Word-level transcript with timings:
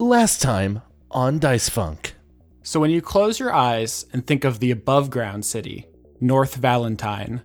Last 0.00 0.40
time 0.40 0.82
on 1.10 1.40
Dice 1.40 1.68
Funk. 1.68 2.14
So 2.62 2.78
when 2.78 2.92
you 2.92 3.02
close 3.02 3.40
your 3.40 3.52
eyes 3.52 4.06
and 4.12 4.24
think 4.24 4.44
of 4.44 4.60
the 4.60 4.70
above 4.70 5.10
ground 5.10 5.44
city, 5.44 5.86
North 6.20 6.54
Valentine, 6.54 7.42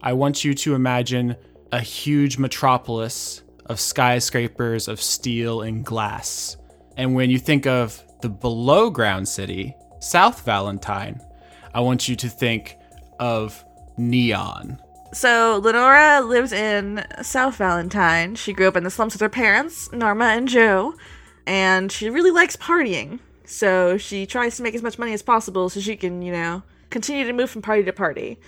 I 0.00 0.12
want 0.12 0.44
you 0.44 0.54
to 0.54 0.76
imagine 0.76 1.34
a 1.72 1.80
huge 1.80 2.38
metropolis 2.38 3.42
of 3.64 3.80
skyscrapers 3.80 4.86
of 4.86 5.02
steel 5.02 5.62
and 5.62 5.84
glass. 5.84 6.56
And 6.96 7.16
when 7.16 7.28
you 7.28 7.40
think 7.40 7.66
of 7.66 8.04
the 8.22 8.28
below 8.28 8.88
ground 8.88 9.26
city, 9.26 9.74
South 9.98 10.44
Valentine, 10.44 11.20
I 11.74 11.80
want 11.80 12.08
you 12.08 12.14
to 12.14 12.28
think 12.28 12.76
of 13.18 13.64
neon. 13.96 14.80
So 15.12 15.60
Lenora 15.60 16.20
lives 16.20 16.52
in 16.52 17.04
South 17.22 17.56
Valentine. 17.56 18.36
She 18.36 18.52
grew 18.52 18.68
up 18.68 18.76
in 18.76 18.84
the 18.84 18.90
slums 18.90 19.14
with 19.14 19.22
her 19.22 19.28
parents, 19.28 19.90
Norma 19.92 20.26
and 20.26 20.46
Joe, 20.46 20.94
and 21.46 21.90
she 21.90 22.10
really 22.10 22.30
likes 22.30 22.56
partying. 22.56 23.20
So 23.44 23.96
she 23.96 24.26
tries 24.26 24.56
to 24.56 24.62
make 24.62 24.74
as 24.74 24.82
much 24.82 24.98
money 24.98 25.12
as 25.12 25.22
possible 25.22 25.68
so 25.68 25.80
she 25.80 25.96
can, 25.96 26.20
you 26.22 26.32
know, 26.32 26.62
continue 26.90 27.24
to 27.26 27.32
move 27.32 27.50
from 27.50 27.62
party 27.62 27.84
to 27.84 27.92
party. 27.92 28.38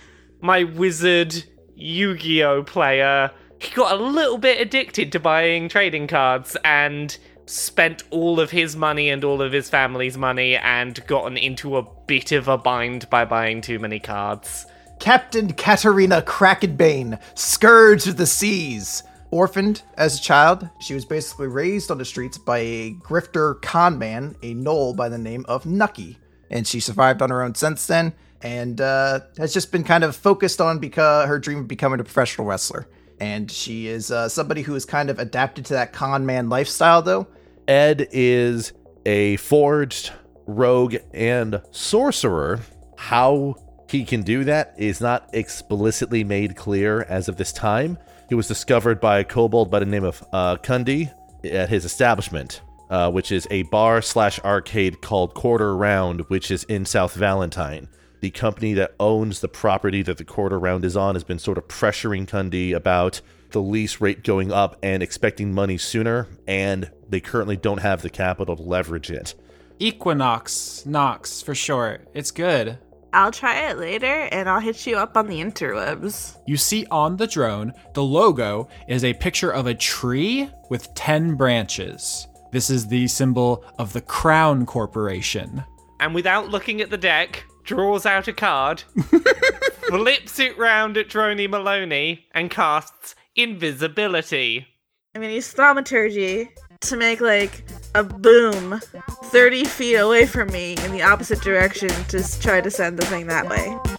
My 0.41 0.63
wizard 0.63 1.43
Yu-Gi-Oh 1.75 2.63
player, 2.63 3.31
he 3.59 3.73
got 3.73 3.93
a 3.93 4.03
little 4.03 4.37
bit 4.37 4.59
addicted 4.59 5.11
to 5.13 5.19
buying 5.19 5.69
trading 5.69 6.07
cards 6.07 6.57
and 6.65 7.17
spent 7.45 8.03
all 8.11 8.39
of 8.39 8.51
his 8.51 8.75
money 8.75 9.09
and 9.09 9.23
all 9.23 9.41
of 9.41 9.51
his 9.51 9.69
family's 9.69 10.17
money 10.17 10.55
and 10.57 11.05
gotten 11.07 11.35
into 11.35 11.77
a 11.77 11.87
bit 12.05 12.31
of 12.31 12.47
a 12.47 12.57
bind 12.57 13.09
by 13.09 13.25
buying 13.25 13.61
too 13.61 13.79
many 13.79 13.99
cards. 13.99 14.65
Captain 14.99 15.53
Katarina 15.53 16.21
Krakenbane, 16.21 17.19
Scourge 17.33 18.05
of 18.05 18.17
the 18.17 18.27
Seas. 18.27 19.01
Orphaned 19.31 19.83
as 19.95 20.17
a 20.17 20.21
child, 20.21 20.67
she 20.79 20.95
was 20.95 21.05
basically 21.05 21.47
raised 21.47 21.91
on 21.91 21.99
the 21.99 22.05
streets 22.05 22.37
by 22.37 22.57
a 22.59 22.93
grifter 22.93 23.61
con 23.61 23.99
man, 23.99 24.35
a 24.41 24.55
gnoll 24.55 24.95
by 24.95 25.07
the 25.07 25.19
name 25.19 25.45
of 25.47 25.65
Nucky. 25.65 26.17
And 26.49 26.65
she 26.65 26.79
survived 26.79 27.21
on 27.21 27.29
her 27.29 27.43
own 27.43 27.53
since 27.53 27.85
then, 27.85 28.13
and 28.41 28.81
uh, 28.81 29.19
has 29.37 29.53
just 29.53 29.71
been 29.71 29.83
kind 29.83 30.03
of 30.03 30.15
focused 30.15 30.59
on 30.59 30.79
because 30.79 31.27
her 31.27 31.37
dream 31.37 31.59
of 31.59 31.67
becoming 31.67 31.99
a 31.99 32.03
professional 32.03 32.47
wrestler. 32.47 32.87
And 33.19 33.51
she 33.51 33.87
is 33.87 34.09
uh, 34.09 34.29
somebody 34.29 34.63
who 34.63 34.73
is 34.73 34.85
kind 34.85 35.11
of 35.11 35.19
adapted 35.19 35.65
to 35.65 35.73
that 35.73 35.93
con 35.93 36.25
man 36.25 36.49
lifestyle, 36.49 37.03
though. 37.03 37.27
Ed 37.67 38.07
is 38.11 38.73
a 39.05 39.35
forged 39.37 40.11
rogue 40.47 40.95
and 41.13 41.61
sorcerer. 41.69 42.61
How 42.97 43.55
he 43.89 44.05
can 44.05 44.23
do 44.23 44.43
that 44.45 44.73
is 44.77 45.01
not 45.01 45.29
explicitly 45.33 46.23
made 46.23 46.55
clear 46.55 47.03
as 47.03 47.27
of 47.27 47.37
this 47.37 47.53
time. 47.53 47.99
He 48.29 48.35
was 48.35 48.47
discovered 48.47 49.01
by 49.01 49.19
a 49.19 49.23
kobold 49.23 49.71
by 49.71 49.79
the 49.79 49.87
name 49.87 50.03
of 50.03 50.23
uh, 50.31 50.57
Kundi 50.57 51.11
at 51.43 51.69
his 51.69 51.83
establishment, 51.83 52.61
uh, 52.91 53.09
which 53.11 53.31
is 53.31 53.47
a 53.49 53.63
bar 53.63 54.03
slash 54.03 54.39
arcade 54.41 55.01
called 55.01 55.33
Quarter 55.33 55.75
Round, 55.75 56.21
which 56.29 56.51
is 56.51 56.63
in 56.65 56.85
South 56.85 57.15
Valentine. 57.15 57.87
The 58.21 58.29
company 58.29 58.73
that 58.73 58.93
owns 58.99 59.39
the 59.39 59.47
property 59.47 60.03
that 60.03 60.17
the 60.17 60.23
Quarter 60.23 60.59
Round 60.59 60.85
is 60.85 60.95
on 60.95 61.15
has 61.15 61.23
been 61.23 61.39
sort 61.39 61.57
of 61.57 61.67
pressuring 61.67 62.27
Kundi 62.27 62.75
about 62.75 63.21
the 63.49 63.63
lease 63.63 63.99
rate 63.99 64.23
going 64.23 64.51
up 64.51 64.77
and 64.83 65.01
expecting 65.01 65.51
money 65.51 65.79
sooner, 65.79 66.27
and 66.47 66.91
they 67.09 67.19
currently 67.19 67.57
don't 67.57 67.81
have 67.81 68.03
the 68.03 68.11
capital 68.11 68.55
to 68.55 68.61
leverage 68.61 69.09
it. 69.09 69.33
Equinox, 69.79 70.85
Nox 70.85 71.41
for 71.41 71.55
short. 71.55 72.07
It's 72.13 72.29
good. 72.29 72.77
I'll 73.13 73.31
try 73.31 73.69
it 73.69 73.77
later 73.77 74.27
and 74.31 74.47
I'll 74.47 74.59
hit 74.59 74.85
you 74.85 74.97
up 74.97 75.17
on 75.17 75.27
the 75.27 75.39
interwebs. 75.39 76.37
You 76.45 76.57
see 76.57 76.85
on 76.91 77.17
the 77.17 77.27
drone, 77.27 77.73
the 77.93 78.03
logo 78.03 78.67
is 78.87 79.03
a 79.03 79.13
picture 79.13 79.51
of 79.51 79.67
a 79.67 79.73
tree 79.73 80.49
with 80.69 80.93
10 80.93 81.35
branches. 81.35 82.27
This 82.51 82.69
is 82.69 82.87
the 82.87 83.07
symbol 83.07 83.63
of 83.77 83.93
the 83.93 84.01
Crown 84.01 84.65
Corporation. 84.65 85.63
And 85.99 86.15
without 86.15 86.49
looking 86.49 86.81
at 86.81 86.89
the 86.89 86.97
deck, 86.97 87.43
draws 87.63 88.05
out 88.05 88.27
a 88.27 88.33
card, 88.33 88.81
flips 89.87 90.39
it 90.39 90.57
round 90.57 90.97
at 90.97 91.09
Droney 91.09 91.49
Maloney, 91.49 92.25
and 92.33 92.49
casts 92.49 93.15
invisibility. 93.35 94.65
I'm 95.13 95.21
gonna 95.21 95.33
use 95.33 95.51
thaumaturgy 95.51 96.49
to 96.81 96.97
make 96.97 97.21
like 97.21 97.63
a 97.95 98.03
boom 98.03 98.79
30 99.25 99.65
feet 99.65 99.95
away 99.95 100.25
from 100.25 100.47
me 100.49 100.75
in 100.83 100.91
the 100.91 101.01
opposite 101.01 101.41
direction 101.41 101.89
to 102.05 102.23
try 102.39 102.61
to 102.61 102.69
send 102.69 102.97
the 102.97 103.05
thing 103.05 103.27
that 103.27 103.47
way. 103.49 103.98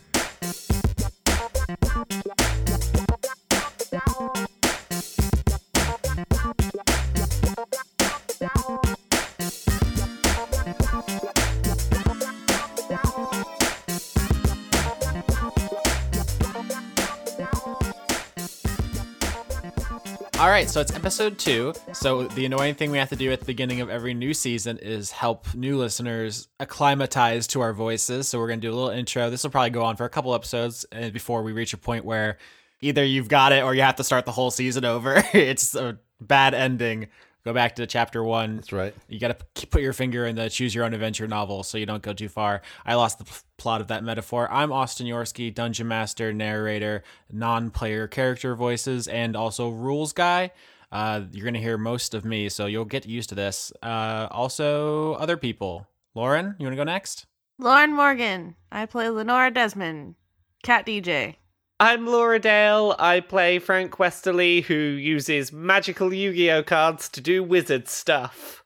All 20.50 20.56
right, 20.56 20.68
so 20.68 20.80
it's 20.80 20.92
episode 20.92 21.38
two. 21.38 21.72
So 21.92 22.24
the 22.24 22.44
annoying 22.44 22.74
thing 22.74 22.90
we 22.90 22.98
have 22.98 23.10
to 23.10 23.16
do 23.16 23.30
at 23.30 23.38
the 23.38 23.46
beginning 23.46 23.82
of 23.82 23.88
every 23.88 24.14
new 24.14 24.34
season 24.34 24.78
is 24.78 25.12
help 25.12 25.54
new 25.54 25.78
listeners 25.78 26.48
acclimatize 26.58 27.46
to 27.46 27.60
our 27.60 27.72
voices. 27.72 28.26
So 28.26 28.40
we're 28.40 28.48
gonna 28.48 28.60
do 28.60 28.72
a 28.72 28.74
little 28.74 28.90
intro. 28.90 29.30
This 29.30 29.44
will 29.44 29.52
probably 29.52 29.70
go 29.70 29.84
on 29.84 29.94
for 29.94 30.06
a 30.06 30.08
couple 30.08 30.34
episodes 30.34 30.84
uh, 30.90 31.10
before 31.10 31.44
we 31.44 31.52
reach 31.52 31.72
a 31.72 31.76
point 31.76 32.04
where 32.04 32.36
either 32.80 33.04
you've 33.04 33.28
got 33.28 33.52
it 33.52 33.62
or 33.62 33.76
you 33.76 33.82
have 33.82 33.94
to 33.94 34.02
start 34.02 34.26
the 34.26 34.32
whole 34.32 34.50
season 34.50 34.84
over. 34.84 35.22
it's 35.32 35.76
a 35.76 36.00
bad 36.20 36.52
ending. 36.52 37.06
Go 37.44 37.54
back 37.54 37.76
to 37.76 37.86
chapter 37.86 38.22
one. 38.22 38.56
That's 38.56 38.72
right. 38.72 38.94
You 39.08 39.18
got 39.18 39.38
to 39.38 39.66
put 39.68 39.80
your 39.80 39.92
finger 39.92 40.26
in 40.26 40.36
the 40.36 40.50
choose 40.50 40.74
your 40.74 40.84
own 40.84 40.92
adventure 40.92 41.26
novel 41.26 41.62
so 41.62 41.78
you 41.78 41.86
don't 41.86 42.02
go 42.02 42.12
too 42.12 42.28
far. 42.28 42.60
I 42.84 42.94
lost 42.94 43.18
the 43.18 43.24
p- 43.24 43.32
plot 43.56 43.80
of 43.80 43.88
that 43.88 44.04
metaphor. 44.04 44.50
I'm 44.50 44.72
Austin 44.72 45.06
Yorsky, 45.06 45.54
dungeon 45.54 45.88
master, 45.88 46.32
narrator, 46.32 47.02
non 47.32 47.70
player 47.70 48.06
character 48.06 48.54
voices, 48.54 49.08
and 49.08 49.36
also 49.36 49.70
rules 49.70 50.12
guy. 50.12 50.50
Uh, 50.92 51.22
you're 51.32 51.44
going 51.44 51.54
to 51.54 51.60
hear 51.60 51.78
most 51.78 52.14
of 52.14 52.24
me, 52.24 52.48
so 52.48 52.66
you'll 52.66 52.84
get 52.84 53.06
used 53.06 53.28
to 53.30 53.34
this. 53.34 53.72
Uh, 53.82 54.26
also, 54.30 55.14
other 55.14 55.36
people. 55.36 55.86
Lauren, 56.14 56.56
you 56.58 56.66
want 56.66 56.72
to 56.72 56.76
go 56.76 56.84
next? 56.84 57.26
Lauren 57.58 57.94
Morgan. 57.94 58.56
I 58.72 58.86
play 58.86 59.08
Lenora 59.08 59.50
Desmond. 59.50 60.16
Cat 60.62 60.84
DJ. 60.84 61.36
I'm 61.82 62.06
Laura 62.06 62.38
Dale. 62.38 62.94
I 62.98 63.20
play 63.20 63.58
Frank 63.58 63.98
Westerly, 63.98 64.60
who 64.60 64.74
uses 64.74 65.50
magical 65.50 66.12
Yu 66.12 66.30
Gi 66.34 66.50
Oh 66.50 66.62
cards 66.62 67.08
to 67.08 67.22
do 67.22 67.42
wizard 67.42 67.88
stuff. 67.88 68.62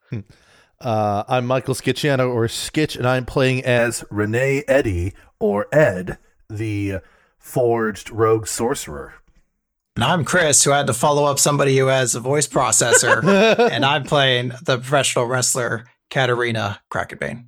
Uh, 0.80 1.22
I'm 1.28 1.46
Michael 1.46 1.74
Skitchiano, 1.74 2.28
or 2.28 2.46
Skitch, 2.48 2.96
and 2.96 3.06
I'm 3.06 3.24
playing 3.24 3.64
as 3.64 4.04
Renee 4.10 4.64
Eddy, 4.66 5.14
or 5.38 5.68
Ed, 5.72 6.18
the 6.50 6.96
forged 7.38 8.10
rogue 8.10 8.48
sorcerer. 8.48 9.14
And 9.94 10.04
I'm 10.04 10.24
Chris, 10.24 10.64
who 10.64 10.72
had 10.72 10.88
to 10.88 10.92
follow 10.92 11.24
up 11.24 11.38
somebody 11.38 11.78
who 11.78 11.86
has 11.86 12.16
a 12.16 12.20
voice 12.20 12.48
processor. 12.48 13.22
and 13.70 13.84
I'm 13.84 14.02
playing 14.02 14.48
the 14.64 14.76
professional 14.76 15.26
wrestler 15.26 15.84
Katarina 16.10 16.80
Krakenbane, 16.92 17.46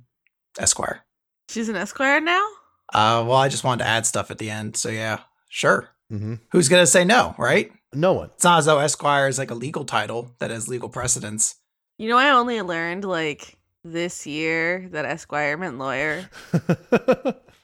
Esquire. 0.57 1.01
She's 1.49 1.67
an 1.67 1.75
Esquire 1.75 2.21
now? 2.21 2.47
Uh, 2.93 3.23
well, 3.27 3.37
I 3.37 3.49
just 3.49 3.65
wanted 3.65 3.83
to 3.83 3.89
add 3.89 4.05
stuff 4.05 4.31
at 4.31 4.37
the 4.37 4.49
end. 4.49 4.77
So, 4.77 4.89
yeah, 4.89 5.19
sure. 5.47 5.89
Mm-hmm. 6.11 6.35
Who's 6.51 6.69
going 6.69 6.81
to 6.81 6.87
say 6.87 7.03
no, 7.03 7.35
right? 7.37 7.71
No 7.93 8.13
one. 8.13 8.29
It's 8.35 8.43
not 8.43 8.59
as 8.59 8.65
though 8.65 8.79
Esquire 8.79 9.27
is 9.27 9.37
like 9.37 9.51
a 9.51 9.55
legal 9.55 9.85
title 9.85 10.35
that 10.39 10.51
has 10.51 10.67
legal 10.67 10.89
precedence. 10.89 11.55
You 11.97 12.09
know, 12.09 12.17
I 12.17 12.29
only 12.31 12.61
learned 12.61 13.05
like 13.05 13.57
this 13.83 14.27
year 14.27 14.87
that 14.91 15.05
Esquire 15.05 15.57
meant 15.57 15.77
lawyer. 15.77 16.29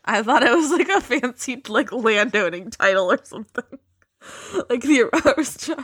I 0.05 0.21
thought 0.21 0.43
it 0.43 0.51
was 0.51 0.71
like 0.71 0.89
a 0.89 1.01
fancy 1.01 1.61
like 1.67 1.91
landowning 1.91 2.71
title 2.71 3.11
or 3.11 3.19
something. 3.23 3.79
Like 4.69 4.81
the 4.81 5.09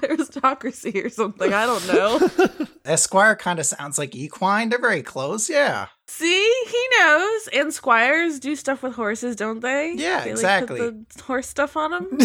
aristocracy 0.10 1.02
or 1.02 1.10
something. 1.10 1.52
I 1.54 1.66
don't 1.66 1.88
know. 1.88 2.68
Esquire 2.86 3.36
kind 3.36 3.60
of 3.60 3.66
sounds 3.66 3.98
like 3.98 4.16
equine. 4.16 4.70
They're 4.70 4.80
very 4.80 5.02
close. 5.02 5.50
Yeah. 5.50 5.88
See, 6.08 6.64
he 6.68 6.88
knows. 7.00 7.50
And 7.52 7.74
squires 7.74 8.40
do 8.40 8.56
stuff 8.56 8.84
with 8.84 8.94
horses, 8.94 9.36
don't 9.36 9.62
they? 9.62 9.94
Yeah, 9.94 10.24
they, 10.24 10.32
exactly. 10.32 10.82
Like, 10.82 10.90
put 10.92 11.10
the 11.10 11.24
horse 11.24 11.48
stuff 11.48 11.76
on 11.76 11.92
them. 11.92 12.20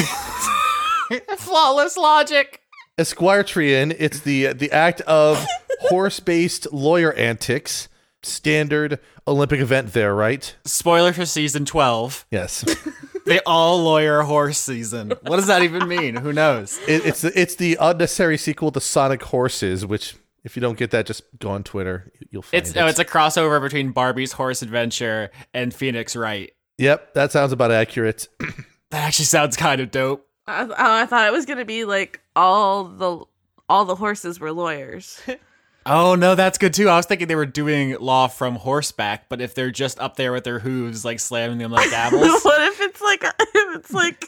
Flawless 1.39 1.97
logic. 1.97 2.61
Esquiretrian, 2.99 3.95
it's 3.99 4.21
the 4.21 4.53
the 4.53 4.71
act 4.71 5.01
of 5.03 5.45
horse-based 5.81 6.73
lawyer 6.73 7.13
antics. 7.15 7.89
Standard 8.25 8.99
Olympic 9.27 9.61
event 9.61 9.93
there, 9.93 10.15
right? 10.15 10.55
Spoiler 10.65 11.13
for 11.13 11.27
season 11.27 11.65
12. 11.65 12.27
Yes. 12.31 12.65
They 13.27 13.41
all 13.47 13.83
lawyer 13.83 14.21
horse 14.21 14.59
season. 14.59 15.15
What 15.23 15.37
does 15.37 15.47
that 15.47 15.63
even 15.63 15.89
mean? 15.89 16.15
Who 16.17 16.31
knows? 16.35 16.79
it, 16.87 17.07
it's 17.07 17.23
the, 17.23 17.33
it's 17.41 17.55
the 17.55 17.79
unnecessary 17.81 18.37
sequel 18.37 18.71
to 18.73 18.81
Sonic 18.83 19.23
Horses, 19.23 19.87
which 19.87 20.15
if 20.45 20.57
you 20.57 20.61
don't 20.61 20.77
get 20.77 20.91
that, 20.91 21.07
just 21.07 21.23
go 21.39 21.49
on 21.49 21.63
Twitter. 21.65 22.13
You'll 22.31 22.43
find 22.43 22.61
It's 22.61 22.77
oh, 22.77 22.81
it. 22.81 22.83
no, 22.83 22.87
it's 22.87 22.99
a 22.99 23.05
crossover 23.07 23.63
between 23.63 23.93
Barbie's 23.93 24.33
Horse 24.33 24.61
Adventure 24.61 25.31
and 25.55 25.73
Phoenix 25.73 26.15
Wright. 26.15 26.53
yep, 26.77 27.15
that 27.15 27.33
sounds 27.33 27.53
about 27.53 27.71
accurate. 27.71 28.29
That 28.91 29.05
actually 29.05 29.25
sounds 29.25 29.57
kind 29.57 29.81
of 29.81 29.91
dope. 29.91 30.29
I, 30.47 30.65
oh, 30.65 30.75
I 30.77 31.07
thought 31.07 31.27
it 31.27 31.33
was 31.33 31.47
gonna 31.47 31.65
be 31.65 31.85
like 31.87 32.21
all 32.37 32.85
the 32.85 33.25
all 33.71 33.87
the 33.87 33.97
horses 33.97 34.39
were 34.39 34.53
lawyers. 34.53 35.19
Oh 35.87 36.15
no, 36.15 36.35
that's 36.35 36.57
good 36.57 36.73
too. 36.73 36.89
I 36.89 36.97
was 36.97 37.07
thinking 37.07 37.29
they 37.29 37.35
were 37.35 37.45
doing 37.45 37.97
law 38.01 38.27
from 38.27 38.57
horseback, 38.57 39.29
but 39.29 39.41
if 39.41 39.55
they're 39.55 39.71
just 39.71 40.01
up 40.01 40.17
there 40.17 40.33
with 40.33 40.45
their 40.45 40.59
hooves, 40.59 41.05
like 41.05 41.21
slamming 41.21 41.59
them 41.59 41.71
like 41.73 41.93
apples. 41.93 42.43
what 42.43 42.63
if 42.73 42.81
it's 42.81 43.01
like 43.03 43.23
a, 43.23 43.33
if 43.41 43.77
it's 43.79 43.93
like 43.93 44.25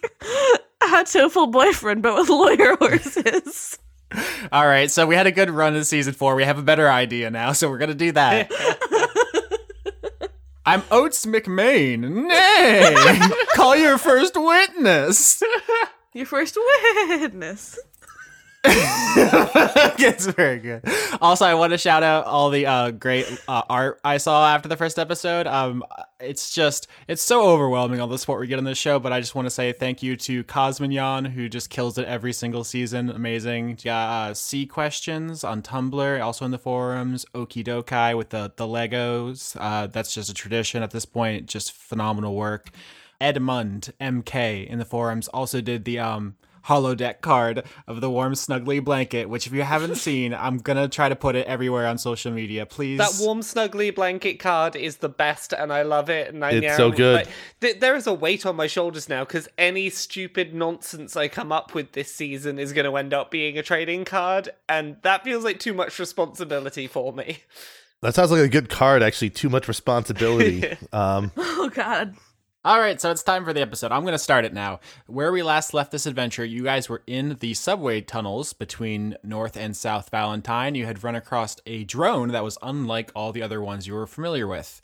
a 0.82 0.87
TOEFL 0.87 1.50
boyfriend 1.53 2.03
but 2.03 2.14
with 2.14 2.29
lawyer 2.29 2.76
horses? 2.79 3.79
All 4.53 4.67
right, 4.67 4.91
so 4.91 5.06
we 5.06 5.14
had 5.14 5.26
a 5.26 5.32
good 5.32 5.50
run 5.50 5.75
in 5.75 5.85
season 5.85 6.12
four. 6.12 6.35
We 6.35 6.44
have 6.44 6.58
a 6.58 6.62
better 6.62 6.88
idea 6.91 7.31
now, 7.31 7.53
so 7.53 7.70
we're 7.70 7.79
gonna 7.79 7.94
do 7.94 8.12
that. 8.12 8.50
I'm 10.67 10.82
Oates 10.91 11.25
McMain. 11.26 12.26
Nay, 12.26 13.20
call 13.55 13.76
your 13.76 13.99
first 13.99 14.35
witness. 14.37 15.43
Your 16.12 16.26
first 16.26 16.56
witness. 17.09 17.79
it's 19.98 20.26
very 20.26 20.58
good. 20.58 20.82
Also, 21.20 21.46
I 21.46 21.54
want 21.54 21.72
to 21.72 21.78
shout 21.78 22.02
out 22.02 22.26
all 22.26 22.50
the 22.50 22.66
uh, 22.66 22.90
great 22.90 23.26
uh, 23.48 23.62
art 23.68 24.00
I 24.04 24.18
saw 24.18 24.46
after 24.48 24.68
the 24.68 24.76
first 24.76 24.98
episode. 24.98 25.46
Um, 25.46 25.84
it's 26.20 26.52
just 26.52 26.88
it's 27.08 27.22
so 27.22 27.48
overwhelming 27.48 28.00
all 28.00 28.08
the 28.08 28.18
support 28.18 28.40
we 28.40 28.46
get 28.46 28.58
on 28.58 28.64
this 28.64 28.78
show. 28.78 28.98
But 28.98 29.12
I 29.12 29.20
just 29.20 29.34
want 29.34 29.46
to 29.46 29.50
say 29.50 29.72
thank 29.72 30.02
you 30.02 30.16
to 30.16 30.44
Cosmignon 30.44 31.32
who 31.32 31.48
just 31.48 31.70
kills 31.70 31.98
it 31.98 32.06
every 32.06 32.32
single 32.32 32.64
season. 32.64 33.10
Amazing. 33.10 33.78
Yeah, 33.82 33.98
uh, 33.98 34.34
C 34.34 34.66
questions 34.66 35.44
on 35.44 35.62
Tumblr, 35.62 36.22
also 36.22 36.44
in 36.44 36.50
the 36.50 36.58
forums. 36.58 37.24
Okidokai 37.34 38.16
with 38.16 38.30
the 38.30 38.52
the 38.56 38.66
Legos. 38.66 39.56
Uh, 39.58 39.86
that's 39.86 40.12
just 40.12 40.28
a 40.28 40.34
tradition 40.34 40.82
at 40.82 40.90
this 40.90 41.06
point. 41.06 41.46
Just 41.46 41.72
phenomenal 41.72 42.34
work. 42.34 42.70
Edmund 43.20 43.92
MK 44.00 44.66
in 44.66 44.78
the 44.78 44.84
forums 44.84 45.28
also 45.28 45.60
did 45.60 45.84
the 45.84 45.98
um 45.98 46.36
holodeck 46.66 47.20
card 47.20 47.62
of 47.86 48.00
the 48.00 48.10
warm 48.10 48.32
snuggly 48.32 48.82
blanket 48.82 49.28
which 49.28 49.46
if 49.46 49.52
you 49.52 49.62
haven't 49.62 49.94
seen 50.08 50.34
i'm 50.34 50.58
gonna 50.58 50.88
try 50.88 51.08
to 51.08 51.16
put 51.16 51.36
it 51.36 51.46
everywhere 51.46 51.86
on 51.86 51.96
social 51.98 52.32
media 52.32 52.66
please 52.66 52.98
That 52.98 53.16
warm, 53.20 53.40
snuggly 53.40 53.94
blanket 53.94 54.38
card 54.38 54.74
is 54.76 54.96
the 54.98 55.08
best, 55.08 55.52
and 55.52 55.72
I 55.72 55.82
love 55.82 56.10
it. 56.10 56.32
And 56.34 56.44
I 56.44 56.50
It's 56.52 56.66
now, 56.66 56.76
so 56.76 56.90
good. 56.90 57.16
like, 57.16 57.28
th- 57.60 57.80
there 57.80 57.94
is 57.94 58.06
a 58.06 58.12
weight 58.14 58.44
on 58.44 58.56
my 58.56 58.66
shoulders 58.66 59.08
now 59.08 59.24
because 59.24 59.48
any 59.56 59.90
stupid 59.90 60.54
nonsense 60.54 61.16
I 61.16 61.28
come 61.28 61.52
up 61.52 61.74
with 61.74 61.92
this 61.92 62.12
season 62.14 62.58
is 62.58 62.72
going 62.72 62.84
to 62.90 62.96
end 62.96 63.14
up 63.14 63.30
being 63.30 63.56
a 63.58 63.62
trading 63.62 64.04
card, 64.04 64.48
and 64.68 64.96
that 65.02 65.24
feels 65.24 65.44
like 65.44 65.58
too 65.60 65.74
much 65.74 65.98
responsibility 65.98 66.86
for 66.86 67.12
me. 67.12 67.38
That 68.02 68.14
sounds 68.14 68.30
like 68.30 68.40
a 68.40 68.48
good 68.48 68.68
card. 68.68 69.02
Actually, 69.02 69.30
too 69.30 69.48
much 69.48 69.68
responsibility. 69.68 70.76
um, 70.92 71.30
Oh 71.36 71.70
god. 71.72 72.14
All 72.66 72.80
right, 72.80 73.00
so 73.00 73.12
it's 73.12 73.22
time 73.22 73.44
for 73.44 73.52
the 73.52 73.60
episode. 73.60 73.92
I'm 73.92 74.02
going 74.02 74.10
to 74.10 74.18
start 74.18 74.44
it 74.44 74.52
now. 74.52 74.80
Where 75.06 75.30
we 75.30 75.44
last 75.44 75.72
left 75.72 75.92
this 75.92 76.04
adventure, 76.04 76.44
you 76.44 76.64
guys 76.64 76.88
were 76.88 77.04
in 77.06 77.36
the 77.38 77.54
subway 77.54 78.00
tunnels 78.00 78.54
between 78.54 79.16
North 79.22 79.56
and 79.56 79.76
South 79.76 80.10
Valentine. 80.10 80.74
You 80.74 80.84
had 80.84 81.04
run 81.04 81.14
across 81.14 81.58
a 81.64 81.84
drone 81.84 82.30
that 82.30 82.42
was 82.42 82.58
unlike 82.62 83.12
all 83.14 83.30
the 83.30 83.40
other 83.40 83.62
ones 83.62 83.86
you 83.86 83.94
were 83.94 84.08
familiar 84.08 84.48
with. 84.48 84.80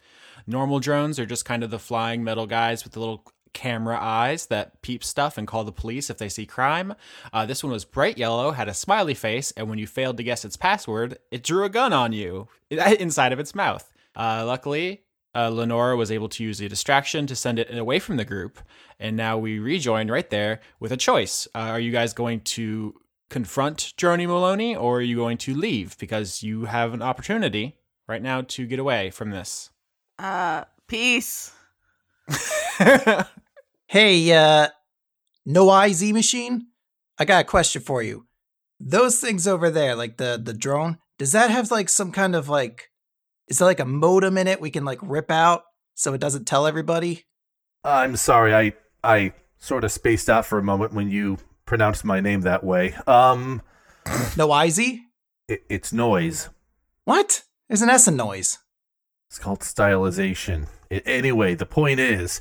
Normal 0.47 0.79
drones 0.79 1.19
are 1.19 1.27
just 1.27 1.45
kind 1.45 1.65
of 1.65 1.73
the 1.73 1.79
flying 1.81 2.23
metal 2.23 2.47
guys 2.47 2.85
with 2.85 2.93
the 2.93 3.01
little 3.01 3.25
camera 3.53 3.99
eyes 4.01 4.47
that 4.47 4.81
peep 4.83 5.03
stuff 5.03 5.37
and 5.37 5.49
call 5.49 5.65
the 5.65 5.73
police 5.73 6.09
if 6.09 6.19
they 6.19 6.29
see 6.29 6.47
crime. 6.47 6.95
Uh, 7.33 7.47
this 7.47 7.65
one 7.65 7.73
was 7.73 7.85
bright 7.85 8.17
yellow, 8.17 8.53
had 8.53 8.69
a 8.69 8.75
smiley 8.75 9.15
face, 9.15 9.51
and 9.57 9.69
when 9.69 9.81
you 9.81 9.89
failed 9.89 10.19
to 10.19 10.23
guess 10.23 10.45
its 10.45 10.57
password, 10.57 11.19
it 11.33 11.43
drew 11.43 11.65
a 11.65 11.69
gun 11.69 11.93
on 11.93 12.13
you 12.13 12.47
inside 12.71 13.33
of 13.33 13.41
its 13.41 13.57
mouth. 13.57 13.93
Uh, 14.15 14.45
luckily, 14.47 15.03
uh, 15.35 15.49
Lenora 15.49 15.97
was 15.97 16.11
able 16.11 16.29
to 16.31 16.45
use 16.45 16.61
a 16.61 16.69
distraction 16.69 17.27
to 17.27 17.37
send 17.37 17.59
it 17.59 17.77
away 17.77 17.99
from 17.99 18.17
the 18.17 18.25
group, 18.25 18.59
and 18.99 19.17
now 19.17 19.39
we 19.39 19.59
rejoin 19.59 20.11
right 20.11 20.29
there 20.31 20.61
with 20.81 20.93
a 20.93 20.97
choice. 20.97 21.49
Uh, 21.55 21.59
are 21.59 21.81
you 21.81 21.93
guys 21.93 22.13
going 22.13 22.41
to 22.41 22.95
confront 23.31 23.95
Droney 23.97 24.27
Maloney, 24.27 24.77
or 24.77 24.99
are 24.99 25.03
you 25.03 25.17
going 25.17 25.39
to 25.39 25.55
leave 25.55 25.97
because 25.99 26.43
you 26.43 26.67
have 26.67 26.93
an 26.95 27.03
opportunity 27.03 27.77
right 28.07 28.23
now 28.23 28.43
to 28.43 28.67
get 28.67 28.79
away 28.79 29.11
from 29.11 29.31
this? 29.31 29.71
Uh 30.19 30.65
peace. 30.87 31.53
Hey, 33.93 34.33
uh, 34.33 34.69
no 35.45 35.71
IZ 35.71 36.15
machine? 36.15 36.69
I 37.19 37.27
got 37.27 37.43
a 37.43 37.45
question 37.45 37.83
for 37.83 38.03
you. 38.03 38.25
Those 38.81 39.21
things 39.21 39.47
over 39.47 39.69
there, 39.69 39.95
like 39.95 40.17
the 40.17 40.41
the 40.43 40.55
drone, 40.55 40.97
does 41.19 41.33
that 41.33 41.51
have 41.51 41.71
like 41.71 41.91
some 41.91 42.11
kind 42.11 42.35
of 42.35 42.49
like 42.49 42.91
is 43.53 43.59
there 43.59 43.69
like 43.69 43.81
a 43.81 43.85
modem 43.85 44.39
in 44.39 44.47
it 44.47 44.63
we 44.63 44.71
can 44.71 44.83
like 44.87 44.99
rip 45.03 45.31
out 45.31 45.65
so 45.95 46.15
it 46.15 46.21
doesn't 46.23 46.47
tell 46.47 46.67
everybody? 46.67 47.25
I'm 47.85 48.17
sorry, 48.17 48.55
I 48.55 48.73
I 49.05 49.35
sort 49.59 49.85
of 49.85 49.93
spaced 49.93 50.31
out 50.31 50.47
for 50.47 50.59
a 50.59 50.63
moment 50.63 50.95
when 50.95 51.11
you 51.11 51.37
pronounced 51.67 52.03
my 52.03 52.19
name 52.19 52.41
that 52.41 52.65
way. 52.65 52.95
Um, 53.07 53.61
No 54.39 54.51
IZ? 54.65 54.79
it, 55.49 55.65
it's 55.69 55.93
noise. 55.93 56.49
What? 57.05 57.43
There's 57.69 57.83
an 57.83 57.91
S 57.91 58.09
in 58.09 58.17
noise. 58.17 58.57
It's 59.29 59.39
called 59.39 59.61
stylization. 59.61 60.69
I 60.91 61.03
anyway, 61.05 61.55
the 61.55 61.67
point 61.67 62.01
is, 62.01 62.41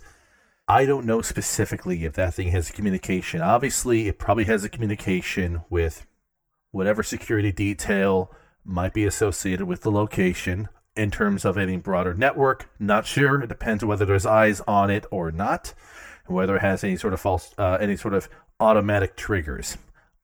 I 0.70 0.86
don't 0.86 1.06
know 1.06 1.22
specifically 1.22 2.06
if 2.06 2.14
that 2.14 2.36
thing 2.36 2.52
has 2.52 2.70
a 2.70 2.74
communication. 2.74 3.42
Obviously, 3.42 4.08
it 4.08 4.18
probably 4.18 4.46
has 4.46 4.64
a 4.64 4.70
communication 4.70 5.64
with 5.70 6.06
whatever 6.72 7.04
security 7.04 7.52
detail 7.52 8.32
might 8.64 8.94
be 8.94 9.04
associated 9.04 9.66
with 9.66 9.82
the 9.82 9.92
location 9.92 10.70
in 10.96 11.12
terms 11.12 11.46
of 11.46 11.58
any 11.58 11.78
broader 11.78 12.14
network. 12.14 12.70
Not 12.80 13.06
sure. 13.06 13.42
It 13.42 13.48
depends 13.48 13.84
on 13.84 13.90
whether 13.90 14.06
there's 14.06 14.26
eyes 14.26 14.62
on 14.68 14.90
it 14.90 15.06
or 15.12 15.32
not, 15.32 15.74
and 16.28 16.36
whether 16.36 16.56
it 16.56 16.62
has 16.62 16.84
any 16.84 16.98
sort 16.98 17.14
of 17.14 17.22
false, 17.22 17.54
uh, 17.58 17.78
any 17.80 17.96
sort 17.96 18.14
of 18.14 18.30
automatic 18.60 19.16
triggers. 19.16 19.78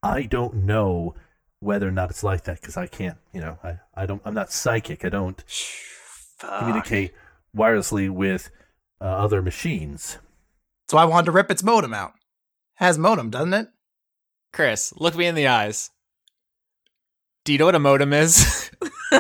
I 0.04 0.24
don't 0.24 0.54
know 0.66 1.16
whether 1.60 1.88
or 1.88 1.92
not 1.92 2.10
it's 2.10 2.24
like 2.24 2.44
that 2.44 2.62
because 2.62 2.78
I 2.78 2.88
can't. 2.88 3.18
You 3.34 3.42
know, 3.42 3.58
I, 3.64 3.80
I 3.96 4.06
don't. 4.06 4.22
I'm 4.26 4.34
not 4.34 4.52
psychic. 4.52 5.04
I 5.06 5.10
don't 5.10 5.44
communicate 6.40 7.14
wirelessly 7.56 8.10
with 8.10 8.50
uh, 9.02 9.06
other 9.06 9.42
machines. 9.42 10.18
So 10.90 10.98
I 10.98 11.06
wanted 11.06 11.26
to 11.26 11.32
rip 11.32 11.52
its 11.52 11.64
modem 11.64 11.94
out. 11.94 12.14
Has 12.76 12.98
modem, 12.98 13.30
doesn't 13.30 13.54
it? 13.54 13.68
Chris, 14.54 14.94
look 14.98 15.16
me 15.16 15.26
in 15.26 15.36
the 15.36 15.48
eyes. 15.48 15.90
Do 17.44 17.54
you 17.54 17.60
know 17.60 17.66
what 17.66 17.76
a 17.76 17.80
modem 17.80 18.14
is? 18.14 18.72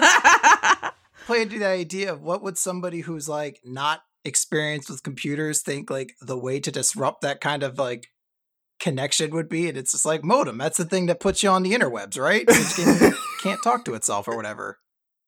Play 1.27 1.41
into 1.41 1.59
the 1.59 1.67
idea 1.67 2.13
of 2.13 2.21
what 2.21 2.41
would 2.41 2.57
somebody 2.57 3.01
who's 3.01 3.27
like 3.27 3.59
not 3.65 4.01
experienced 4.23 4.89
with 4.89 5.03
computers 5.03 5.61
think 5.61 5.89
like 5.89 6.13
the 6.21 6.37
way 6.37 6.61
to 6.61 6.71
disrupt 6.71 7.19
that 7.21 7.41
kind 7.41 7.63
of 7.63 7.77
like 7.77 8.07
connection 8.79 9.31
would 9.31 9.49
be, 9.49 9.67
and 9.67 9.77
it's 9.77 9.91
just 9.91 10.05
like 10.05 10.23
modem. 10.23 10.57
That's 10.57 10.77
the 10.77 10.85
thing 10.85 11.07
that 11.07 11.19
puts 11.19 11.43
you 11.43 11.49
on 11.49 11.63
the 11.63 11.73
interwebs, 11.73 12.17
right? 12.17 12.47
Can't, 12.47 13.15
can't 13.43 13.61
talk 13.61 13.83
to 13.83 13.93
itself 13.93 14.29
or 14.29 14.37
whatever. 14.37 14.79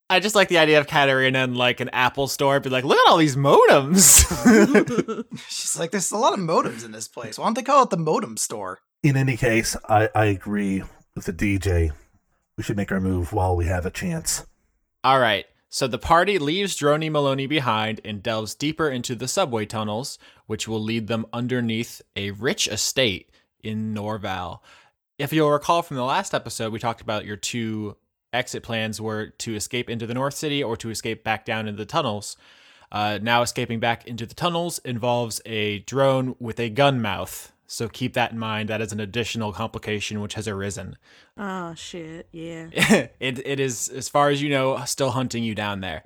I 0.10 0.22
just 0.22 0.36
like 0.36 0.48
the 0.48 0.58
idea 0.58 0.80
of 0.80 0.88
Katarina 0.88 1.44
in 1.44 1.56
like 1.56 1.82
an 1.82 1.90
Apple 1.90 2.28
store, 2.28 2.62
be 2.62 2.70
like, 2.70 2.86
look 2.86 2.98
at 2.98 3.12
all 3.12 3.18
these 3.18 3.36
modems. 3.36 4.26
She's 5.50 5.78
like, 5.78 5.92
there's 5.92 6.12
a 6.12 6.18
lot 6.18 6.32
of 6.32 6.40
modems 6.40 6.86
in 6.86 6.94
this 6.94 7.10
place. 7.10 7.38
Why 7.38 7.46
don't 7.46 7.56
they 7.56 7.62
call 7.62 7.84
it 7.84 7.90
the 7.90 7.98
modem 7.98 8.38
store? 8.38 8.80
In 9.04 9.18
any 9.18 9.36
case, 9.36 9.76
I, 9.90 10.08
I 10.16 10.26
agree 10.28 10.82
with 11.14 11.26
the 11.26 11.34
DJ. 11.34 11.92
We 12.56 12.64
should 12.64 12.78
make 12.78 12.92
our 12.94 13.02
move 13.02 13.34
while 13.34 13.58
we 13.58 13.66
have 13.66 13.86
a 13.86 13.92
chance. 13.92 14.46
All 15.04 15.20
right. 15.20 15.46
So 15.72 15.88
the 15.88 16.00
party 16.00 16.40
leaves 16.40 16.76
Droney 16.76 17.12
Maloney 17.12 17.46
behind 17.46 18.02
and 18.04 18.24
delves 18.24 18.56
deeper 18.56 18.90
into 18.90 19.14
the 19.14 19.28
subway 19.28 19.68
tunnels, 19.68 20.18
which 20.48 20.68
will 20.68 20.82
lead 20.82 21.08
them 21.08 21.28
underneath 21.32 22.02
a 22.16 22.32
rich 22.32 22.68
estate 22.68 23.30
in 23.64 23.94
Norval. 23.94 24.64
If 25.20 25.32
you'll 25.32 25.52
recall 25.52 25.84
from 25.84 25.98
the 25.98 26.04
last 26.04 26.34
episode, 26.34 26.74
we 26.74 26.80
talked 26.80 27.02
about 27.02 27.26
your 27.26 27.36
two 27.36 27.98
exit 28.34 28.64
plans 28.64 29.00
were 29.00 29.28
to 29.28 29.56
escape 29.56 29.90
into 29.92 30.08
the 30.08 30.14
North 30.16 30.34
City 30.34 30.64
or 30.64 30.76
to 30.78 30.90
escape 30.90 31.24
back 31.24 31.46
down 31.46 31.68
into 31.68 31.78
the 31.78 31.86
tunnels. 31.86 32.36
Uh, 32.92 33.20
now, 33.22 33.44
escaping 33.44 33.80
back 33.80 34.08
into 34.08 34.26
the 34.26 34.34
tunnels 34.34 34.80
involves 34.80 35.40
a 35.46 35.80
drone 35.80 36.36
with 36.40 36.60
a 36.60 36.70
gun 36.70 37.00
mouth. 37.00 37.52
So 37.72 37.88
keep 37.88 38.14
that 38.14 38.32
in 38.32 38.40
mind. 38.40 38.68
That 38.68 38.82
is 38.82 38.92
an 38.92 39.00
additional 39.00 39.54
complication 39.54 40.22
which 40.22 40.34
has 40.34 40.48
arisen. 40.48 40.98
oh 41.38 41.76
shit, 41.76 42.28
yeah. 42.32 42.70
it 43.20 43.46
it 43.46 43.60
is 43.60 43.90
as 43.90 44.10
far 44.10 44.30
as 44.30 44.42
you 44.42 44.50
know 44.50 44.84
still 44.86 45.12
hunting 45.12 45.44
you 45.44 45.54
down 45.54 45.82
there. 45.82 46.04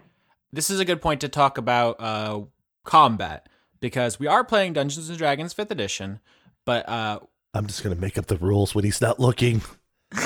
This 0.51 0.69
is 0.69 0.81
a 0.81 0.85
good 0.85 1.01
point 1.01 1.21
to 1.21 1.29
talk 1.29 1.57
about 1.57 1.95
uh, 1.99 2.41
combat 2.83 3.47
because 3.79 4.19
we 4.19 4.27
are 4.27 4.43
playing 4.43 4.73
Dungeons 4.73 5.07
and 5.07 5.17
Dragons 5.17 5.53
5th 5.53 5.71
edition, 5.71 6.19
but 6.65 6.87
uh, 6.87 7.19
I'm 7.53 7.65
just 7.65 7.81
going 7.81 7.95
to 7.95 8.01
make 8.01 8.17
up 8.17 8.25
the 8.25 8.37
rules 8.37 8.75
when 8.75 8.83
he's 8.83 9.01
not 9.01 9.19
looking. 9.19 9.61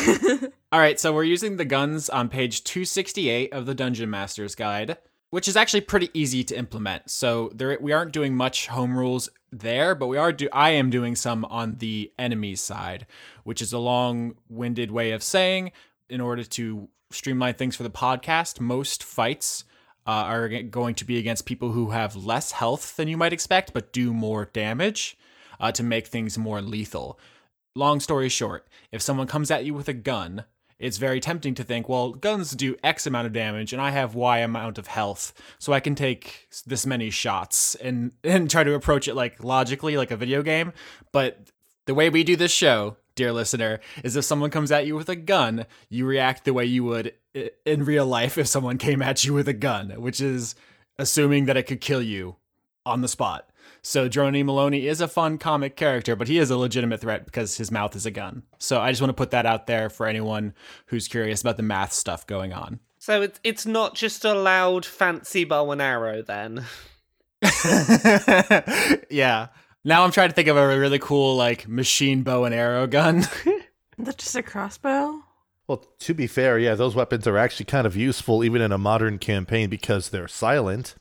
all 0.72 0.79
right, 0.79 1.00
so 1.00 1.13
we're 1.13 1.24
using 1.24 1.58
the 1.58 1.65
guns 1.65 2.10
on 2.10 2.29
page 2.29 2.63
268 2.63 3.53
of 3.53 3.67
the 3.67 3.75
Dungeon 3.75 4.10
Master's 4.10 4.56
Guide, 4.56 4.98
which 5.29 5.48
is 5.48 5.56
actually 5.56 5.82
pretty 5.82 6.10
easy 6.15 6.44
to 6.46 6.58
implement. 6.58 7.12
So 7.12 7.51
there 7.53 7.77
we 7.79 7.94
aren't 7.94 8.12
doing 8.12 8.36
much 8.36 8.67
home 8.67 8.98
rules 8.98 9.29
there, 9.51 9.96
but 9.96 10.08
we 10.08 10.18
are 10.18 10.32
do 10.32 10.50
I 10.51 10.72
am 10.72 10.89
doing 10.89 11.16
some 11.16 11.46
on 11.46 11.75
the 11.77 12.12
enemy's 12.18 12.62
side, 12.62 13.06
which 13.44 13.62
is 13.62 13.74
a 13.74 13.80
long-winded 13.80 14.92
way 14.92 15.12
of 15.12 15.24
saying 15.24 15.72
in 16.10 16.22
order 16.22 16.44
to 16.44 16.89
streamline 17.12 17.54
things 17.54 17.75
for 17.75 17.84
the 17.84 17.89
podcast, 17.89 18.60
most 18.60 19.04
fights 19.04 19.63
uh, 20.06 20.12
are 20.12 20.48
going 20.50 20.96
to 20.96 21.06
be 21.06 21.18
against 21.18 21.46
people 21.46 21.72
who 21.72 21.92
have 21.92 22.16
less 22.16 22.51
health 22.51 22.96
than 22.96 23.08
you 23.08 23.18
might 23.18 23.34
expect, 23.34 23.74
but 23.74 23.94
do 23.94 24.13
more 24.13 24.46
damage 24.46 25.18
uh, 25.60 25.72
to 25.72 25.84
make 25.84 26.08
things 26.08 26.38
more 26.38 26.62
lethal. 26.62 27.20
Long 27.75 28.00
story 28.00 28.30
short, 28.30 28.68
if 28.92 29.01
someone 29.01 29.27
comes 29.27 29.51
at 29.51 29.66
you 29.66 29.74
with 29.74 29.88
a 29.88 29.94
gun 29.94 30.46
it's 30.79 30.98
very 30.98 31.19
tempting 31.19 31.55
to 31.55 31.63
think, 31.63 31.89
well, 31.89 32.12
guns 32.12 32.51
do 32.51 32.75
X 32.84 33.07
amount 33.07 33.27
of 33.27 33.34
damage 33.34 33.74
and 33.74 33.81
I 33.81 33.91
have 33.91 34.15
Y 34.15 34.39
amount 34.39 34.77
of 34.77 34.88
health, 34.88 35.34
so 35.60 35.74
I 35.74 35.79
can 35.79 35.96
take 35.96 36.48
this 36.65 36.86
many 36.86 37.10
shots 37.10 37.75
and 37.75 38.12
and 38.24 38.50
try 38.50 38.63
to 38.63 38.74
approach 38.74 39.07
it 39.07 39.15
like 39.15 39.43
logically 39.43 39.98
like 39.98 40.12
a 40.12 40.17
video 40.17 40.43
game. 40.43 40.74
But 41.12 41.50
the 41.86 41.93
way 41.93 42.10
we 42.10 42.24
do 42.24 42.36
this 42.36 42.51
show, 42.51 42.98
dear 43.15 43.31
listener, 43.31 43.79
is 44.03 44.15
if 44.15 44.25
someone 44.25 44.51
comes 44.51 44.72
at 44.72 44.86
you 44.86 44.96
with 44.96 45.10
a 45.10 45.15
gun, 45.15 45.65
you 45.89 46.05
react 46.05 46.46
the 46.46 46.53
way 46.53 46.65
you 46.65 46.84
would 46.84 47.13
in 47.65 47.86
real 47.86 48.05
life 48.05 48.38
if 48.38 48.48
someone 48.48 48.77
came 48.77 49.01
at 49.01 49.24
you 49.24 49.34
with 49.34 49.48
a 49.48 49.53
gun, 49.53 49.91
which 50.01 50.22
is 50.22 50.55
assuming 51.00 51.46
that 51.46 51.57
it 51.57 51.63
could 51.63 51.81
kill 51.81 52.01
you 52.01 52.36
on 52.86 53.01
the 53.01 53.07
spot. 53.07 53.50
So 53.88 54.10
Droney 54.10 54.44
Maloney 54.44 54.86
is 54.86 55.00
a 55.00 55.08
fun 55.08 55.38
comic 55.38 55.77
character, 55.77 56.17
but 56.17 56.27
he 56.27 56.39
is 56.39 56.50
a 56.50 56.58
legitimate 56.58 57.00
threat 57.00 57.24
because 57.24 57.56
his 57.56 57.72
mouth 57.72 57.96
is 57.96 58.06
a 58.06 58.12
gun. 58.12 58.44
So 58.58 58.82
I 58.82 58.91
just 58.91 59.01
want 59.01 59.12
to 59.12 59.13
put 59.13 59.32
that 59.32 59.46
out 59.46 59.65
there 59.65 59.89
for 59.89 60.06
anyone 60.06 60.53
who's 60.88 61.08
curious 61.08 61.39
about 61.39 61.56
the 61.56 61.63
math 61.63 61.94
stuff 61.94 62.27
going 62.27 62.51
on. 62.51 62.82
So 63.00 63.22
it's 63.22 63.39
it's 63.46 63.65
not 63.65 63.96
just 63.96 64.25
a 64.25 64.34
loud 64.34 64.86
fancy 64.86 65.46
bow 65.46 65.72
and 65.72 65.82
arrow 65.82 66.22
then. 66.22 66.65
yeah. 69.10 69.48
Now 69.86 70.03
I'm 70.03 70.12
trying 70.12 70.29
to 70.29 70.36
think 70.36 70.50
of 70.50 70.58
a 70.58 70.77
really 70.77 71.00
cool 71.00 71.38
like 71.38 71.65
machine 71.70 72.24
bow 72.24 72.44
and 72.44 72.53
arrow 72.53 72.88
gun. 72.88 73.24
That's 73.98 74.22
just 74.22 74.36
a 74.36 74.44
crossbow. 74.44 75.22
Well, 75.65 75.86
to 76.00 76.13
be 76.13 76.27
fair, 76.27 76.60
yeah, 76.60 76.75
those 76.75 76.94
weapons 76.94 77.25
are 77.25 77.38
actually 77.38 77.67
kind 77.67 77.88
of 77.88 77.96
useful 77.96 78.44
even 78.44 78.62
in 78.62 78.74
a 78.74 78.77
modern 78.77 79.17
campaign 79.17 79.70
because 79.70 80.10
they're 80.10 80.27
silent 80.27 80.96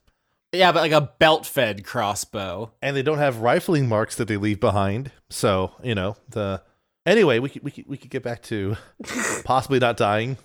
yeah, 0.52 0.72
but 0.72 0.80
like 0.80 0.92
a 0.92 1.12
belt-fed 1.18 1.84
crossbow. 1.84 2.72
and 2.82 2.96
they 2.96 3.02
don't 3.02 3.18
have 3.18 3.38
rifling 3.40 3.88
marks 3.88 4.16
that 4.16 4.28
they 4.28 4.36
leave 4.36 4.60
behind. 4.60 5.12
So, 5.30 5.72
you 5.82 5.94
know, 5.94 6.16
the 6.28 6.62
anyway, 7.04 7.38
we 7.38 7.48
could, 7.48 7.62
we 7.62 7.70
could, 7.70 7.86
we 7.86 7.96
could 7.96 8.10
get 8.10 8.22
back 8.22 8.42
to 8.44 8.76
possibly 9.44 9.78
not 9.78 9.96
dying. 9.96 10.38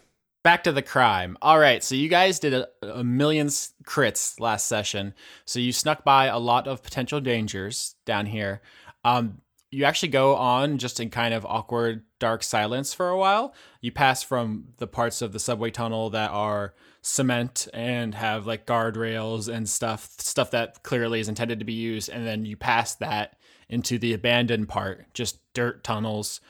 Back 0.44 0.64
to 0.64 0.72
the 0.72 0.82
crime. 0.82 1.38
All 1.42 1.60
right, 1.60 1.84
so 1.84 1.94
you 1.94 2.10
guys 2.10 2.40
did 2.40 2.54
a, 2.54 2.68
a 2.82 3.04
million 3.04 3.48
crits 3.48 4.40
last 4.40 4.66
session. 4.66 5.14
So 5.46 5.60
you 5.60 5.72
snuck 5.72 6.04
by 6.04 6.26
a 6.26 6.40
lot 6.40 6.68
of 6.68 6.82
potential 6.82 7.22
dangers 7.22 7.96
down 8.06 8.26
here. 8.26 8.62
Um, 9.06 9.42
you 9.70 9.86
actually 9.86 10.10
go 10.10 10.36
on 10.36 10.80
just 10.80 11.00
in 11.00 11.10
kind 11.10 11.34
of 11.34 11.46
awkward 11.46 12.04
dark 12.20 12.44
silence 12.44 12.94
for 12.94 13.10
a 13.10 13.18
while. 13.18 13.54
You 13.82 13.92
pass 13.92 14.22
from 14.22 14.70
the 14.78 14.88
parts 14.88 15.22
of 15.22 15.32
the 15.32 15.40
subway 15.40 15.72
tunnel 15.72 16.10
that 16.10 16.32
are 16.32 16.74
cement 17.02 17.68
and 17.74 18.14
have 18.16 18.46
like 18.46 18.66
guardrails 18.66 19.52
and 19.54 19.68
stuff, 19.68 20.10
stuff 20.18 20.52
that 20.52 20.84
clearly 20.84 21.20
is 21.20 21.30
intended 21.30 21.60
to 21.60 21.66
be 21.66 21.74
used, 21.74 22.10
and 22.10 22.26
then 22.26 22.46
you 22.46 22.56
pass 22.56 22.96
that 22.96 23.38
into 23.70 23.98
the 23.98 24.14
abandoned 24.14 24.70
part, 24.70 25.12
just 25.14 25.40
dirt 25.54 25.84
tunnels, 25.84 26.42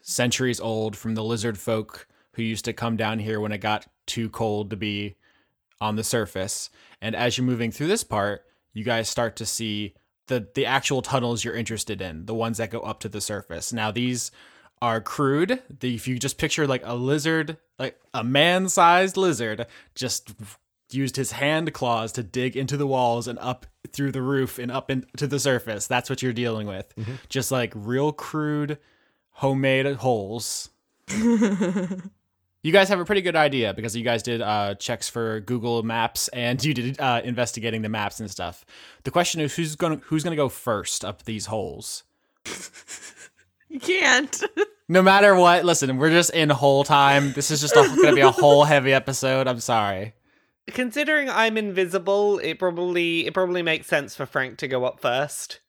centuries 0.00 0.60
old 0.60 0.96
from 0.96 1.14
the 1.14 1.22
lizard 1.22 1.58
folk 1.58 2.08
who 2.32 2.42
used 2.42 2.64
to 2.64 2.72
come 2.72 2.96
down 2.96 3.18
here 3.18 3.40
when 3.40 3.52
it 3.52 3.58
got 3.58 3.86
too 4.06 4.28
cold 4.30 4.70
to 4.70 4.76
be 4.76 5.16
on 5.80 5.96
the 5.96 6.04
surface. 6.04 6.70
And 7.00 7.14
as 7.14 7.36
you're 7.36 7.46
moving 7.46 7.70
through 7.70 7.88
this 7.88 8.04
part, 8.04 8.44
you 8.72 8.84
guys 8.84 9.08
start 9.08 9.36
to 9.36 9.46
see 9.46 9.94
the 10.26 10.48
the 10.54 10.66
actual 10.66 11.02
tunnels 11.02 11.44
you're 11.44 11.54
interested 11.54 12.00
in, 12.00 12.26
the 12.26 12.34
ones 12.34 12.58
that 12.58 12.70
go 12.70 12.80
up 12.80 13.00
to 13.00 13.08
the 13.08 13.20
surface. 13.20 13.72
Now 13.72 13.90
these 13.90 14.30
are 14.82 15.00
crude. 15.00 15.62
The, 15.80 15.94
if 15.94 16.08
you 16.08 16.18
just 16.18 16.38
picture 16.38 16.66
like 16.66 16.82
a 16.84 16.94
lizard, 16.94 17.58
like 17.78 17.98
a 18.14 18.24
man-sized 18.24 19.16
lizard, 19.16 19.66
just 19.94 20.32
used 20.90 21.16
his 21.16 21.32
hand 21.32 21.72
claws 21.72 22.12
to 22.12 22.22
dig 22.22 22.56
into 22.56 22.76
the 22.76 22.86
walls 22.86 23.28
and 23.28 23.38
up 23.38 23.66
through 23.92 24.12
the 24.12 24.22
roof 24.22 24.58
and 24.58 24.70
up 24.70 24.90
into 24.90 25.26
the 25.26 25.38
surface. 25.38 25.86
That's 25.86 26.10
what 26.10 26.22
you're 26.22 26.32
dealing 26.32 26.66
with. 26.66 26.92
Just 27.28 27.52
like 27.52 27.72
real 27.74 28.12
crude 28.12 28.78
homemade 29.30 29.86
holes. 29.96 30.70
You 32.62 32.72
guys 32.72 32.90
have 32.90 33.00
a 33.00 33.06
pretty 33.06 33.22
good 33.22 33.36
idea 33.36 33.72
because 33.72 33.96
you 33.96 34.04
guys 34.04 34.22
did 34.22 34.42
uh, 34.42 34.74
checks 34.74 35.08
for 35.08 35.40
Google 35.40 35.82
Maps 35.82 36.28
and 36.28 36.62
you 36.62 36.74
did 36.74 37.00
uh, 37.00 37.22
investigating 37.24 37.80
the 37.80 37.88
maps 37.88 38.20
and 38.20 38.30
stuff. 38.30 38.66
The 39.04 39.10
question 39.10 39.40
is 39.40 39.56
who's 39.56 39.76
gonna 39.76 39.96
who's 40.04 40.22
gonna 40.22 40.36
go 40.36 40.50
first 40.50 41.02
up 41.02 41.24
these 41.24 41.46
holes? 41.46 42.04
You 43.70 43.80
can't. 43.80 44.42
No 44.92 45.02
matter 45.02 45.36
what, 45.36 45.64
listen, 45.64 45.98
we're 45.98 46.10
just 46.10 46.30
in 46.30 46.50
hole 46.50 46.82
time. 46.82 47.32
This 47.34 47.52
is 47.52 47.60
just 47.60 47.76
a, 47.76 47.82
gonna 48.02 48.12
be 48.16 48.22
a 48.22 48.32
whole 48.32 48.64
heavy 48.64 48.92
episode. 48.92 49.46
I'm 49.46 49.60
sorry. 49.60 50.14
Considering 50.66 51.30
I'm 51.30 51.56
invisible, 51.56 52.40
it 52.40 52.58
probably 52.58 53.24
it 53.24 53.32
probably 53.32 53.62
makes 53.62 53.86
sense 53.86 54.16
for 54.16 54.26
Frank 54.26 54.58
to 54.58 54.66
go 54.66 54.84
up 54.84 54.98
first. 54.98 55.60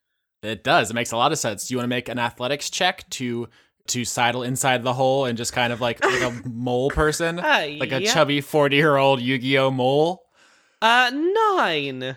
It 0.42 0.64
does. 0.64 0.90
It 0.90 0.94
makes 0.94 1.12
a 1.12 1.16
lot 1.16 1.30
of 1.30 1.38
sense. 1.38 1.68
Do 1.68 1.74
you 1.74 1.78
want 1.78 1.84
to 1.84 1.88
make 1.96 2.08
an 2.08 2.18
athletics 2.18 2.68
check 2.68 3.08
to 3.10 3.48
to 3.86 4.04
sidle 4.04 4.42
inside 4.42 4.82
the 4.82 4.92
hole 4.94 5.24
and 5.26 5.38
just 5.38 5.52
kind 5.52 5.72
of 5.72 5.80
like 5.80 6.04
like 6.04 6.22
a 6.22 6.42
mole 6.48 6.90
person, 6.90 7.38
Uh, 7.38 7.68
like 7.78 7.92
a 7.92 8.02
yeah. 8.02 8.12
chubby 8.12 8.40
forty 8.40 8.74
year 8.74 8.96
old 8.96 9.20
Yu 9.22 9.38
Gi 9.38 9.56
Oh 9.58 9.70
mole? 9.70 10.24
Uh, 10.82 11.12
nine. 11.56 12.16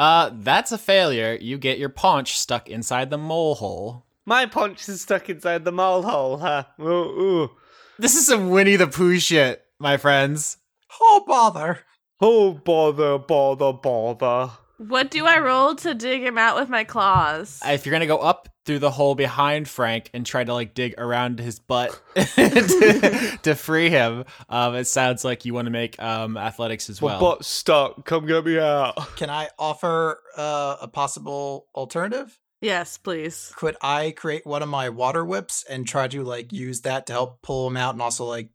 Uh, 0.00 0.30
that's 0.34 0.72
a 0.72 0.78
failure. 0.78 1.38
You 1.40 1.58
get 1.58 1.78
your 1.78 1.90
paunch 1.90 2.36
stuck 2.36 2.68
inside 2.68 3.10
the 3.10 3.18
mole 3.18 3.54
hole. 3.54 4.03
My 4.26 4.46
punch 4.46 4.88
is 4.88 5.02
stuck 5.02 5.28
inside 5.28 5.64
the 5.66 5.72
mole 5.72 6.02
hole, 6.02 6.38
huh? 6.38 6.64
Ooh, 6.80 6.84
ooh. 6.86 7.50
This 7.98 8.14
is 8.14 8.26
some 8.26 8.48
Winnie 8.48 8.76
the 8.76 8.86
Pooh 8.86 9.18
shit, 9.18 9.62
my 9.78 9.98
friends. 9.98 10.56
Oh 10.98 11.22
bother! 11.26 11.80
Oh, 12.22 12.54
bother, 12.54 13.18
bother, 13.18 13.72
bother. 13.74 14.52
what 14.78 15.10
do 15.10 15.26
I 15.26 15.40
roll 15.40 15.74
to 15.76 15.94
dig 15.94 16.22
him 16.22 16.38
out 16.38 16.56
with 16.56 16.70
my 16.70 16.84
claws? 16.84 17.60
If 17.66 17.84
you're 17.84 17.92
gonna 17.92 18.06
go 18.06 18.16
up 18.18 18.48
through 18.64 18.78
the 18.78 18.90
hole 18.90 19.14
behind 19.14 19.68
Frank 19.68 20.08
and 20.14 20.24
try 20.24 20.42
to 20.42 20.54
like 20.54 20.72
dig 20.72 20.94
around 20.96 21.38
his 21.38 21.58
butt 21.58 22.00
to, 22.14 23.38
to 23.42 23.54
free 23.54 23.90
him, 23.90 24.24
um, 24.48 24.74
it 24.74 24.86
sounds 24.86 25.22
like 25.22 25.44
you 25.44 25.52
want 25.52 25.66
to 25.66 25.70
make 25.70 26.00
um 26.02 26.38
athletics 26.38 26.88
as 26.88 27.02
well. 27.02 27.16
My 27.16 27.20
butt's 27.20 27.46
stuck. 27.46 28.06
Come 28.06 28.26
get 28.26 28.42
me 28.46 28.58
out. 28.58 28.96
Can 29.16 29.28
I 29.28 29.50
offer 29.58 30.18
uh, 30.34 30.76
a 30.80 30.88
possible 30.88 31.66
alternative? 31.74 32.38
Yes, 32.64 32.98
please. 32.98 33.52
Could 33.56 33.76
I 33.80 34.12
create 34.12 34.46
one 34.46 34.62
of 34.62 34.68
my 34.68 34.88
water 34.88 35.24
whips 35.24 35.64
and 35.68 35.86
try 35.86 36.08
to 36.08 36.22
like 36.22 36.52
use 36.52 36.80
that 36.82 37.06
to 37.06 37.12
help 37.12 37.42
pull 37.42 37.68
him 37.68 37.76
out 37.76 37.94
and 37.94 38.02
also 38.02 38.24
like 38.24 38.50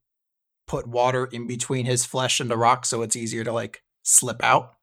put 0.67 0.87
water 0.87 1.25
in 1.25 1.47
between 1.47 1.85
his 1.85 2.05
flesh 2.05 2.39
and 2.39 2.49
the 2.49 2.57
rock 2.57 2.85
so 2.85 3.01
it's 3.01 3.15
easier 3.15 3.43
to 3.43 3.51
like 3.51 3.83
slip 4.03 4.43
out? 4.43 4.75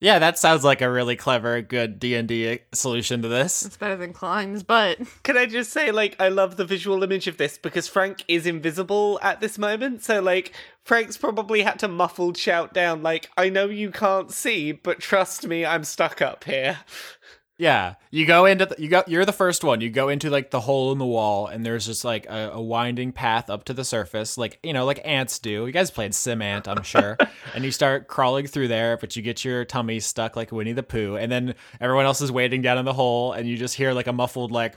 yeah, 0.00 0.20
that 0.20 0.38
sounds 0.38 0.62
like 0.62 0.80
a 0.80 0.90
really 0.90 1.16
clever, 1.16 1.60
good 1.60 1.98
D 1.98 2.14
and 2.14 2.28
D 2.28 2.52
uh, 2.52 2.56
solution 2.72 3.22
to 3.22 3.28
this. 3.28 3.64
It's 3.64 3.76
better 3.76 3.96
than 3.96 4.12
clawing 4.12 4.60
but. 4.60 4.98
Can 5.24 5.36
I 5.36 5.46
just 5.46 5.72
say, 5.72 5.90
like, 5.90 6.14
I 6.20 6.28
love 6.28 6.56
the 6.56 6.64
visual 6.64 7.02
image 7.02 7.26
of 7.26 7.36
this 7.36 7.58
because 7.58 7.88
Frank 7.88 8.24
is 8.28 8.46
invisible 8.46 9.18
at 9.22 9.40
this 9.40 9.58
moment. 9.58 10.04
So, 10.04 10.20
like, 10.20 10.52
Frank's 10.84 11.16
probably 11.16 11.62
had 11.62 11.80
to 11.80 11.88
muffled 11.88 12.36
shout 12.36 12.72
down, 12.72 13.02
like, 13.02 13.28
I 13.36 13.48
know 13.48 13.66
you 13.66 13.90
can't 13.90 14.30
see, 14.30 14.70
but 14.70 15.00
trust 15.00 15.46
me, 15.46 15.66
I'm 15.66 15.82
stuck 15.82 16.22
up 16.22 16.44
here. 16.44 16.78
Yeah, 17.60 17.94
you 18.12 18.24
go 18.24 18.46
into 18.46 18.66
the, 18.66 18.76
you 18.78 18.88
go. 18.88 19.02
You're 19.08 19.24
the 19.24 19.32
first 19.32 19.64
one. 19.64 19.80
You 19.80 19.90
go 19.90 20.08
into 20.08 20.30
like 20.30 20.52
the 20.52 20.60
hole 20.60 20.92
in 20.92 20.98
the 20.98 21.04
wall, 21.04 21.48
and 21.48 21.66
there's 21.66 21.86
just 21.86 22.04
like 22.04 22.24
a, 22.26 22.52
a 22.52 22.62
winding 22.62 23.10
path 23.10 23.50
up 23.50 23.64
to 23.64 23.74
the 23.74 23.84
surface, 23.84 24.38
like 24.38 24.60
you 24.62 24.72
know, 24.72 24.86
like 24.86 25.00
ants 25.04 25.40
do. 25.40 25.66
You 25.66 25.72
guys 25.72 25.90
played 25.90 26.12
SimAnt, 26.12 26.68
I'm 26.68 26.84
sure. 26.84 27.18
and 27.56 27.64
you 27.64 27.72
start 27.72 28.06
crawling 28.06 28.46
through 28.46 28.68
there, 28.68 28.96
but 28.96 29.16
you 29.16 29.22
get 29.22 29.44
your 29.44 29.64
tummy 29.64 29.98
stuck 29.98 30.36
like 30.36 30.52
Winnie 30.52 30.72
the 30.72 30.84
Pooh, 30.84 31.16
and 31.16 31.32
then 31.32 31.56
everyone 31.80 32.04
else 32.04 32.20
is 32.20 32.30
waiting 32.30 32.62
down 32.62 32.78
in 32.78 32.84
the 32.84 32.92
hole, 32.92 33.32
and 33.32 33.48
you 33.48 33.56
just 33.56 33.74
hear 33.74 33.92
like 33.92 34.06
a 34.06 34.12
muffled 34.12 34.52
like, 34.52 34.76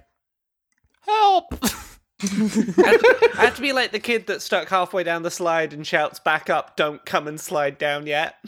"Help!" 1.01 1.53
I 2.23 3.31
have 3.35 3.55
to 3.57 3.61
be 3.61 3.73
like 3.73 3.91
the 3.91 3.99
kid 3.99 4.25
that's 4.25 4.43
stuck 4.43 4.69
halfway 4.69 5.03
down 5.03 5.21
the 5.21 5.29
slide 5.29 5.73
and 5.73 5.85
shouts 5.85 6.19
back 6.19 6.49
up, 6.49 6.75
don't 6.77 7.05
come 7.05 7.27
and 7.27 7.39
slide 7.39 7.77
down 7.77 8.07
yet. 8.07 8.43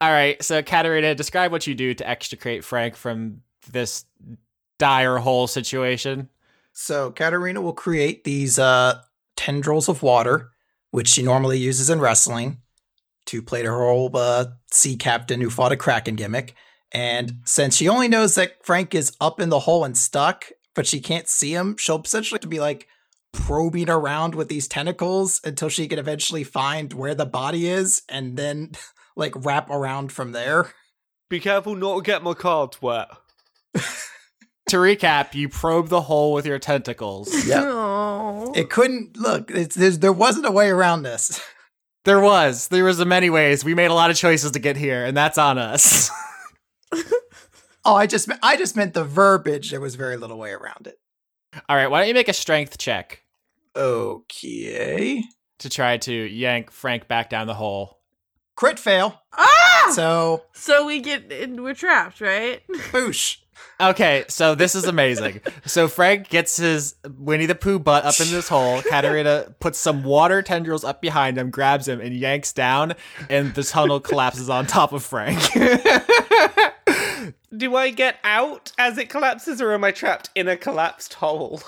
All 0.00 0.10
right, 0.10 0.42
so 0.42 0.62
Katarina, 0.62 1.14
describe 1.14 1.52
what 1.52 1.66
you 1.66 1.74
do 1.74 1.94
to 1.94 2.08
extricate 2.08 2.64
Frank 2.64 2.96
from 2.96 3.42
this 3.70 4.04
dire 4.78 5.18
hole 5.18 5.46
situation. 5.46 6.28
So 6.72 7.12
Katarina 7.12 7.60
will 7.60 7.72
create 7.72 8.24
these 8.24 8.58
uh, 8.58 9.00
tendrils 9.36 9.88
of 9.88 10.02
water, 10.02 10.50
which 10.90 11.08
she 11.08 11.22
normally 11.22 11.58
uses 11.58 11.88
in 11.88 12.00
wrestling, 12.00 12.58
to 13.26 13.40
play 13.40 13.64
her 13.64 13.78
whole 13.78 14.10
uh, 14.14 14.46
sea 14.70 14.96
captain 14.96 15.40
who 15.40 15.50
fought 15.50 15.72
a 15.72 15.76
kraken 15.76 16.16
gimmick. 16.16 16.54
And 16.92 17.40
since 17.44 17.76
she 17.76 17.88
only 17.88 18.08
knows 18.08 18.34
that 18.34 18.64
Frank 18.64 18.94
is 18.94 19.16
up 19.20 19.40
in 19.40 19.48
the 19.48 19.60
hole 19.60 19.84
and 19.84 19.96
stuck, 19.96 20.50
but 20.74 20.86
she 20.86 21.00
can't 21.00 21.28
see 21.28 21.52
him, 21.52 21.76
she'll 21.76 22.02
essentially 22.02 22.38
to 22.40 22.48
be 22.48 22.60
like 22.60 22.88
probing 23.32 23.90
around 23.90 24.34
with 24.34 24.48
these 24.48 24.68
tentacles 24.68 25.40
until 25.44 25.68
she 25.68 25.88
can 25.88 25.98
eventually 25.98 26.44
find 26.44 26.92
where 26.92 27.14
the 27.14 27.26
body 27.26 27.68
is 27.68 28.02
and 28.08 28.36
then 28.36 28.72
like 29.16 29.32
wrap 29.36 29.70
around 29.70 30.12
from 30.12 30.32
there. 30.32 30.72
Be 31.30 31.40
careful 31.40 31.74
not 31.74 31.96
to 31.96 32.02
get 32.02 32.22
my 32.22 32.34
cards 32.34 32.80
wet. 32.82 33.08
To 34.68 34.78
recap, 34.78 35.34
you 35.34 35.50
probe 35.50 35.88
the 35.88 36.00
hole 36.00 36.32
with 36.32 36.46
your 36.46 36.58
tentacles. 36.58 37.28
Yep. 37.46 37.64
Oh. 37.66 38.52
It 38.56 38.70
couldn't 38.70 39.14
look, 39.16 39.50
it's, 39.50 39.76
there's, 39.76 39.98
there 39.98 40.12
wasn't 40.12 40.46
a 40.46 40.50
way 40.50 40.68
around 40.70 41.02
this. 41.02 41.40
There 42.04 42.20
was. 42.20 42.68
There 42.68 42.84
was 42.84 43.00
a 43.00 43.04
many 43.06 43.30
ways. 43.30 43.64
We 43.64 43.74
made 43.74 43.90
a 43.90 43.94
lot 43.94 44.10
of 44.10 44.16
choices 44.16 44.50
to 44.52 44.58
get 44.58 44.76
here, 44.76 45.06
and 45.06 45.16
that's 45.16 45.38
on 45.38 45.56
us. 45.56 46.10
Oh, 47.82 47.94
I 47.94 48.06
just 48.06 48.28
me- 48.28 48.36
I 48.42 48.56
just 48.56 48.76
meant 48.76 48.92
the 48.94 49.04
verbiage. 49.04 49.70
There 49.70 49.80
was 49.80 49.94
very 49.94 50.16
little 50.18 50.38
way 50.38 50.50
around 50.52 50.86
it. 50.86 50.96
All 51.68 51.76
right, 51.76 51.86
why 51.90 52.00
don't 52.00 52.08
you 52.08 52.14
make 52.14 52.28
a 52.28 52.34
strength 52.34 52.76
check? 52.78 53.22
Okay. 53.74 55.22
to 55.60 55.68
try 55.70 55.96
to 55.98 56.12
yank 56.12 56.70
Frank 56.70 57.08
back 57.08 57.30
down 57.30 57.46
the 57.46 57.54
hole. 57.54 58.00
Crit 58.56 58.78
fail. 58.78 59.20
Ah! 59.32 59.90
So, 59.94 60.44
So 60.52 60.86
we 60.86 61.00
get 61.00 61.28
we're 61.58 61.74
trapped, 61.74 62.20
right? 62.20 62.62
boosh. 62.68 63.38
Okay, 63.80 64.24
so 64.28 64.54
this 64.54 64.76
is 64.76 64.84
amazing. 64.84 65.40
So 65.66 65.88
Frank 65.88 66.28
gets 66.28 66.58
his 66.58 66.94
Winnie 67.18 67.46
the 67.46 67.56
Pooh 67.56 67.80
butt 67.80 68.04
up 68.04 68.20
in 68.20 68.30
this 68.30 68.48
hole. 68.48 68.80
Katarina 68.82 69.52
puts 69.58 69.78
some 69.78 70.04
water 70.04 70.42
tendrils 70.42 70.84
up 70.84 71.02
behind 71.02 71.36
him, 71.36 71.50
grabs 71.50 71.88
him, 71.88 72.00
and 72.00 72.14
yanks 72.14 72.52
down, 72.52 72.94
and 73.28 73.52
the 73.54 73.64
tunnel 73.64 73.98
collapses 73.98 74.48
on 74.48 74.66
top 74.66 74.92
of 74.92 75.02
Frank. 75.02 75.40
Do 77.56 77.76
I 77.76 77.90
get 77.90 78.16
out 78.24 78.72
as 78.78 78.98
it 78.98 79.08
collapses, 79.08 79.60
or 79.60 79.72
am 79.72 79.84
I 79.84 79.90
trapped 79.90 80.30
in 80.34 80.48
a 80.48 80.56
collapsed 80.56 81.14
hole? 81.14 81.62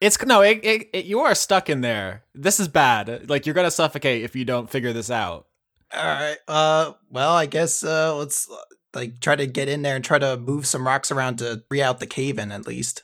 it's 0.00 0.22
no, 0.24 0.42
it, 0.42 0.60
it, 0.62 0.88
it, 0.92 1.04
you 1.04 1.20
are 1.20 1.34
stuck 1.34 1.70
in 1.70 1.80
there. 1.80 2.24
This 2.34 2.60
is 2.60 2.68
bad. 2.68 3.30
Like 3.30 3.46
you're 3.46 3.54
gonna 3.54 3.70
suffocate 3.70 4.24
if 4.24 4.36
you 4.36 4.44
don't 4.44 4.68
figure 4.68 4.92
this 4.92 5.10
out. 5.10 5.46
All 5.94 6.04
right. 6.04 6.38
Uh, 6.48 6.92
well, 7.10 7.32
I 7.32 7.46
guess 7.46 7.84
uh, 7.84 8.16
let's 8.16 8.50
uh, 8.50 8.56
like 8.94 9.20
try 9.20 9.36
to 9.36 9.46
get 9.46 9.68
in 9.68 9.82
there 9.82 9.96
and 9.96 10.04
try 10.04 10.18
to 10.18 10.36
move 10.36 10.66
some 10.66 10.86
rocks 10.86 11.10
around 11.10 11.36
to 11.38 11.62
free 11.68 11.82
out 11.82 12.00
the 12.00 12.06
cave 12.06 12.38
in 12.38 12.52
at 12.52 12.66
least. 12.66 13.02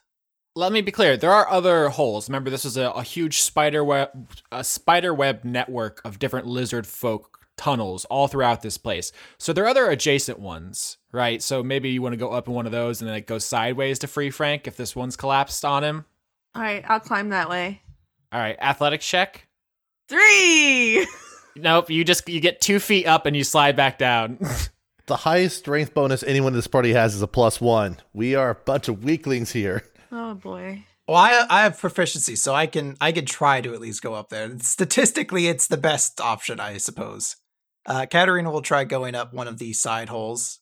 Let 0.56 0.72
me 0.72 0.80
be 0.80 0.90
clear. 0.90 1.16
There 1.16 1.30
are 1.30 1.48
other 1.48 1.88
holes. 1.88 2.28
Remember, 2.28 2.50
this 2.50 2.64
is 2.64 2.76
a, 2.76 2.90
a 2.90 3.02
huge 3.02 3.40
spider 3.40 3.84
web, 3.84 4.10
a 4.50 4.64
spider 4.64 5.14
web 5.14 5.44
network 5.44 6.00
of 6.04 6.18
different 6.18 6.46
lizard 6.46 6.86
folk 6.86 7.38
tunnels 7.56 8.04
all 8.06 8.28
throughout 8.28 8.62
this 8.62 8.78
place. 8.78 9.12
So 9.36 9.52
there 9.52 9.64
are 9.64 9.68
other 9.68 9.90
adjacent 9.90 10.38
ones, 10.38 10.96
right? 11.12 11.42
So 11.42 11.62
maybe 11.62 11.90
you 11.90 12.00
want 12.00 12.14
to 12.14 12.18
go 12.18 12.32
up 12.32 12.48
in 12.48 12.54
one 12.54 12.66
of 12.66 12.72
those 12.72 13.00
and 13.00 13.08
then 13.08 13.16
it 13.16 13.26
goes 13.26 13.44
sideways 13.44 13.98
to 14.00 14.06
free 14.06 14.30
Frank 14.30 14.66
if 14.66 14.76
this 14.76 14.96
one's 14.96 15.16
collapsed 15.16 15.64
on 15.64 15.84
him. 15.84 16.06
All 16.54 16.62
right, 16.62 16.84
I'll 16.88 17.00
climb 17.00 17.28
that 17.28 17.50
way. 17.50 17.82
All 18.32 18.40
right, 18.40 18.56
athletics 18.60 19.06
check. 19.06 19.46
Three. 20.08 21.06
Nope, 21.60 21.90
you 21.90 22.04
just 22.04 22.28
you 22.28 22.40
get 22.40 22.60
two 22.60 22.78
feet 22.78 23.06
up 23.06 23.26
and 23.26 23.36
you 23.36 23.44
slide 23.44 23.76
back 23.76 23.98
down. 23.98 24.38
The 25.08 25.16
highest 25.16 25.60
strength 25.60 25.94
bonus 25.94 26.22
anyone 26.22 26.52
in 26.52 26.56
this 26.58 26.66
party 26.66 26.92
has 26.92 27.14
is 27.14 27.22
a 27.22 27.26
plus 27.26 27.62
one. 27.62 27.96
We 28.12 28.34
are 28.34 28.50
a 28.50 28.54
bunch 28.54 28.88
of 28.88 29.04
weaklings 29.04 29.52
here. 29.52 29.82
Oh 30.12 30.34
boy. 30.34 30.84
Well, 31.06 31.16
I 31.16 31.46
I 31.48 31.62
have 31.62 31.78
proficiency, 31.78 32.36
so 32.36 32.54
I 32.54 32.66
can 32.66 32.94
I 33.00 33.12
can 33.12 33.24
try 33.24 33.62
to 33.62 33.72
at 33.72 33.80
least 33.80 34.02
go 34.02 34.12
up 34.12 34.28
there. 34.28 34.58
Statistically, 34.58 35.46
it's 35.46 35.66
the 35.66 35.78
best 35.78 36.20
option, 36.20 36.60
I 36.60 36.76
suppose. 36.76 37.36
Uh, 37.86 38.04
Katarina 38.04 38.50
will 38.50 38.60
try 38.60 38.84
going 38.84 39.14
up 39.14 39.32
one 39.32 39.48
of 39.48 39.58
these 39.58 39.80
side 39.80 40.10
holes. 40.10 40.60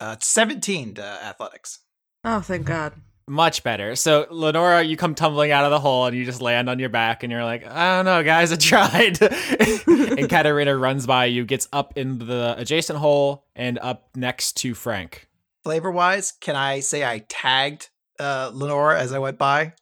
Uh, 0.00 0.16
seventeen 0.20 0.94
to 0.94 1.02
athletics. 1.02 1.80
Oh, 2.24 2.40
thank 2.40 2.64
God. 2.64 2.94
Much 3.30 3.62
better. 3.62 3.94
So 3.94 4.26
Lenora, 4.28 4.82
you 4.82 4.96
come 4.96 5.14
tumbling 5.14 5.52
out 5.52 5.64
of 5.64 5.70
the 5.70 5.78
hole 5.78 6.06
and 6.06 6.16
you 6.16 6.24
just 6.24 6.42
land 6.42 6.68
on 6.68 6.80
your 6.80 6.88
back 6.88 7.22
and 7.22 7.30
you're 7.30 7.44
like, 7.44 7.64
I 7.64 7.94
don't 7.94 8.04
know, 8.04 8.24
guys, 8.24 8.50
I 8.50 8.56
tried. 8.56 9.22
and 10.18 10.28
Katarina 10.28 10.76
runs 10.76 11.06
by 11.06 11.26
you, 11.26 11.44
gets 11.44 11.68
up 11.72 11.96
in 11.96 12.18
the 12.18 12.56
adjacent 12.58 12.98
hole 12.98 13.44
and 13.54 13.78
up 13.78 14.08
next 14.16 14.56
to 14.56 14.74
Frank. 14.74 15.28
Flavor 15.62 15.92
wise, 15.92 16.32
can 16.32 16.56
I 16.56 16.80
say 16.80 17.04
I 17.04 17.20
tagged 17.28 17.90
uh, 18.18 18.50
Lenora 18.52 19.00
as 19.00 19.12
I 19.12 19.20
went 19.20 19.38
by? 19.38 19.74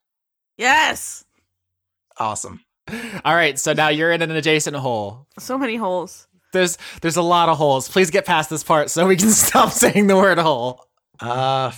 Yes. 0.59 1.25
Awesome. 2.19 2.63
All 3.25 3.35
right, 3.35 3.59
so 3.59 3.73
now 3.73 3.89
you're 3.89 4.13
in 4.13 4.21
an 4.21 4.31
adjacent 4.31 4.77
hole. 4.77 5.27
So 5.39 5.57
many 5.57 5.77
holes. 5.77 6.27
There's 6.53 6.77
there's 7.01 7.17
a 7.17 7.23
lot 7.23 7.49
of 7.49 7.57
holes. 7.57 7.89
Please 7.89 8.11
get 8.11 8.27
past 8.27 8.51
this 8.51 8.63
part 8.63 8.91
so 8.91 9.07
we 9.07 9.17
can 9.17 9.31
stop 9.31 9.71
saying 9.71 10.07
the 10.07 10.17
word 10.17 10.37
hole. 10.37 10.85
Uh, 11.19 11.73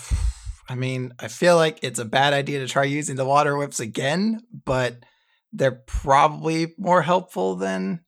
I 0.71 0.77
mean, 0.77 1.15
I 1.19 1.27
feel 1.27 1.57
like 1.57 1.81
it's 1.83 1.99
a 1.99 2.05
bad 2.05 2.33
idea 2.33 2.61
to 2.61 2.69
try 2.69 2.85
using 2.85 3.17
the 3.17 3.25
water 3.25 3.57
whips 3.57 3.81
again, 3.81 4.41
but 4.65 5.05
they're 5.53 5.83
probably 5.85 6.75
more 6.79 7.03
helpful 7.03 7.57
than 7.57 8.05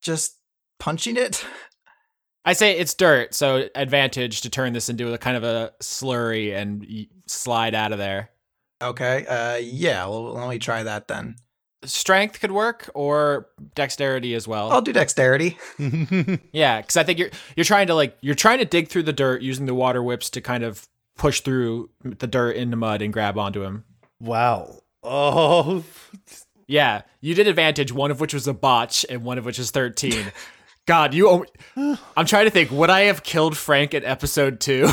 just 0.00 0.38
punching 0.78 1.18
it. 1.18 1.44
I 2.46 2.54
say 2.54 2.78
it's 2.78 2.94
dirt, 2.94 3.34
so 3.34 3.68
advantage 3.74 4.40
to 4.40 4.50
turn 4.50 4.72
this 4.72 4.88
into 4.88 5.12
a 5.12 5.18
kind 5.18 5.36
of 5.36 5.44
a 5.44 5.72
slurry 5.82 6.56
and 6.56 6.86
slide 7.26 7.74
out 7.74 7.92
of 7.92 7.98
there. 7.98 8.30
Okay. 8.80 9.26
Uh, 9.26 9.56
yeah. 9.56 10.06
Well, 10.06 10.32
let 10.32 10.48
me 10.48 10.58
try 10.58 10.84
that 10.84 11.08
then. 11.08 11.36
Strength 11.84 12.40
could 12.40 12.52
work 12.52 12.88
or 12.94 13.48
dexterity 13.74 14.34
as 14.34 14.48
well. 14.48 14.72
I'll 14.72 14.80
do 14.80 14.92
dexterity. 14.94 15.58
Yeah, 16.52 16.80
because 16.80 16.96
I 16.96 17.02
think 17.02 17.18
you're 17.18 17.30
you're 17.56 17.64
trying 17.64 17.88
to 17.88 17.94
like 17.94 18.16
you're 18.22 18.34
trying 18.34 18.58
to 18.60 18.64
dig 18.64 18.88
through 18.88 19.02
the 19.02 19.12
dirt 19.12 19.42
using 19.42 19.66
the 19.66 19.74
water 19.74 20.02
whips 20.02 20.30
to 20.30 20.40
kind 20.40 20.64
of 20.64 20.88
push 21.16 21.40
through 21.40 21.90
the 22.02 22.26
dirt 22.26 22.56
in 22.56 22.70
the 22.70 22.76
mud 22.76 23.02
and 23.02 23.12
grab 23.12 23.38
onto 23.38 23.62
him. 23.62 23.84
wow. 24.20 24.80
Oh, 25.02 25.84
Yeah, 26.66 27.02
you 27.20 27.34
did 27.34 27.46
advantage, 27.46 27.92
one 27.92 28.10
of 28.10 28.18
which 28.20 28.34
was 28.34 28.48
a 28.48 28.52
botch 28.54 29.06
and 29.08 29.22
one 29.22 29.38
of 29.38 29.44
which 29.44 29.58
is 29.58 29.70
thirteen. 29.70 30.32
God, 30.86 31.14
you. 31.14 31.44
I'm 32.16 32.26
trying 32.26 32.44
to 32.46 32.50
think. 32.50 32.70
Would 32.72 32.90
I 32.90 33.02
have 33.02 33.22
killed 33.22 33.56
Frank 33.56 33.94
in 33.94 34.04
episode 34.04 34.58
two? 34.60 34.82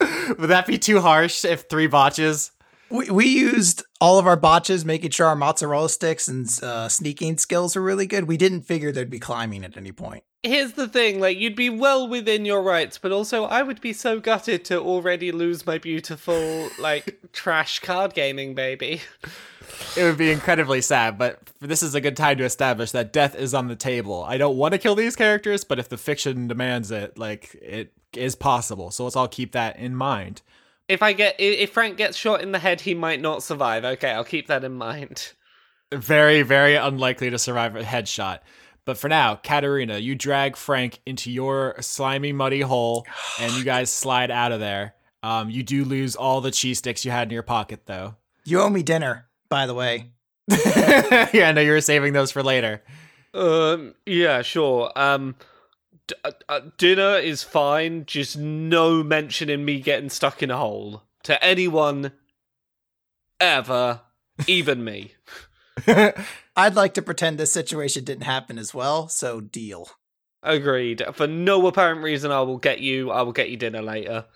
Would 0.00 0.48
that 0.50 0.66
be 0.66 0.78
too 0.78 1.00
harsh 1.00 1.44
if 1.44 1.62
three 1.68 1.86
botches? 1.86 2.52
We, 2.90 3.10
we 3.10 3.26
used 3.26 3.82
all 4.00 4.18
of 4.18 4.26
our 4.26 4.36
botches, 4.36 4.84
making 4.84 5.10
sure 5.10 5.26
our 5.26 5.36
mozzarella 5.36 5.88
sticks 5.88 6.28
and 6.28 6.48
uh, 6.62 6.88
sneaking 6.88 7.38
skills 7.38 7.74
were 7.76 7.82
really 7.82 8.06
good. 8.06 8.24
We 8.28 8.36
didn't 8.36 8.62
figure 8.62 8.92
there'd 8.92 9.10
be 9.10 9.18
climbing 9.18 9.64
at 9.64 9.76
any 9.76 9.92
point. 9.92 10.22
Here's 10.44 10.74
the 10.74 10.86
thing, 10.86 11.18
like 11.18 11.36
you'd 11.36 11.56
be 11.56 11.68
well 11.68 12.06
within 12.06 12.44
your 12.44 12.62
rights, 12.62 12.96
but 12.96 13.10
also 13.10 13.44
I 13.44 13.62
would 13.62 13.80
be 13.80 13.92
so 13.92 14.20
gutted 14.20 14.64
to 14.66 14.78
already 14.78 15.32
lose 15.32 15.66
my 15.66 15.78
beautiful 15.78 16.70
like 16.78 17.18
trash 17.32 17.80
card 17.80 18.14
gaming 18.14 18.54
baby. 18.54 19.00
It 19.96 20.04
would 20.04 20.16
be 20.16 20.30
incredibly 20.30 20.80
sad, 20.80 21.18
but 21.18 21.40
this 21.60 21.82
is 21.82 21.94
a 21.96 22.00
good 22.00 22.16
time 22.16 22.38
to 22.38 22.44
establish 22.44 22.92
that 22.92 23.12
death 23.12 23.34
is 23.34 23.52
on 23.52 23.66
the 23.66 23.74
table. 23.74 24.22
I 24.22 24.38
don't 24.38 24.56
want 24.56 24.72
to 24.72 24.78
kill 24.78 24.94
these 24.94 25.16
characters, 25.16 25.64
but 25.64 25.80
if 25.80 25.88
the 25.88 25.98
fiction 25.98 26.46
demands 26.46 26.92
it, 26.92 27.18
like 27.18 27.54
it 27.56 27.92
is 28.14 28.36
possible. 28.36 28.92
So 28.92 29.04
let's 29.04 29.16
all 29.16 29.28
keep 29.28 29.52
that 29.52 29.76
in 29.76 29.96
mind. 29.96 30.42
If 30.86 31.02
I 31.02 31.14
get 31.14 31.34
if 31.38 31.72
Frank 31.72 31.96
gets 31.96 32.16
shot 32.16 32.42
in 32.42 32.52
the 32.52 32.60
head, 32.60 32.82
he 32.82 32.94
might 32.94 33.20
not 33.20 33.42
survive. 33.42 33.84
Okay, 33.84 34.10
I'll 34.10 34.24
keep 34.24 34.46
that 34.46 34.62
in 34.62 34.74
mind. 34.74 35.32
Very, 35.92 36.42
very 36.42 36.76
unlikely 36.76 37.30
to 37.30 37.38
survive 37.38 37.74
a 37.74 37.82
headshot. 37.82 38.40
But 38.88 38.96
for 38.96 39.10
now, 39.10 39.34
Katarina, 39.34 39.98
you 39.98 40.14
drag 40.14 40.56
Frank 40.56 41.00
into 41.04 41.30
your 41.30 41.76
slimy, 41.80 42.32
muddy 42.32 42.62
hole, 42.62 43.06
and 43.38 43.52
you 43.52 43.62
guys 43.62 43.90
slide 43.90 44.30
out 44.30 44.50
of 44.50 44.60
there. 44.60 44.94
Um, 45.22 45.50
you 45.50 45.62
do 45.62 45.84
lose 45.84 46.16
all 46.16 46.40
the 46.40 46.50
cheese 46.50 46.78
sticks 46.78 47.04
you 47.04 47.10
had 47.10 47.28
in 47.28 47.34
your 47.34 47.42
pocket, 47.42 47.80
though. 47.84 48.14
You 48.46 48.62
owe 48.62 48.70
me 48.70 48.82
dinner, 48.82 49.28
by 49.50 49.66
the 49.66 49.74
way. 49.74 50.12
yeah, 50.48 51.48
I 51.48 51.52
know 51.52 51.60
you 51.60 51.72
were 51.72 51.82
saving 51.82 52.14
those 52.14 52.32
for 52.32 52.42
later. 52.42 52.82
Um, 53.34 53.94
yeah, 54.06 54.40
sure. 54.40 54.90
Um, 54.96 55.34
d- 56.06 56.14
uh, 56.24 56.30
uh, 56.48 56.60
dinner 56.78 57.18
is 57.18 57.42
fine. 57.42 58.06
Just 58.06 58.38
no 58.38 59.02
mention 59.02 59.50
in 59.50 59.66
me 59.66 59.80
getting 59.80 60.08
stuck 60.08 60.42
in 60.42 60.50
a 60.50 60.56
hole 60.56 61.02
to 61.24 61.44
anyone 61.44 62.12
ever, 63.38 64.00
even 64.46 64.82
me. 64.82 65.12
I'd 66.56 66.74
like 66.74 66.94
to 66.94 67.02
pretend 67.02 67.38
this 67.38 67.52
situation 67.52 68.04
didn't 68.04 68.24
happen 68.24 68.58
as 68.58 68.74
well, 68.74 69.08
so 69.08 69.40
deal. 69.40 69.88
Agreed. 70.42 71.02
For 71.14 71.26
no 71.26 71.66
apparent 71.66 72.02
reason, 72.02 72.30
I 72.30 72.40
will 72.42 72.58
get 72.58 72.80
you. 72.80 73.10
I 73.10 73.22
will 73.22 73.32
get 73.32 73.50
you 73.50 73.56
dinner 73.56 73.82
later. 73.82 74.26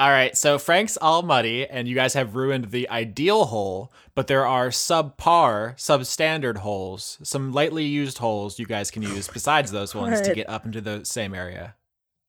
All 0.00 0.08
right, 0.08 0.34
so 0.34 0.58
Frank's 0.58 0.96
all 0.96 1.20
muddy, 1.20 1.66
and 1.66 1.86
you 1.86 1.94
guys 1.94 2.14
have 2.14 2.34
ruined 2.34 2.70
the 2.70 2.88
ideal 2.88 3.44
hole, 3.44 3.92
but 4.14 4.28
there 4.28 4.46
are 4.46 4.68
subpar, 4.68 5.76
substandard 5.76 6.56
holes, 6.56 7.18
some 7.22 7.52
lightly 7.52 7.84
used 7.84 8.16
holes 8.16 8.58
you 8.58 8.64
guys 8.64 8.90
can 8.90 9.02
use 9.02 9.28
besides 9.28 9.72
those 9.72 9.94
ones 9.94 10.22
to 10.22 10.34
get 10.34 10.48
up 10.48 10.64
into 10.64 10.80
the 10.80 11.04
same 11.04 11.34
area. 11.34 11.74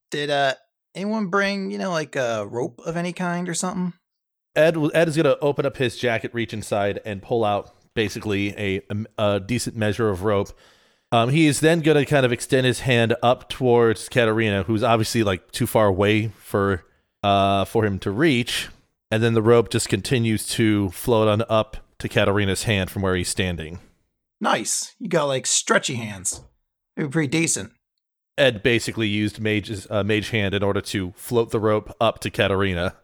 Did 0.10 0.30
uh 0.30 0.56
anyone 0.94 1.28
bring, 1.28 1.72
you 1.72 1.78
know, 1.78 1.92
like 1.92 2.18
a 2.18 2.46
rope 2.46 2.82
of 2.86 2.98
any 2.98 3.14
kind 3.14 3.48
or 3.48 3.54
something? 3.54 3.94
Ed 4.54 4.76
Ed 4.94 5.08
is 5.08 5.16
gonna 5.16 5.38
open 5.42 5.66
up 5.66 5.78
his 5.78 5.96
jacket, 5.96 6.34
reach 6.34 6.52
inside, 6.52 7.00
and 7.06 7.22
pull 7.24 7.46
out 7.46 7.74
basically 7.94 8.50
a 8.58 8.82
a, 8.90 9.06
a 9.18 9.40
decent 9.40 9.76
measure 9.76 10.10
of 10.10 10.24
rope. 10.24 10.50
Um, 11.12 11.30
he 11.30 11.48
is 11.48 11.60
then 11.60 11.82
gonna 11.82 12.06
kind 12.06 12.26
of 12.26 12.32
extend 12.32 12.66
his 12.66 12.82
hand 12.82 13.16
up 13.22 13.50
towards 13.50 14.08
Katarina, 14.10 14.64
who's 14.64 14.84
obviously 14.84 15.24
like 15.24 15.52
too 15.52 15.68
far 15.68 15.88
away 15.88 16.30
for 16.30 16.86
uh 17.24 17.66
for 17.66 17.86
him 17.86 18.00
to 18.00 18.12
reach, 18.12 18.70
and 19.10 19.22
then 19.22 19.34
the 19.34 19.42
rope 19.42 19.70
just 19.70 19.90
continues 19.90 20.48
to 20.50 20.90
float 20.92 21.28
on 21.28 21.44
up 21.50 21.78
to 22.00 22.10
Katarina's 22.10 22.64
hand 22.64 22.90
from 22.90 23.02
where 23.02 23.16
he's 23.16 23.30
standing. 23.30 23.80
Nice. 24.40 24.96
You 25.00 25.08
got 25.08 25.26
like 25.26 25.46
stretchy 25.46 25.96
hands. 25.96 26.42
They're 26.98 27.08
pretty 27.08 27.28
decent. 27.28 27.72
Ed 28.38 28.64
basically 28.64 29.08
used 29.08 29.40
mage's 29.40 29.86
uh, 29.90 30.04
mage 30.04 30.30
hand 30.30 30.56
in 30.56 30.64
order 30.64 30.82
to 30.82 31.12
float 31.16 31.52
the 31.52 31.60
rope 31.60 31.96
up 32.02 32.20
to 32.20 32.32
Katarina. 32.32 32.96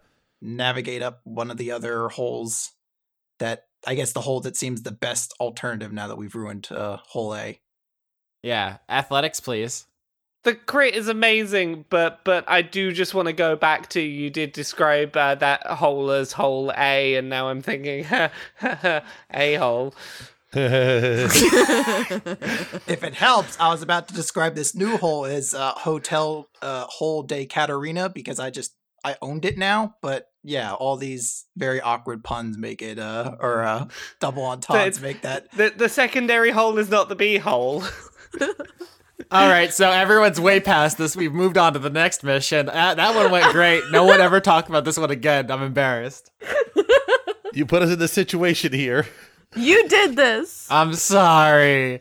Navigate 0.42 1.04
up 1.04 1.22
one 1.26 1.52
of 1.52 1.58
the 1.58 1.72
other 1.72 2.10
holes 2.10 2.72
that 3.40 3.66
I 3.88 3.96
guess 3.96 4.12
the 4.12 4.22
hole 4.22 4.42
that 4.42 4.58
seems 4.58 4.82
the 4.84 4.92
best 4.92 5.34
alternative 5.40 5.94
now 5.94 6.08
that 6.10 6.18
we've 6.18 6.36
ruined 6.36 6.68
uh, 6.70 6.98
hole 7.08 7.34
A. 7.34 7.62
Yeah, 8.44 8.78
athletics, 8.90 9.40
please. 9.40 9.86
The 10.44 10.56
crit 10.56 10.94
is 10.94 11.08
amazing, 11.08 11.86
but 11.90 12.24
but 12.24 12.44
I 12.50 12.62
do 12.62 12.92
just 12.92 13.14
want 13.14 13.28
to 13.28 13.34
go 13.34 13.56
back 13.56 13.90
to 13.90 14.02
you 14.02 14.30
did 14.30 14.52
describe 14.52 15.16
uh, 15.18 15.36
that 15.36 15.66
hole 15.66 16.12
as 16.12 16.34
hole 16.34 16.72
A, 16.78 17.16
and 17.16 17.30
now 17.30 17.48
I'm 17.48 17.62
thinking 17.62 18.06
a 19.34 19.56
hole. 19.56 19.96
If 22.88 23.04
it 23.04 23.14
helps, 23.16 23.60
I 23.60 23.70
was 23.70 23.82
about 23.82 24.08
to 24.08 24.14
describe 24.14 24.56
this 24.56 24.74
new 24.74 24.96
hole 24.98 25.26
as 25.26 25.54
uh, 25.54 25.72
Hotel 25.74 26.48
uh, 26.62 26.86
Hole 26.86 27.24
de 27.24 27.46
Catarina 27.46 28.08
because 28.10 28.40
I 28.40 28.50
just 28.50 28.74
I 29.04 29.16
owned 29.22 29.46
it 29.46 29.58
now. 29.58 29.96
But 30.02 30.28
yeah, 30.44 30.74
all 30.74 30.96
these 30.98 31.46
very 31.56 31.82
awkward 31.82 32.24
puns 32.24 32.58
make 32.58 32.82
it 32.82 33.00
uh 33.00 33.36
or 33.40 33.64
uh 33.64 33.88
double 34.20 34.44
entendres 34.44 34.98
it's- 34.98 35.02
make 35.02 35.22
that. 35.22 35.48
The 35.58 35.74
the 35.76 35.90
secondary 35.90 36.52
hole 36.52 36.78
is 36.78 36.90
not 36.90 37.10
the 37.10 37.16
B 37.16 37.38
hole. 37.38 37.84
All 39.32 39.50
right, 39.50 39.74
so 39.74 39.90
everyone's 39.92 40.40
way 40.40 40.60
past 40.60 40.98
this. 41.00 41.16
We've 41.16 41.34
moved 41.34 41.58
on 41.58 41.74
to 41.74 41.80
the 41.80 41.90
next 41.90 42.24
mission. 42.24 42.70
Uh, 42.70 42.94
that 42.94 43.16
one 43.16 43.32
went 43.32 43.52
great. 43.52 43.84
No 43.92 44.06
one 44.06 44.22
ever 44.22 44.40
talked 44.40 44.70
about 44.70 44.86
this 44.86 44.98
one 44.98 45.10
again. 45.12 45.50
I'm 45.52 45.64
embarrassed. 45.64 46.32
you 47.54 47.66
put 47.66 47.82
us 47.82 47.90
in 47.92 47.98
this 48.00 48.14
situation 48.14 48.72
here. 48.72 49.08
You 49.56 49.88
did 49.90 50.16
this. 50.16 50.68
I'm 50.70 50.94
sorry. 50.94 52.00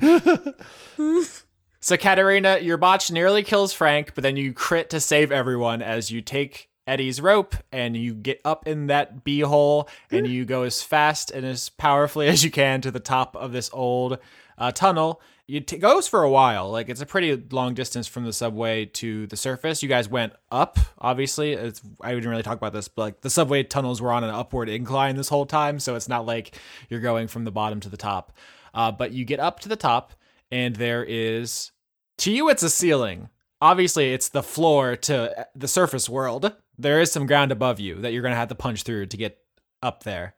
so, 1.80 1.96
Katarina, 1.96 2.58
your 2.58 2.76
botch 2.76 3.10
nearly 3.10 3.42
kills 3.42 3.72
Frank, 3.72 4.12
but 4.14 4.22
then 4.22 4.36
you 4.36 4.52
crit 4.52 4.90
to 4.90 5.00
save 5.00 5.32
everyone 5.32 5.82
as 5.82 6.10
you 6.10 6.20
take 6.20 6.68
Eddie's 6.86 7.20
rope 7.20 7.54
and 7.72 7.96
you 7.96 8.14
get 8.14 8.40
up 8.44 8.66
in 8.66 8.86
that 8.86 9.24
bee 9.24 9.40
hole 9.40 9.88
and 10.10 10.26
you 10.26 10.44
go 10.44 10.62
as 10.62 10.82
fast 10.82 11.30
and 11.30 11.44
as 11.44 11.68
powerfully 11.68 12.28
as 12.28 12.44
you 12.44 12.50
can 12.50 12.80
to 12.80 12.90
the 12.90 13.00
top 13.00 13.36
of 13.36 13.52
this 13.52 13.70
old 13.72 14.18
uh, 14.58 14.72
tunnel. 14.72 15.20
It 15.48 15.68
t- 15.68 15.78
goes 15.78 16.08
for 16.08 16.24
a 16.24 16.30
while. 16.30 16.70
Like, 16.72 16.88
it's 16.88 17.00
a 17.00 17.06
pretty 17.06 17.36
long 17.52 17.74
distance 17.74 18.08
from 18.08 18.24
the 18.24 18.32
subway 18.32 18.84
to 18.86 19.28
the 19.28 19.36
surface. 19.36 19.80
You 19.80 19.88
guys 19.88 20.08
went 20.08 20.32
up, 20.50 20.78
obviously. 20.98 21.52
It's, 21.52 21.80
I 22.00 22.14
didn't 22.14 22.28
really 22.28 22.42
talk 22.42 22.56
about 22.56 22.72
this, 22.72 22.88
but 22.88 23.02
like 23.02 23.20
the 23.20 23.30
subway 23.30 23.62
tunnels 23.62 24.02
were 24.02 24.10
on 24.10 24.24
an 24.24 24.30
upward 24.30 24.68
incline 24.68 25.14
this 25.14 25.28
whole 25.28 25.46
time. 25.46 25.78
So, 25.78 25.94
it's 25.94 26.08
not 26.08 26.26
like 26.26 26.58
you're 26.88 27.00
going 27.00 27.28
from 27.28 27.44
the 27.44 27.52
bottom 27.52 27.78
to 27.80 27.88
the 27.88 27.96
top. 27.96 28.32
Uh, 28.74 28.90
but 28.90 29.12
you 29.12 29.24
get 29.24 29.38
up 29.38 29.60
to 29.60 29.68
the 29.68 29.76
top, 29.76 30.14
and 30.50 30.76
there 30.76 31.04
is, 31.04 31.70
to 32.18 32.32
you, 32.32 32.48
it's 32.48 32.62
a 32.64 32.70
ceiling. 32.70 33.28
Obviously, 33.60 34.12
it's 34.12 34.28
the 34.28 34.42
floor 34.42 34.96
to 34.96 35.40
uh, 35.40 35.44
the 35.54 35.68
surface 35.68 36.08
world. 36.08 36.52
There 36.78 37.00
is 37.00 37.10
some 37.10 37.26
ground 37.26 37.52
above 37.52 37.80
you 37.80 37.96
that 37.96 38.12
you're 38.12 38.22
going 38.22 38.32
to 38.32 38.38
have 38.38 38.48
to 38.48 38.54
punch 38.54 38.82
through 38.82 39.06
to 39.06 39.16
get 39.16 39.38
up 39.82 40.02
there. 40.02 40.34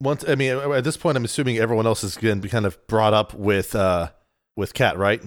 Once, 0.00 0.24
I 0.26 0.34
mean, 0.34 0.56
at 0.56 0.84
this 0.84 0.96
point, 0.96 1.16
I'm 1.16 1.24
assuming 1.24 1.58
everyone 1.58 1.86
else 1.86 2.02
is 2.02 2.16
going 2.16 2.36
to 2.36 2.42
be 2.42 2.48
kind 2.48 2.66
of 2.66 2.84
brought 2.86 3.14
up 3.14 3.34
with 3.34 3.74
uh 3.74 4.10
with 4.56 4.74
Cat, 4.74 4.98
right? 4.98 5.22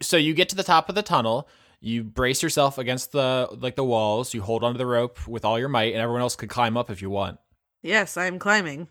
So 0.00 0.16
you 0.16 0.34
get 0.34 0.48
to 0.50 0.56
the 0.56 0.62
top 0.62 0.88
of 0.88 0.94
the 0.94 1.02
tunnel. 1.02 1.48
You 1.80 2.04
brace 2.04 2.42
yourself 2.42 2.78
against 2.78 3.10
the 3.12 3.48
like 3.50 3.74
the 3.74 3.84
walls. 3.84 4.32
You 4.32 4.42
hold 4.42 4.62
onto 4.62 4.78
the 4.78 4.86
rope 4.86 5.26
with 5.26 5.44
all 5.44 5.58
your 5.58 5.68
might, 5.68 5.92
and 5.92 6.00
everyone 6.00 6.22
else 6.22 6.36
could 6.36 6.48
climb 6.48 6.76
up 6.76 6.90
if 6.90 7.02
you 7.02 7.10
want. 7.10 7.38
Yes, 7.82 8.16
I'm 8.16 8.38
climbing. 8.38 8.88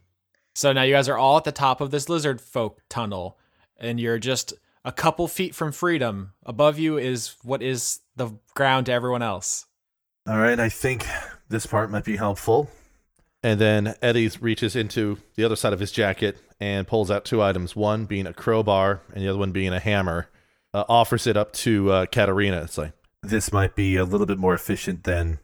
So 0.53 0.73
now 0.73 0.83
you 0.83 0.93
guys 0.93 1.07
are 1.07 1.17
all 1.17 1.37
at 1.37 1.45
the 1.45 1.53
top 1.53 1.79
of 1.79 1.91
this 1.91 2.09
lizard 2.09 2.41
folk 2.41 2.81
tunnel, 2.89 3.39
and 3.77 3.99
you're 3.99 4.19
just 4.19 4.53
a 4.83 4.91
couple 4.91 5.29
feet 5.29 5.55
from 5.55 5.71
freedom. 5.71 6.33
Above 6.45 6.77
you 6.77 6.97
is 6.97 7.35
what 7.43 7.61
is 7.61 7.99
the 8.17 8.31
ground 8.53 8.87
to 8.87 8.91
everyone 8.91 9.21
else. 9.21 9.65
All 10.27 10.37
right, 10.37 10.59
I 10.59 10.69
think 10.69 11.05
this 11.49 11.65
part 11.65 11.89
might 11.89 12.05
be 12.05 12.15
helpful. 12.15 12.69
And 13.43 13.59
then 13.59 13.95
Eddie 14.01 14.29
reaches 14.39 14.75
into 14.75 15.17
the 15.35 15.43
other 15.43 15.55
side 15.55 15.73
of 15.73 15.79
his 15.79 15.91
jacket 15.91 16.37
and 16.59 16.87
pulls 16.87 17.09
out 17.09 17.25
two 17.25 17.41
items, 17.41 17.75
one 17.75 18.05
being 18.05 18.27
a 18.27 18.33
crowbar 18.33 19.01
and 19.13 19.23
the 19.23 19.29
other 19.29 19.39
one 19.39 19.51
being 19.51 19.73
a 19.73 19.79
hammer. 19.79 20.29
Uh, 20.73 20.85
offers 20.87 21.27
it 21.27 21.35
up 21.35 21.51
to 21.51 21.91
uh, 21.91 22.05
Katarina. 22.05 22.61
It's 22.61 22.77
like, 22.77 22.93
this 23.23 23.51
might 23.51 23.75
be 23.75 23.97
a 23.97 24.05
little 24.05 24.25
bit 24.25 24.37
more 24.37 24.53
efficient 24.53 25.03
than 25.03 25.39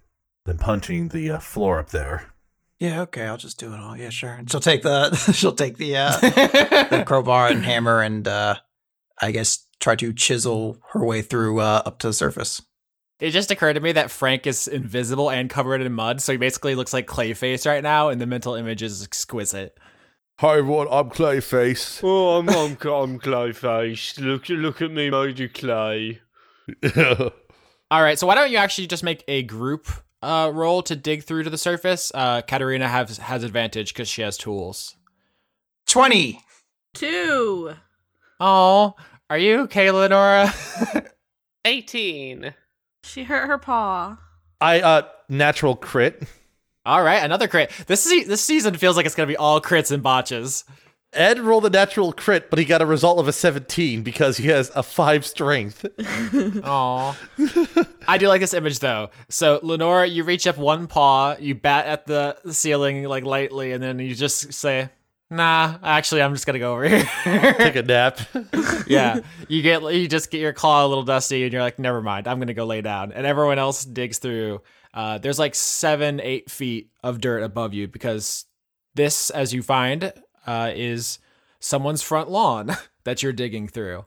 than 0.46 0.58
punching 0.58 1.10
the 1.10 1.32
uh, 1.32 1.40
floor 1.40 1.80
up 1.80 1.90
there. 1.90 2.32
Yeah, 2.80 3.02
okay, 3.02 3.26
I'll 3.26 3.38
just 3.38 3.60
do 3.60 3.74
it 3.74 3.80
all. 3.80 3.98
Yeah, 3.98 4.10
sure. 4.10 4.32
And 4.32 4.50
she'll 4.50 4.62
take 4.62 4.84
the 4.84 5.14
she'll 5.34 5.54
take 5.54 5.78
the 5.78 5.98
uh 5.98 6.12
the 6.20 7.04
crowbar 7.06 7.48
and 7.50 7.66
hammer 7.66 8.02
and 8.02 8.28
uh 8.28 8.56
I 9.22 9.32
guess 9.32 9.68
try 9.80 9.96
to 9.98 10.14
chisel 10.14 10.78
her 10.92 11.04
way 11.04 11.22
through 11.22 11.60
uh 11.60 11.82
up 11.86 12.00
to 12.00 12.08
the 12.08 12.14
surface. 12.14 12.62
It 13.20 13.32
just 13.32 13.50
occurred 13.50 13.74
to 13.74 13.80
me 13.80 13.94
that 13.94 14.12
Frank 14.12 14.46
is 14.46 14.68
invisible 14.68 15.32
and 15.32 15.50
covered 15.50 15.82
in 15.82 15.92
mud, 15.92 16.22
so 16.22 16.34
he 16.34 16.38
basically 16.38 16.76
looks 16.76 16.94
like 16.94 17.08
Clayface 17.08 17.66
right 17.66 17.82
now, 17.82 18.10
and 18.10 18.22
the 18.22 18.28
mental 18.28 18.54
image 18.54 18.84
is 18.84 19.04
exquisite. 19.04 19.76
Hi 20.40 20.60
everyone, 20.60 20.88
I'm 20.92 21.10
Clayface. 21.10 22.02
Oh, 22.04 22.38
I'm 22.38 22.50
I'm, 22.50 22.74
I'm 22.74 23.20
Clayface. 23.20 24.20
Look 24.20 24.50
look 24.50 24.84
at 24.84 24.92
me 24.92 25.10
made 25.10 25.40
of 25.40 25.54
clay. 25.54 26.22
All 27.90 28.04
right, 28.04 28.20
so 28.20 28.28
why 28.28 28.36
don't 28.36 28.52
you 28.52 28.58
actually 28.58 28.86
just 28.86 29.04
make 29.04 29.24
a 29.28 29.42
group 29.42 29.88
uh, 30.22 30.52
roll 30.54 30.84
to 30.84 30.96
dig 30.96 31.24
through 31.24 31.42
to 31.42 31.50
the 31.50 31.58
surface? 31.58 32.12
Uh, 32.14 32.44
Katarina 32.44 32.88
has 32.88 33.18
has 33.18 33.44
advantage 33.44 33.96
because 33.96 34.08
she 34.08 34.22
has 34.22 34.38
tools. 34.38 34.96
Twenty. 35.88 36.42
Two. 36.94 37.74
Oh, 38.40 38.94
are 39.32 39.40
you 39.40 39.62
okay, 39.62 39.90
Lenora? 39.90 40.54
18. 41.66 42.54
She 43.04 43.24
hurt 43.24 43.48
her 43.48 43.58
paw. 43.58 44.18
I 44.60 44.82
uh 44.82 45.02
natural 45.30 45.76
crit. 45.76 46.24
all 46.86 47.04
right, 47.04 47.24
another 47.24 47.48
crit. 47.48 47.72
This 47.88 48.04
se- 48.04 48.24
this 48.26 48.42
season 48.42 48.76
feels 48.76 48.98
like 48.98 49.06
it's 49.06 49.16
gonna 49.16 49.28
be 49.28 49.38
all 49.38 49.62
crits 49.62 49.92
and 49.92 50.02
botches. 50.04 50.66
Ed 51.14 51.40
rolled 51.40 51.66
a 51.66 51.70
natural 51.70 52.12
crit, 52.12 52.50
but 52.50 52.60
he 52.60 52.66
got 52.66 52.82
a 52.82 52.86
result 52.86 53.18
of 53.18 53.30
a 53.30 53.32
17 53.32 54.04
because 54.04 54.38
he 54.38 54.50
has 54.50 54.70
a 54.76 54.84
5 54.84 55.26
strength. 55.26 55.86
Aw. 56.64 57.18
I 58.08 58.18
do 58.18 58.28
like 58.28 58.42
this 58.42 58.54
image 58.54 58.80
though. 58.80 59.10
So 59.30 59.60
Lenora, 59.64 60.06
you 60.06 60.26
reach 60.26 60.46
up 60.48 60.58
one 60.58 60.86
paw, 60.88 61.38
you 61.40 61.56
bat 61.56 61.86
at 61.86 62.08
the 62.08 62.38
ceiling 62.52 63.04
like 63.06 63.24
lightly, 63.24 63.72
and 63.72 63.82
then 63.82 64.00
you 64.00 64.14
just 64.16 64.52
say, 64.54 64.90
"Nah, 65.30 65.78
actually, 65.84 66.22
I'm 66.22 66.34
just 66.34 66.46
gonna 66.46 66.60
go 66.60 66.74
over 66.74 66.88
here." 66.88 67.06
Take 67.58 67.76
a 67.76 67.84
nap. 67.84 68.20
yeah, 68.88 69.20
you 69.48 69.62
get 69.62 69.82
you 69.94 70.08
just 70.08 70.32
get 70.32 70.40
your 70.42 70.54
claw 70.54 70.86
a 70.86 70.88
little 70.88 71.04
dusty, 71.04 71.44
and 71.44 71.54
you're 71.54 71.62
like, 71.62 71.80
"Never 71.80 72.02
mind, 72.02 72.28
I'm 72.28 72.40
gonna 72.40 72.54
go 72.54 72.66
lay 72.66 72.82
down." 72.82 73.12
And 73.12 73.26
everyone 73.26 73.60
else 73.60 73.84
digs 73.86 74.20
through. 74.20 74.62
Uh, 74.94 75.18
there's 75.18 75.40
like 75.40 75.54
seven, 75.56 76.20
eight 76.22 76.50
feet 76.50 76.92
of 77.04 77.22
dirt 77.22 77.44
above 77.44 77.74
you 77.74 77.88
because 77.88 78.46
this, 78.96 79.30
as 79.30 79.54
you 79.54 79.62
find, 79.62 80.12
uh, 80.46 80.72
is 80.74 81.20
someone's 81.60 82.02
front 82.02 82.30
lawn 82.30 82.72
that 83.04 83.22
you're 83.22 83.34
digging 83.34 83.68
through. 83.68 84.06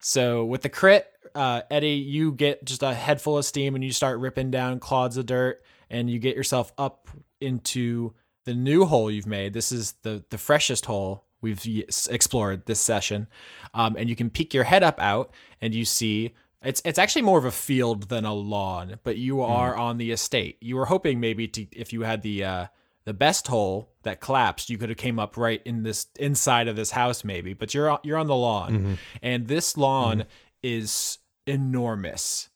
So 0.00 0.44
with 0.44 0.62
the 0.62 0.68
crit, 0.68 1.06
uh, 1.34 1.62
Eddie, 1.70 1.90
you 1.90 2.32
get 2.32 2.64
just 2.64 2.82
a 2.82 2.92
head 2.92 3.20
full 3.20 3.38
of 3.38 3.44
steam 3.44 3.74
and 3.74 3.84
you 3.84 3.92
start 3.92 4.18
ripping 4.18 4.50
down 4.50 4.80
clods 4.80 5.16
of 5.16 5.26
dirt 5.26 5.62
and 5.88 6.10
you 6.10 6.18
get 6.18 6.36
yourself 6.36 6.72
up 6.76 7.08
into 7.40 8.12
the 8.44 8.54
new 8.54 8.84
hole 8.84 9.10
you've 9.10 9.26
made. 9.26 9.52
This 9.52 9.72
is 9.72 9.92
the 10.02 10.24
the 10.30 10.38
freshest 10.38 10.86
hole 10.86 11.24
we've 11.40 11.64
explored 12.10 12.66
this 12.66 12.80
session, 12.80 13.26
um, 13.74 13.96
and 13.98 14.08
you 14.08 14.16
can 14.16 14.30
peek 14.30 14.54
your 14.54 14.64
head 14.64 14.82
up 14.82 15.00
out 15.00 15.32
and 15.60 15.74
you 15.74 15.84
see. 15.84 16.34
It's 16.64 16.80
it's 16.84 16.98
actually 16.98 17.22
more 17.22 17.38
of 17.38 17.44
a 17.44 17.50
field 17.50 18.08
than 18.08 18.24
a 18.24 18.32
lawn, 18.32 19.00
but 19.02 19.16
you 19.16 19.40
are 19.40 19.74
on 19.74 19.98
the 19.98 20.12
estate. 20.12 20.58
You 20.60 20.76
were 20.76 20.86
hoping 20.86 21.18
maybe 21.18 21.48
to 21.48 21.66
if 21.72 21.92
you 21.92 22.02
had 22.02 22.22
the 22.22 22.44
uh, 22.44 22.66
the 23.04 23.12
best 23.12 23.48
hole 23.48 23.90
that 24.04 24.20
collapsed, 24.20 24.70
you 24.70 24.78
could 24.78 24.88
have 24.88 24.98
came 24.98 25.18
up 25.18 25.36
right 25.36 25.60
in 25.64 25.82
this 25.82 26.06
inside 26.20 26.68
of 26.68 26.76
this 26.76 26.92
house 26.92 27.24
maybe, 27.24 27.52
but 27.52 27.74
you're 27.74 27.98
you're 28.04 28.16
on 28.18 28.28
the 28.28 28.36
lawn, 28.36 28.98
and 29.22 29.48
this 29.48 29.76
lawn 29.76 30.24
is 30.62 31.18
enormous. 31.48 32.48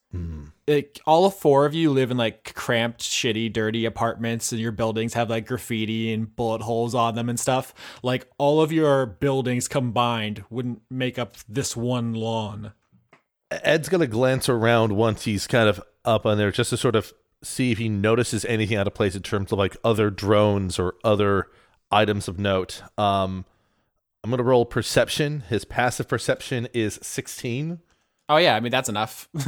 It, 0.67 0.99
all 1.07 1.31
four 1.31 1.65
of 1.65 1.75
you 1.75 1.93
live 1.93 2.11
in 2.11 2.17
like 2.17 2.53
cramped, 2.55 3.01
shitty, 3.01 3.53
dirty 3.53 3.85
apartments, 3.85 4.51
and 4.51 4.61
your 4.61 4.73
buildings 4.73 5.15
have 5.15 5.31
like 5.31 5.47
graffiti 5.47 6.13
and 6.13 6.35
bullet 6.35 6.63
holes 6.63 6.93
on 6.95 7.15
them 7.15 7.29
and 7.29 7.39
stuff. 7.39 7.73
Like 8.03 8.29
all 8.37 8.61
of 8.61 8.73
your 8.73 9.07
buildings 9.07 9.69
combined 9.69 10.45
wouldn't 10.51 10.83
make 10.91 11.19
up 11.19 11.37
this 11.49 11.77
one 11.77 12.15
lawn. 12.15 12.73
Ed's 13.51 13.89
gonna 13.89 14.09
glance 14.09 14.49
around 14.49 14.97
once 14.97 15.25
he's 15.25 15.47
kind 15.47 15.69
of 15.69 15.81
up 16.05 16.27
on 16.27 16.37
there 16.37 16.51
just 16.51 16.71
to 16.71 16.77
sort 16.77 16.97
of 16.97 17.13
see 17.45 17.71
if 17.71 17.79
he 17.79 17.89
notices 17.89 18.45
anything 18.47 18.77
out 18.77 18.89
of 18.89 18.95
place 18.95 19.15
in 19.15 19.23
terms 19.23 19.53
of 19.53 19.59
like 19.59 19.77
other 19.85 20.11
drones 20.11 20.81
or 20.81 20.97
other 21.05 21.47
items 21.93 22.27
of 22.27 22.41
note. 22.41 22.83
Um, 22.99 23.45
I'm 24.25 24.31
gonna 24.31 24.43
roll 24.43 24.65
perception. 24.65 25.45
His 25.49 25.65
passive 25.65 26.09
perception 26.09 26.67
is 26.75 26.99
16. 27.03 27.79
Oh 28.29 28.39
yeah, 28.39 28.57
I 28.57 28.61
mean 28.61 28.73
that's 28.73 28.89
enough. 28.89 29.29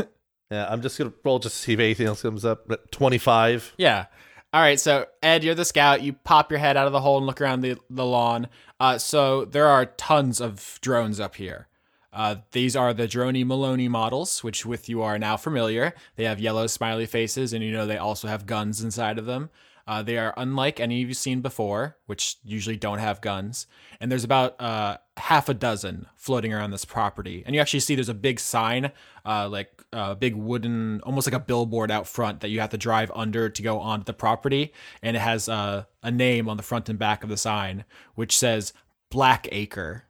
Yeah, 0.50 0.66
I'm 0.68 0.82
just 0.82 0.98
gonna 0.98 1.12
roll 1.24 1.38
just 1.38 1.56
to 1.56 1.62
see 1.62 1.72
if 1.74 1.80
anything 1.80 2.06
else 2.06 2.22
comes 2.22 2.44
up. 2.44 2.66
But 2.66 2.90
25. 2.90 3.74
Yeah. 3.76 4.06
All 4.52 4.60
right. 4.62 4.80
So 4.80 5.06
Ed, 5.22 5.44
you're 5.44 5.54
the 5.54 5.64
scout. 5.64 6.02
You 6.02 6.14
pop 6.14 6.50
your 6.50 6.58
head 6.58 6.76
out 6.76 6.86
of 6.86 6.92
the 6.92 7.00
hole 7.00 7.18
and 7.18 7.26
look 7.26 7.40
around 7.40 7.60
the 7.60 7.76
the 7.90 8.06
lawn. 8.06 8.48
Uh, 8.80 8.98
so 8.98 9.44
there 9.44 9.66
are 9.66 9.86
tons 9.86 10.40
of 10.40 10.78
drones 10.80 11.20
up 11.20 11.36
here. 11.36 11.68
Uh, 12.12 12.36
these 12.52 12.74
are 12.74 12.94
the 12.94 13.06
Droney 13.06 13.44
Maloney 13.44 13.88
models, 13.88 14.42
which 14.42 14.64
with 14.64 14.88
you 14.88 15.02
are 15.02 15.18
now 15.18 15.36
familiar. 15.36 15.94
They 16.16 16.24
have 16.24 16.40
yellow 16.40 16.66
smiley 16.66 17.06
faces, 17.06 17.52
and 17.52 17.62
you 17.62 17.70
know 17.70 17.86
they 17.86 17.98
also 17.98 18.28
have 18.28 18.46
guns 18.46 18.82
inside 18.82 19.18
of 19.18 19.26
them. 19.26 19.50
Uh, 19.88 20.02
they 20.02 20.18
are 20.18 20.34
unlike 20.36 20.80
any 20.80 20.98
you've 21.00 21.16
seen 21.16 21.40
before, 21.40 21.96
which 22.04 22.36
usually 22.44 22.76
don't 22.76 22.98
have 22.98 23.22
guns. 23.22 23.66
And 23.98 24.12
there's 24.12 24.22
about 24.22 24.60
uh, 24.60 24.98
half 25.16 25.48
a 25.48 25.54
dozen 25.54 26.06
floating 26.14 26.52
around 26.52 26.72
this 26.72 26.84
property. 26.84 27.42
And 27.46 27.54
you 27.54 27.60
actually 27.62 27.80
see 27.80 27.94
there's 27.94 28.10
a 28.10 28.14
big 28.14 28.38
sign, 28.38 28.92
uh, 29.24 29.48
like 29.48 29.82
a 29.94 30.14
big 30.14 30.34
wooden, 30.34 31.00
almost 31.04 31.26
like 31.26 31.34
a 31.34 31.42
billboard 31.42 31.90
out 31.90 32.06
front 32.06 32.40
that 32.40 32.50
you 32.50 32.60
have 32.60 32.68
to 32.68 32.76
drive 32.76 33.10
under 33.14 33.48
to 33.48 33.62
go 33.62 33.80
onto 33.80 34.04
the 34.04 34.12
property. 34.12 34.74
And 35.02 35.16
it 35.16 35.20
has 35.20 35.48
uh, 35.48 35.84
a 36.02 36.10
name 36.10 36.50
on 36.50 36.58
the 36.58 36.62
front 36.62 36.90
and 36.90 36.98
back 36.98 37.24
of 37.24 37.30
the 37.30 37.38
sign, 37.38 37.86
which 38.14 38.36
says 38.36 38.74
Black 39.08 39.48
Acre. 39.50 40.04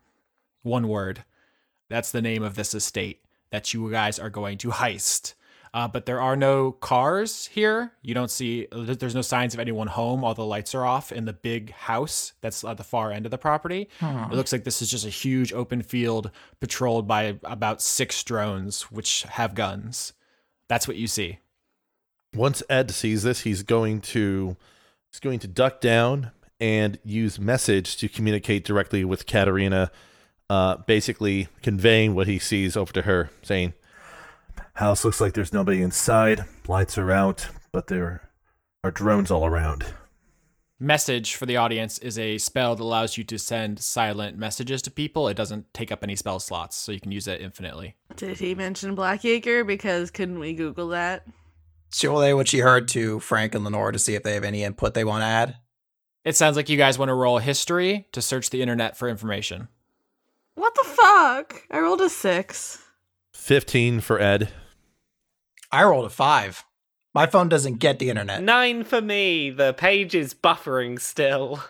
One 0.63 0.89
word. 0.89 1.23
That's 1.89 2.11
the 2.11 2.21
name 2.21 2.43
of 2.43 2.57
this 2.57 2.75
estate 2.75 3.23
that 3.51 3.73
you 3.73 3.89
guys 3.93 4.19
are 4.19 4.29
going 4.29 4.59
to 4.59 4.71
heist. 4.71 5.35
Uh, 5.79 5.87
but 5.87 6.07
there 6.07 6.21
are 6.21 6.35
no 6.35 6.73
cars 6.73 7.47
here. 7.47 7.93
You 8.03 8.13
don't 8.13 8.33
see, 8.33 8.67
there's 8.73 9.15
no 9.15 9.23
signs 9.23 9.55
of 9.55 9.61
anyone 9.61 9.87
home. 9.87 10.25
All 10.25 10.35
the 10.35 10.45
lights 10.45 10.75
are 10.75 10.85
off 10.85 11.13
in 11.13 11.25
the 11.25 11.33
big 11.33 11.71
house 11.71 12.33
that's 12.41 12.65
at 12.65 12.79
the 12.79 12.83
far 12.83 13.13
end 13.13 13.27
of 13.27 13.31
the 13.31 13.39
property. 13.39 13.89
It 14.33 14.35
looks 14.35 14.51
like 14.51 14.65
this 14.65 14.83
is 14.83 14.91
just 14.91 15.07
a 15.07 15.09
huge 15.09 15.53
open 15.53 15.83
field 15.83 16.33
patrolled 16.59 17.07
by 17.07 17.39
about 17.45 17.81
six 17.81 18.25
drones, 18.25 18.91
which 18.91 19.23
have 19.23 19.55
guns. 19.55 20.15
That's 20.69 20.89
what 20.89 20.97
you 20.97 21.07
see. 21.07 21.39
Once 22.35 22.61
Ed 22.69 22.91
sees 22.91 23.23
this, 23.23 23.43
he's 23.43 23.63
going 23.63 24.01
to 24.01 24.57
he's 25.13 25.21
going 25.21 25.39
to 25.39 25.47
duck 25.47 25.81
down 25.81 26.33
and 26.59 26.99
use 27.05 27.39
message 27.39 27.97
to 27.99 28.09
communicate 28.09 28.65
directly 28.65 29.05
with 29.05 29.27
Katarina, 29.27 29.93
uh, 30.51 30.79
basically 30.79 31.47
conveying 31.63 32.17
what 32.17 32.27
he 32.27 32.41
sees 32.41 32.77
over 32.77 32.93
to 32.95 33.03
her, 33.03 33.31
saying, 33.43 33.75
"House 34.79 35.05
looks 35.05 35.21
like 35.21 35.35
there's 35.35 35.53
nobody 35.53 35.83
inside. 35.83 36.45
Lights 36.69 36.97
are 36.99 37.11
out, 37.11 37.49
but 37.73 37.89
there 37.89 38.31
are 38.85 38.93
drones 38.93 39.31
all 39.31 39.45
around." 39.45 39.85
Message 40.79 41.35
for 41.35 41.47
the 41.47 41.57
audience 41.57 41.99
is 41.99 42.17
a 42.17 42.39
spell 42.39 42.77
that 42.77 42.85
allows 42.85 43.19
you 43.19 43.25
to 43.25 43.37
send 43.37 43.81
silent 43.81 44.39
messages 44.39 44.81
to 44.83 44.93
people. 44.93 45.27
It 45.27 45.37
doesn't 45.37 45.75
take 45.75 45.91
up 45.91 46.05
any 46.05 46.15
spell 46.15 46.39
slots, 46.39 46.77
so 46.77 46.93
you 46.93 47.01
can 47.01 47.11
use 47.11 47.27
it 47.27 47.41
infinitely. 47.41 47.97
Did 48.15 48.39
he 48.39 48.55
mention 48.55 48.95
Blackacre? 48.95 49.67
Because 49.67 50.13
couldn't 50.13 50.39
we 50.39 50.55
Google 50.55 50.87
that? 50.91 51.27
She'll 51.93 52.13
relay 52.13 52.33
what 52.33 52.47
she 52.47 52.61
heard 52.61 52.87
to 52.89 53.19
Frank 53.19 53.57
and 53.57 53.65
Lenore 53.65 53.91
to 53.91 53.99
see 53.99 54.15
if 54.15 54.23
they 54.23 54.35
have 54.35 54.45
any 54.45 54.63
input 54.63 54.95
they 54.95 55.03
want 55.03 55.23
to 55.23 55.27
add. 55.27 55.57
It 56.25 56.37
sounds 56.37 56.55
like 56.55 56.69
you 56.69 56.77
guys 56.77 56.99
want 56.99 57.09
to 57.09 57.15
roll 57.15 57.39
history 57.39 58.07
to 58.13 58.23
search 58.23 58.51
the 58.51 58.63
internet 58.63 58.97
for 58.97 59.09
information. 59.09 59.67
What 60.55 60.77
the 60.77 60.89
fuck? 60.89 61.65
I 61.69 61.81
rolled 61.81 62.01
a 62.01 62.09
six. 62.09 62.79
Fifteen 63.33 63.99
for 64.01 64.21
Ed. 64.21 64.51
I 65.71 65.85
rolled 65.85 66.07
a 66.07 66.11
five. 66.11 66.65
My 67.15 67.27
phone 67.27 67.49
doesn't 67.49 67.79
get 67.79 67.99
the 67.99 68.11
internet. 68.11 68.43
Nine 68.43 68.85
for 68.85 69.01
me. 69.01 69.51
The 69.51 69.75
page 69.75 70.15
is 70.15 70.35
buffering 70.35 71.01
still. 71.01 71.63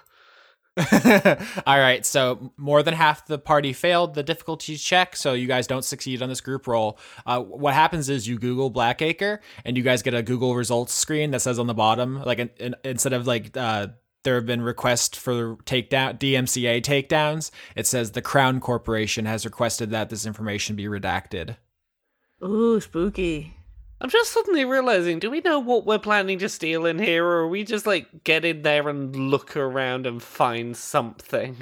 All 1.66 1.78
right, 1.78 2.06
so 2.06 2.52
more 2.56 2.84
than 2.84 2.94
half 2.94 3.26
the 3.26 3.38
party 3.38 3.72
failed 3.72 4.14
the 4.14 4.22
difficulty 4.22 4.76
check, 4.76 5.16
so 5.16 5.32
you 5.32 5.48
guys 5.48 5.66
don't 5.66 5.84
succeed 5.84 6.22
on 6.22 6.28
this 6.28 6.40
group 6.40 6.68
roll. 6.68 6.98
Uh, 7.26 7.40
what 7.40 7.74
happens 7.74 8.08
is 8.08 8.28
you 8.28 8.38
Google 8.38 8.70
Blackacre, 8.70 9.38
and 9.64 9.76
you 9.76 9.82
guys 9.82 10.02
get 10.02 10.14
a 10.14 10.22
Google 10.22 10.54
results 10.54 10.94
screen 10.94 11.32
that 11.32 11.40
says 11.40 11.58
on 11.58 11.66
the 11.66 11.74
bottom, 11.74 12.22
like 12.22 12.38
in, 12.38 12.50
in, 12.58 12.74
instead 12.84 13.12
of 13.12 13.26
like 13.26 13.56
uh, 13.56 13.88
there 14.22 14.36
have 14.36 14.46
been 14.46 14.62
requests 14.62 15.18
for 15.18 15.56
takedown 15.64 16.18
DMCA 16.18 16.82
takedowns, 16.82 17.50
it 17.74 17.86
says 17.86 18.12
the 18.12 18.22
Crown 18.22 18.60
Corporation 18.60 19.26
has 19.26 19.44
requested 19.44 19.90
that 19.90 20.10
this 20.10 20.26
information 20.26 20.76
be 20.76 20.84
redacted. 20.84 21.56
Ooh, 22.44 22.80
spooky. 22.80 23.57
I'm 24.00 24.10
just 24.10 24.32
suddenly 24.32 24.64
realizing, 24.64 25.18
do 25.18 25.30
we 25.30 25.40
know 25.40 25.58
what 25.58 25.84
we're 25.84 25.98
planning 25.98 26.38
to 26.38 26.48
steal 26.48 26.86
in 26.86 26.98
here, 26.98 27.24
or 27.24 27.38
are 27.40 27.48
we 27.48 27.64
just 27.64 27.86
like 27.86 28.24
get 28.24 28.44
in 28.44 28.62
there 28.62 28.88
and 28.88 29.14
look 29.30 29.56
around 29.56 30.06
and 30.06 30.22
find 30.22 30.76
something? 30.76 31.56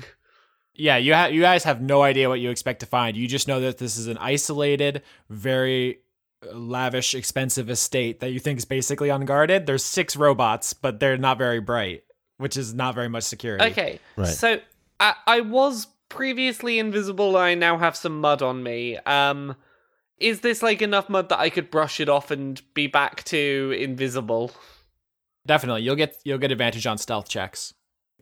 Yeah, 0.75 0.99
you 0.99 1.14
ha- 1.14 1.27
you 1.27 1.40
guys 1.40 1.64
have 1.64 1.81
no 1.81 2.03
idea 2.03 2.29
what 2.29 2.40
you 2.40 2.51
expect 2.51 2.81
to 2.81 2.87
find. 2.87 3.16
You 3.16 3.27
just 3.27 3.49
know 3.49 3.61
that 3.61 3.79
this 3.79 3.96
is 3.96 4.07
an 4.09 4.18
isolated, 4.18 5.03
very 5.31 6.01
uh, 6.46 6.55
lavish, 6.55 7.14
expensive 7.14 7.70
estate 7.70 8.20
that 8.20 8.33
you 8.33 8.38
think 8.40 8.59
is 8.59 8.66
basically 8.66 9.09
unguarded. 9.09 9.64
There's 9.64 9.83
six 9.85 10.14
robots, 10.16 10.75
but 10.75 11.01
they're 11.01 11.16
not 11.16 11.38
very 11.38 11.61
bright, 11.61 12.05
which 12.37 12.59
is 12.59 12.75
not 12.75 12.94
very 12.94 13.09
much 13.09 13.22
security. 13.25 13.64
Okay, 13.64 13.99
Right. 14.16 14.29
so 14.29 14.61
I, 15.01 15.14
I 15.27 15.40
was 15.40 15.87
previously 16.11 16.79
invisible. 16.79 17.38
I 17.38 17.55
now 17.55 17.79
have 17.79 17.96
some 17.96 18.20
mud 18.20 18.42
on 18.42 18.62
me. 18.62 18.99
Um, 18.99 19.57
is 20.18 20.40
this 20.40 20.62
like 20.62 20.83
enough 20.83 21.09
mud 21.09 21.29
that 21.29 21.38
I 21.38 21.50
could 21.50 21.70
brush 21.70 22.00
it 22.00 22.09
off 22.09 22.31
and 22.31 22.61
be 22.74 22.87
back 22.87 23.24
to 23.24 23.74
invisible? 23.79 24.52
Definitely, 25.46 25.83
you'll 25.83 25.96
get 25.96 26.18
you'll 26.24 26.38
get 26.38 26.52
advantage 26.52 26.87
on 26.87 26.98
stealth 26.98 27.29
checks. 27.29 27.74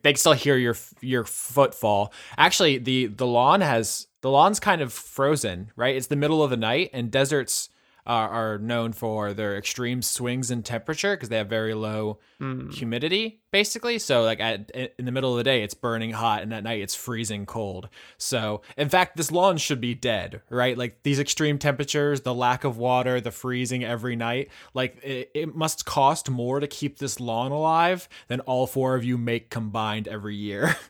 They 0.03 0.13
can 0.13 0.19
still 0.19 0.33
hear 0.33 0.57
your 0.57 0.75
your 1.01 1.23
footfall. 1.23 2.13
Actually, 2.37 2.77
the 2.77 3.07
the 3.07 3.25
lawn 3.25 3.61
has 3.61 4.07
the 4.21 4.29
lawn's 4.29 4.59
kind 4.59 4.81
of 4.81 4.93
frozen. 4.93 5.71
Right, 5.75 5.95
it's 5.95 6.07
the 6.07 6.15
middle 6.15 6.43
of 6.43 6.49
the 6.49 6.57
night, 6.57 6.91
and 6.93 7.09
deserts 7.09 7.69
are, 8.05 8.29
are 8.29 8.57
known 8.57 8.93
for 8.93 9.33
their 9.33 9.57
extreme 9.57 10.01
swings 10.01 10.51
in 10.51 10.63
temperature 10.63 11.15
because 11.15 11.29
they 11.29 11.37
have 11.37 11.47
very 11.47 11.73
low 11.73 12.19
hmm. 12.39 12.69
humidity, 12.69 13.41
basically. 13.51 13.99
So, 13.99 14.23
like 14.23 14.39
at 14.39 14.69
in 14.71 15.05
the 15.05 15.11
middle 15.11 15.31
of 15.31 15.37
the 15.37 15.43
day, 15.43 15.63
it's 15.63 15.73
burning 15.73 16.11
hot, 16.11 16.43
and 16.43 16.53
at 16.53 16.63
night, 16.63 16.81
it's 16.81 16.95
freezing 16.95 17.45
cold. 17.45 17.89
So, 18.17 18.61
in 18.77 18.89
fact, 18.89 19.17
this 19.17 19.31
lawn 19.31 19.57
should 19.57 19.81
be 19.81 19.93
dead, 19.93 20.41
right? 20.49 20.77
Like 20.77 21.03
these 21.03 21.19
extreme 21.19 21.57
temperatures, 21.57 22.21
the 22.21 22.33
lack 22.33 22.63
of 22.63 22.77
water, 22.77 23.19
the 23.19 23.31
freezing 23.31 23.83
every 23.83 24.15
night. 24.15 24.49
Like 24.73 25.03
it, 25.03 25.31
it 25.33 25.55
must 25.55 25.85
cost 25.85 26.29
more 26.29 26.59
to 26.59 26.67
keep 26.67 26.99
this 26.99 27.19
lawn 27.19 27.51
alive 27.51 28.07
than 28.27 28.39
all 28.41 28.67
four 28.67 28.95
of 28.95 29.03
you 29.03 29.17
make 29.17 29.49
combined 29.49 30.07
every 30.07 30.35
year. 30.35 30.75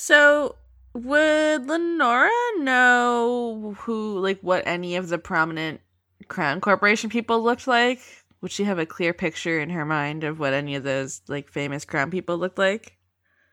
So, 0.00 0.56
would 0.94 1.66
Lenora 1.66 2.30
know 2.56 3.76
who, 3.80 4.18
like, 4.18 4.40
what 4.40 4.66
any 4.66 4.96
of 4.96 5.08
the 5.10 5.18
prominent 5.18 5.82
Crown 6.28 6.60
Corporation 6.60 7.10
people 7.10 7.42
looked 7.42 7.66
like? 7.66 8.00
Would 8.40 8.52
she 8.52 8.64
have 8.64 8.78
a 8.78 8.86
clear 8.86 9.12
picture 9.12 9.60
in 9.60 9.70
her 9.70 9.84
mind 9.84 10.24
of 10.24 10.38
what 10.38 10.52
any 10.52 10.74
of 10.74 10.82
those, 10.82 11.20
like, 11.28 11.50
famous 11.50 11.84
Crown 11.84 12.10
people 12.10 12.38
looked 12.38 12.58
like? 12.58 12.96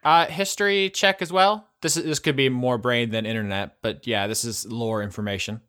Uh, 0.04 0.26
history 0.28 0.90
check 0.90 1.22
as 1.22 1.34
well. 1.34 1.68
This 1.82 1.98
is 1.98 2.06
this 2.06 2.20
could 2.20 2.36
be 2.36 2.50
more 2.50 2.78
brain 2.78 3.10
than 3.10 3.26
internet, 3.26 3.78
but 3.82 4.08
yeah, 4.08 4.28
this 4.28 4.46
is 4.46 4.66
lore 4.66 5.04
information. 5.04 5.62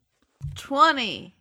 20. 0.55 1.35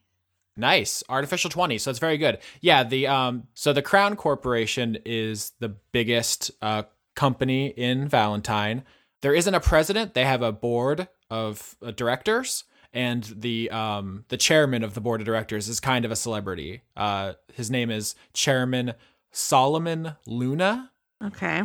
Nice. 0.56 1.04
Artificial 1.08 1.48
20. 1.50 1.78
So 1.78 1.90
it's 1.90 2.00
very 2.00 2.18
good. 2.18 2.38
Yeah, 2.60 2.82
the 2.82 3.06
um 3.06 3.44
so 3.54 3.72
the 3.72 3.82
Crown 3.82 4.16
Corporation 4.16 4.98
is 5.04 5.52
the 5.60 5.68
biggest 5.68 6.50
uh 6.60 6.82
company 7.14 7.68
in 7.68 8.08
Valentine. 8.08 8.82
There 9.20 9.34
isn't 9.34 9.54
a 9.54 9.60
president. 9.60 10.14
They 10.14 10.24
have 10.24 10.42
a 10.42 10.52
board 10.52 11.08
of 11.30 11.76
uh, 11.84 11.92
directors 11.92 12.64
and 12.98 13.22
the 13.46 13.70
um 13.70 14.24
the 14.28 14.36
chairman 14.36 14.82
of 14.82 14.92
the 14.94 15.00
board 15.00 15.20
of 15.20 15.24
directors 15.26 15.68
is 15.68 15.78
kind 15.80 16.04
of 16.04 16.10
a 16.10 16.16
celebrity. 16.16 16.82
Uh 16.96 17.34
his 17.54 17.70
name 17.70 17.90
is 17.90 18.14
Chairman 18.32 18.94
Solomon 19.32 20.14
Luna. 20.26 20.90
Okay. 21.24 21.62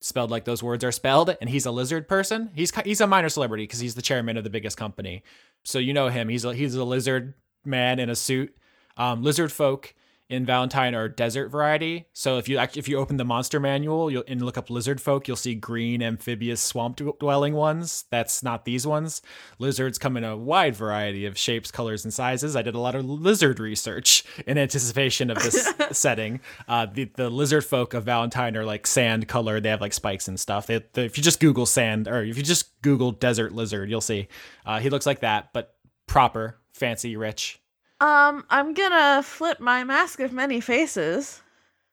spelled 0.00 0.30
like 0.30 0.44
those 0.44 0.62
words 0.62 0.82
are 0.84 0.92
spelled 0.92 1.36
and 1.40 1.48
he's 1.50 1.66
a 1.66 1.70
lizard 1.70 2.08
person. 2.08 2.50
He's 2.54 2.72
he's 2.84 3.00
a 3.00 3.06
minor 3.06 3.28
celebrity 3.28 3.64
because 3.64 3.80
he's 3.80 3.94
the 3.94 4.02
chairman 4.02 4.36
of 4.36 4.44
the 4.44 4.50
biggest 4.50 4.76
company. 4.76 5.22
So 5.64 5.78
you 5.78 5.92
know 5.92 6.08
him. 6.08 6.28
He's 6.28 6.44
a, 6.44 6.54
he's 6.54 6.74
a 6.74 6.84
lizard 6.84 7.34
man 7.64 7.98
in 7.98 8.10
a 8.10 8.16
suit. 8.16 8.54
Um, 8.96 9.22
lizard 9.22 9.50
folk 9.50 9.94
in 10.30 10.46
valentine 10.46 10.94
are 10.94 11.08
desert 11.08 11.48
variety. 11.50 12.06
So 12.14 12.38
if 12.38 12.48
you 12.48 12.56
act- 12.56 12.76
if 12.78 12.88
you 12.88 12.96
open 12.98 13.18
the 13.18 13.24
monster 13.26 13.60
manual 13.60 14.10
you'll 14.10 14.24
and 14.26 14.40
look 14.40 14.56
up 14.56 14.70
lizard 14.70 14.98
folk 15.00 15.28
you'll 15.28 15.36
see 15.36 15.54
green 15.54 16.02
amphibious 16.02 16.62
swamp 16.62 16.98
dwelling 17.20 17.52
ones. 17.54 18.04
That's 18.10 18.42
not 18.42 18.64
these 18.64 18.86
ones. 18.86 19.20
Lizards 19.58 19.98
come 19.98 20.16
in 20.16 20.24
a 20.24 20.36
wide 20.36 20.74
variety 20.76 21.26
of 21.26 21.36
shapes 21.36 21.70
colors 21.70 22.04
and 22.04 22.12
sizes. 22.14 22.56
I 22.56 22.62
did 22.62 22.74
a 22.74 22.78
lot 22.80 22.94
of 22.94 23.04
lizard 23.04 23.60
research 23.60 24.24
in 24.46 24.56
anticipation 24.56 25.28
of 25.30 25.36
this 25.42 25.72
setting. 25.92 26.40
Uh, 26.66 26.86
the, 26.86 27.04
the 27.16 27.28
lizard 27.28 27.64
folk 27.64 27.92
of 27.92 28.04
valentine 28.04 28.56
are 28.56 28.64
like 28.64 28.86
sand 28.86 29.28
colored 29.28 29.62
they 29.62 29.68
have 29.68 29.80
like 29.82 29.92
spikes 29.92 30.26
and 30.26 30.40
stuff. 30.40 30.66
They, 30.66 30.82
they- 30.94 31.04
if 31.04 31.18
you 31.18 31.22
just 31.22 31.38
google 31.40 31.66
sand 31.66 32.08
or 32.08 32.22
if 32.24 32.36
you 32.38 32.42
just 32.42 32.80
google 32.80 33.12
desert 33.12 33.52
lizard 33.52 33.90
you'll 33.90 34.00
see. 34.00 34.28
Uh, 34.64 34.80
he 34.80 34.88
looks 34.90 35.04
like 35.06 35.20
that 35.20 35.52
but 35.52 35.74
proper 36.06 36.58
fancy 36.72 37.16
rich 37.16 37.60
Um, 38.00 38.44
I'm 38.50 38.74
gonna 38.74 39.22
flip 39.22 39.60
my 39.60 39.84
mask 39.84 40.20
of 40.20 40.32
many 40.32 40.60
faces. 40.60 41.42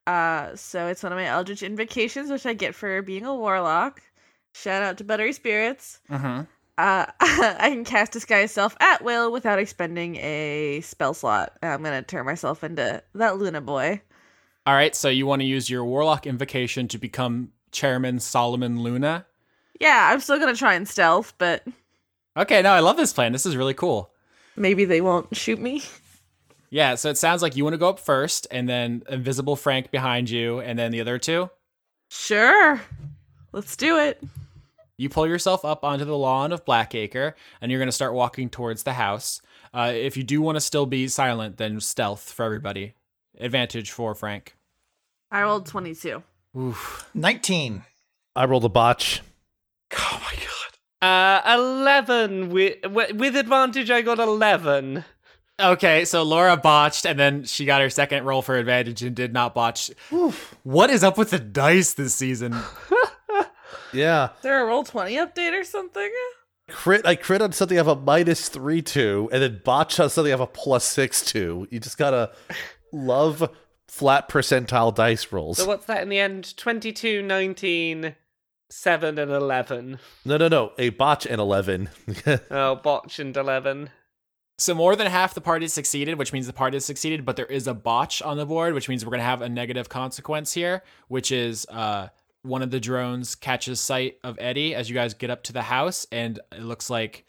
Uh, 0.08 0.56
so 0.56 0.88
it's 0.88 1.04
one 1.04 1.12
of 1.12 1.18
my 1.18 1.26
Eldritch 1.26 1.64
invocations, 1.64 2.30
which 2.32 2.46
I 2.46 2.54
get 2.54 2.74
for 2.76 3.02
being 3.02 3.26
a 3.26 3.36
warlock. 3.36 4.02
Shout 4.54 4.82
out 4.84 4.98
to 4.98 5.04
Buttery 5.04 5.32
Spirits. 5.34 6.00
mm-hmm. 6.10 6.42
Uh, 6.78 7.06
I 7.20 7.70
can 7.70 7.84
cast 7.86 8.12
disguise 8.14 8.52
self 8.52 8.76
at 8.80 9.04
will 9.04 9.32
without 9.32 9.60
expending 9.60 10.16
a 10.16 10.82
spell 10.82 11.14
slot. 11.14 11.54
I'm 11.62 11.84
gonna 11.84 12.02
turn 12.02 12.26
myself 12.26 12.64
into 12.64 13.04
that 13.14 13.38
Luna 13.38 13.62
boy. 13.62 14.02
all 14.66 14.74
right 14.74 14.96
so 14.96 15.10
you 15.10 15.26
want 15.28 15.42
to 15.42 15.46
use 15.48 15.70
your 15.70 15.86
warlock 15.86 16.26
invocation 16.26 16.88
to 16.88 16.98
become 16.98 17.52
chairman 17.72 18.20
solomon 18.20 18.82
luna 18.82 19.26
Yeah, 19.80 20.10
I'm 20.12 20.20
still 20.20 20.40
gonna 20.40 20.56
try 20.56 20.74
and 20.74 20.88
stealth, 20.88 21.34
but 21.38 21.64
okay 22.38 22.62
no 22.62 22.72
i 22.72 22.80
love 22.80 22.96
this 22.98 23.12
plan 23.14 23.32
this 23.34 23.46
is 23.46 23.56
really 23.58 23.74
cool 23.74 24.11
maybe 24.56 24.86
they 24.86 25.02
won't 25.02 25.36
shoot 25.36 25.60
me. 25.60 25.84
Yeah, 26.70 26.96
so 26.96 27.10
it 27.10 27.18
sounds 27.18 27.42
like 27.42 27.58
you 27.58 27.64
want 27.66 27.74
to 27.74 27.78
go 27.78 27.90
up 27.90 28.00
first, 28.00 28.48
and 28.50 28.68
then 28.68 29.04
Invisible 29.10 29.58
Frank 29.58 29.92
behind 29.92 30.30
you, 30.30 30.60
and 30.62 30.80
then 30.80 30.92
the 30.92 31.02
other 31.02 31.18
two. 31.18 31.50
Sure, 32.10 32.82
let's 33.52 33.76
do 33.76 33.98
it. 34.00 34.24
You 34.98 35.10
pull 35.10 35.28
yourself 35.28 35.66
up 35.66 35.84
onto 35.84 36.06
the 36.06 36.18
lawn 36.18 36.52
of 36.52 36.64
Blackacre, 36.64 37.34
and 37.60 37.72
you're 37.72 37.80
going 37.80 37.88
to 37.90 37.92
start 37.92 38.14
walking 38.14 38.50
towards 38.50 38.84
the 38.84 38.94
house. 38.94 39.42
Uh, 39.74 39.92
if 39.94 40.16
you 40.16 40.24
do 40.24 40.42
want 40.42 40.58
to 40.58 40.62
still 40.62 40.86
be 40.86 41.08
silent, 41.08 41.58
then 41.58 41.80
stealth 41.80 42.32
for 42.32 42.46
everybody. 42.46 42.94
Advantage 43.40 43.92
for 43.92 44.14
Frank. 44.14 44.56
I 45.32 45.44
rolled 45.44 45.66
22. 45.66 46.22
Oof. 46.58 47.10
19. 47.14 47.84
I 48.36 48.46
rolled 48.46 48.66
a 48.66 48.70
botch. 48.70 49.22
Oh 49.98 50.22
my 50.24 50.36
god. 50.36 50.41
Uh, 51.02 51.42
11 51.46 52.50
with, 52.50 52.78
with 52.86 53.36
advantage. 53.36 53.90
I 53.90 54.02
got 54.02 54.20
11. 54.20 55.04
Okay, 55.60 56.06
so 56.06 56.24
Laura 56.24 56.58
botched, 56.58 57.06
and 57.06 57.20
then 57.20 57.44
she 57.44 57.66
got 57.66 57.82
her 57.82 57.90
second 57.90 58.26
roll 58.26 58.42
for 58.42 58.56
advantage 58.56 59.04
and 59.04 59.16
did 59.16 59.34
not 59.34 59.54
botch. 59.54 59.92
What 60.64 60.90
is 60.90 61.04
up 61.04 61.18
with 61.18 61.32
the 61.32 61.40
dice 61.40 61.94
this 61.94 62.16
season? 62.16 62.56
Yeah. 63.94 64.30
Is 64.38 64.42
there 64.42 64.66
a 64.66 64.70
Roll20 64.72 65.12
update 65.26 65.60
or 65.60 65.64
something? 65.64 66.10
Crit 66.70 67.06
I 67.06 67.16
crit 67.16 67.42
on 67.42 67.52
something 67.52 67.78
I 67.78 67.80
have 67.80 67.88
a 67.88 67.96
minus 67.96 68.48
three 68.48 68.82
two, 68.82 69.30
and 69.34 69.42
then 69.42 69.62
botch 69.66 70.00
on 70.00 70.10
something 70.10 70.32
I 70.32 70.34
have 70.34 70.40
a 70.40 70.48
plus 70.48 70.86
six 70.86 71.26
two. 71.26 71.68
You 71.70 71.80
just 71.80 71.98
gotta 71.98 72.32
love 72.94 73.50
flat 73.90 74.30
percentile 74.30 74.96
dice 74.96 75.32
rolls. 75.34 75.58
So 75.58 75.68
what's 75.68 75.86
that 75.86 76.02
in 76.02 76.10
the 76.10 76.20
end? 76.20 76.56
22, 76.56 77.22
19, 77.22 78.16
7, 78.72 79.18
and 79.20 79.32
11. 79.32 80.00
No, 80.26 80.38
no, 80.38 80.48
no. 80.48 80.72
A 80.78 80.90
botch 80.90 81.26
and 81.26 81.40
eleven. 81.40 81.90
Oh, 82.50 82.76
botch 82.76 83.20
and 83.20 83.36
11. 83.36 83.90
So 84.58 84.74
more 84.76 84.96
than 84.96 85.08
half 85.08 85.34
the 85.34 85.42
party 85.42 85.68
succeeded, 85.68 86.18
which 86.20 86.32
means 86.34 86.46
the 86.48 86.54
party 86.54 86.80
succeeded, 86.80 87.26
but 87.26 87.36
there 87.36 87.46
is 87.48 87.68
a 87.68 87.74
botch 87.74 88.22
on 88.22 88.38
the 88.38 88.46
board, 88.46 88.74
which 88.76 88.88
means 88.88 89.04
we're 89.04 89.12
gonna 89.12 89.24
have 89.24 89.42
a 89.42 89.50
negative 89.50 89.90
consequence 89.90 90.54
here, 90.54 90.84
which 91.08 91.32
is 91.32 91.66
uh 91.70 92.10
one 92.44 92.62
of 92.62 92.70
the 92.72 92.80
drones 92.80 93.36
catches 93.36 93.80
sight 93.80 94.18
of 94.24 94.38
Eddie 94.40 94.74
as 94.76 94.90
you 94.90 94.94
guys 94.96 95.14
get 95.16 95.30
up 95.32 95.44
to 95.44 95.54
the 95.54 95.64
house, 95.64 96.06
and 96.12 96.40
it 96.52 96.62
looks 96.62 96.90
like 96.90 97.26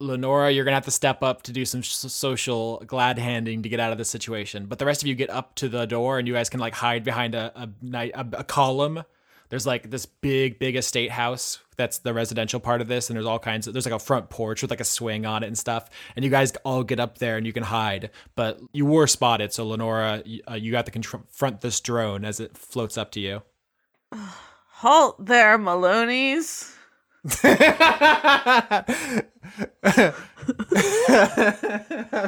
Lenora, 0.00 0.50
you're 0.50 0.64
gonna 0.64 0.76
have 0.76 0.84
to 0.86 0.90
step 0.90 1.22
up 1.22 1.42
to 1.42 1.52
do 1.52 1.64
some 1.64 1.80
s- 1.80 2.12
social 2.12 2.82
glad 2.86 3.16
handing 3.18 3.62
to 3.62 3.68
get 3.68 3.78
out 3.78 3.92
of 3.92 3.98
this 3.98 4.10
situation. 4.10 4.66
But 4.66 4.80
the 4.80 4.86
rest 4.86 5.02
of 5.02 5.06
you 5.08 5.14
get 5.14 5.30
up 5.30 5.54
to 5.56 5.68
the 5.68 5.86
door, 5.86 6.18
and 6.18 6.26
you 6.26 6.34
guys 6.34 6.50
can 6.50 6.58
like 6.58 6.74
hide 6.74 7.04
behind 7.04 7.36
a 7.36 7.52
a, 7.54 8.10
a, 8.14 8.26
a 8.38 8.44
column. 8.44 9.04
There's 9.52 9.66
like 9.66 9.90
this 9.90 10.06
big, 10.06 10.58
big 10.58 10.76
estate 10.76 11.10
house 11.10 11.58
that's 11.76 11.98
the 11.98 12.14
residential 12.14 12.58
part 12.58 12.80
of 12.80 12.88
this, 12.88 13.10
and 13.10 13.16
there's 13.18 13.26
all 13.26 13.38
kinds 13.38 13.66
of 13.66 13.74
there's 13.74 13.84
like 13.84 13.94
a 13.94 13.98
front 13.98 14.30
porch 14.30 14.62
with 14.62 14.70
like 14.70 14.80
a 14.80 14.84
swing 14.84 15.26
on 15.26 15.42
it 15.42 15.46
and 15.46 15.58
stuff. 15.58 15.90
And 16.16 16.24
you 16.24 16.30
guys 16.30 16.54
all 16.64 16.82
get 16.82 16.98
up 16.98 17.18
there 17.18 17.36
and 17.36 17.46
you 17.46 17.52
can 17.52 17.64
hide, 17.64 18.12
but 18.34 18.58
you 18.72 18.86
were 18.86 19.06
spotted. 19.06 19.52
So 19.52 19.66
Lenora, 19.66 20.22
you, 20.24 20.40
uh, 20.50 20.54
you 20.54 20.72
got 20.72 20.86
to 20.86 20.90
confront 20.90 21.60
this 21.60 21.80
drone 21.80 22.24
as 22.24 22.40
it 22.40 22.56
floats 22.56 22.96
up 22.96 23.10
to 23.10 23.20
you. 23.20 23.42
Halt 24.68 25.22
there, 25.26 25.58
Maloney's. 25.58 26.74
I'm 27.44 27.52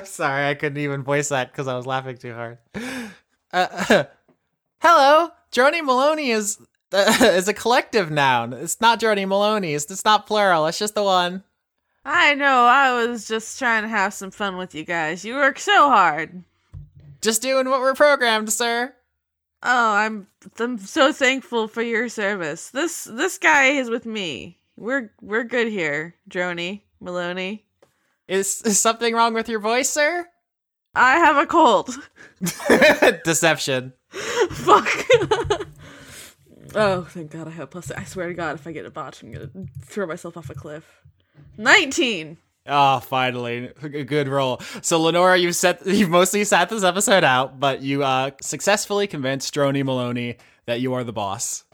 sorry, 0.04 0.50
I 0.50 0.56
couldn't 0.60 0.76
even 0.76 1.02
voice 1.02 1.30
that 1.30 1.52
because 1.52 1.68
I 1.68 1.74
was 1.74 1.87
laughing 1.87 2.18
too 2.18 2.34
hard. 2.34 2.58
Uh, 3.50 4.04
hello, 4.80 5.30
Droney 5.50 5.82
Maloney 5.82 6.28
is 6.28 6.58
uh, 7.20 7.24
is 7.24 7.48
a 7.48 7.54
collective 7.54 8.11
noun. 8.11 8.52
It's 8.52 8.80
not 8.80 9.00
Droney 9.00 9.26
Maloney's. 9.26 9.85
It's 9.90 10.04
not 10.04 10.26
plural. 10.26 10.66
It's 10.66 10.78
just 10.78 10.94
the 10.94 11.02
one. 11.02 11.42
I 12.04 12.35
know. 12.35 12.66
I 12.66 12.94
was 13.07 13.26
just 13.26 13.59
trying 13.59 13.83
to 13.83 13.88
have 13.88 14.14
some 14.14 14.30
fun 14.30 14.57
with 14.57 14.74
you 14.74 14.85
guys. 14.85 15.24
You 15.24 15.35
work 15.35 15.59
so 15.59 15.88
hard. 15.88 16.44
Just 17.20 17.42
doing 17.42 17.68
what 17.68 17.80
we're 17.80 17.94
programmed, 17.94 18.52
sir. 18.52 18.94
Oh, 19.62 19.94
I'm 19.94 20.26
I'm 20.59 20.78
so 20.78 21.12
thankful 21.12 21.68
for 21.68 21.83
your 21.83 22.09
service. 22.09 22.70
This 22.70 23.04
this 23.04 23.38
guy 23.38 23.68
is 23.68 23.90
with 23.90 24.04
me. 24.07 24.59
We're 24.76 25.11
we're 25.20 25.44
good 25.44 25.68
here, 25.68 26.14
Droney 26.28 26.83
Maloney. 27.00 27.64
Is, 28.28 28.62
is 28.62 28.78
something 28.78 29.14
wrong 29.14 29.35
with 29.35 29.48
your 29.48 29.61
voice, 29.61 29.90
sir? 29.90 30.26
I 30.94 31.16
have 31.16 31.37
a 31.37 31.46
cold. 31.46 31.90
Deception. 33.24 33.92
Fuck. 34.50 34.88
Oh, 36.74 37.02
thank 37.02 37.30
God 37.30 37.48
I 37.48 37.50
have 37.52 37.70
plus. 37.70 37.90
I 37.90 38.04
swear 38.04 38.28
to 38.28 38.34
God, 38.34 38.56
if 38.56 38.66
I 38.66 38.72
get 38.72 38.87
a 38.87 38.90
botch, 38.90 39.22
I'm 39.22 39.32
gonna 39.32 39.50
throw 39.82 40.06
myself 40.06 40.37
off 40.37 40.50
a 40.50 40.54
cliff. 40.54 41.02
Nineteen. 41.56 42.38
Oh, 42.66 43.00
finally, 43.00 43.70
a 43.82 44.04
good 44.04 44.26
roll. 44.26 44.60
So, 44.80 44.98
Lenora, 45.00 45.37
you've 45.37 45.56
set 45.56 45.87
you've 45.87 46.10
mostly 46.10 46.44
sat 46.44 46.68
this 46.68 46.84
episode 46.84 47.24
out, 47.24 47.60
but 47.60 47.82
you 47.82 48.02
uh, 48.02 48.30
successfully 48.40 49.06
convinced 49.06 49.54
Droney 49.54 49.84
Maloney 49.84 50.38
that 50.66 50.80
you 50.80 50.94
are 50.94 51.04
the 51.04 51.12
boss. 51.12 51.64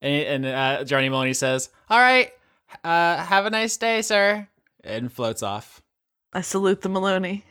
And, 0.00 0.44
and 0.44 0.46
uh, 0.46 0.84
Droney 0.84 1.10
Maloney 1.10 1.34
says, 1.34 1.70
"All 1.90 1.98
right, 1.98 2.32
uh, 2.84 3.16
have 3.16 3.46
a 3.46 3.50
nice 3.50 3.76
day, 3.76 4.02
sir," 4.02 4.46
and 4.84 5.12
floats 5.12 5.42
off. 5.42 5.82
I 6.32 6.42
salute 6.42 6.82
the 6.82 6.88
Maloney. 6.88 7.44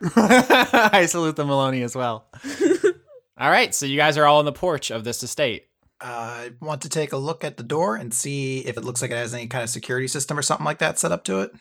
I 0.16 1.06
salute 1.06 1.36
the 1.36 1.44
Maloney 1.44 1.82
as 1.82 1.94
well. 1.94 2.26
all 3.38 3.50
right, 3.50 3.74
so 3.74 3.84
you 3.84 3.96
guys 3.96 4.16
are 4.16 4.24
all 4.24 4.38
on 4.38 4.44
the 4.44 4.52
porch 4.52 4.90
of 4.90 5.04
this 5.04 5.22
estate. 5.22 5.66
I 6.02 6.50
want 6.60 6.82
to 6.82 6.88
take 6.88 7.12
a 7.12 7.16
look 7.16 7.44
at 7.44 7.56
the 7.56 7.62
door 7.62 7.96
and 7.96 8.12
see 8.12 8.60
if 8.60 8.76
it 8.76 8.84
looks 8.84 9.00
like 9.02 9.10
it 9.10 9.16
has 9.16 9.34
any 9.34 9.46
kind 9.46 9.62
of 9.62 9.70
security 9.70 10.08
system 10.08 10.38
or 10.38 10.42
something 10.42 10.64
like 10.64 10.78
that 10.78 10.98
set 10.98 11.12
up 11.12 11.24
to 11.24 11.40
it. 11.40 11.52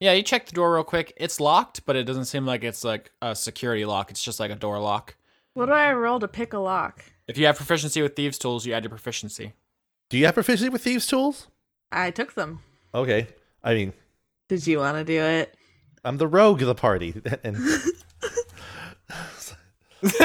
Yeah, 0.00 0.12
you 0.12 0.22
check 0.22 0.46
the 0.46 0.52
door 0.52 0.74
real 0.74 0.84
quick. 0.84 1.12
It's 1.16 1.38
locked, 1.40 1.84
but 1.86 1.94
it 1.96 2.04
doesn't 2.04 2.24
seem 2.24 2.46
like 2.46 2.64
it's 2.64 2.82
like 2.84 3.10
a 3.22 3.34
security 3.36 3.84
lock. 3.84 4.10
It's 4.10 4.22
just 4.22 4.40
like 4.40 4.50
a 4.50 4.56
door 4.56 4.78
lock. 4.80 5.16
What 5.54 5.66
do 5.66 5.72
I 5.72 5.92
roll 5.92 6.18
to 6.20 6.28
pick 6.28 6.52
a 6.52 6.58
lock? 6.58 7.04
If 7.28 7.38
you 7.38 7.46
have 7.46 7.56
proficiency 7.56 8.02
with 8.02 8.16
thieves' 8.16 8.38
tools, 8.38 8.66
you 8.66 8.72
add 8.74 8.82
your 8.84 8.90
proficiency. 8.90 9.52
Do 10.10 10.18
you 10.18 10.26
have 10.26 10.34
proficiency 10.34 10.68
with 10.68 10.82
thieves' 10.82 11.06
tools? 11.06 11.46
I 11.92 12.10
took 12.10 12.34
them. 12.34 12.60
Okay. 12.94 13.28
I 13.62 13.74
mean, 13.74 13.92
Did 14.48 14.66
you 14.66 14.78
want 14.78 14.96
to 14.98 15.04
do 15.04 15.20
it? 15.22 15.56
I'm 16.04 16.18
the 16.18 16.26
rogue 16.26 16.60
of 16.60 16.66
the 16.68 16.74
party. 16.74 17.14
And 17.44 17.56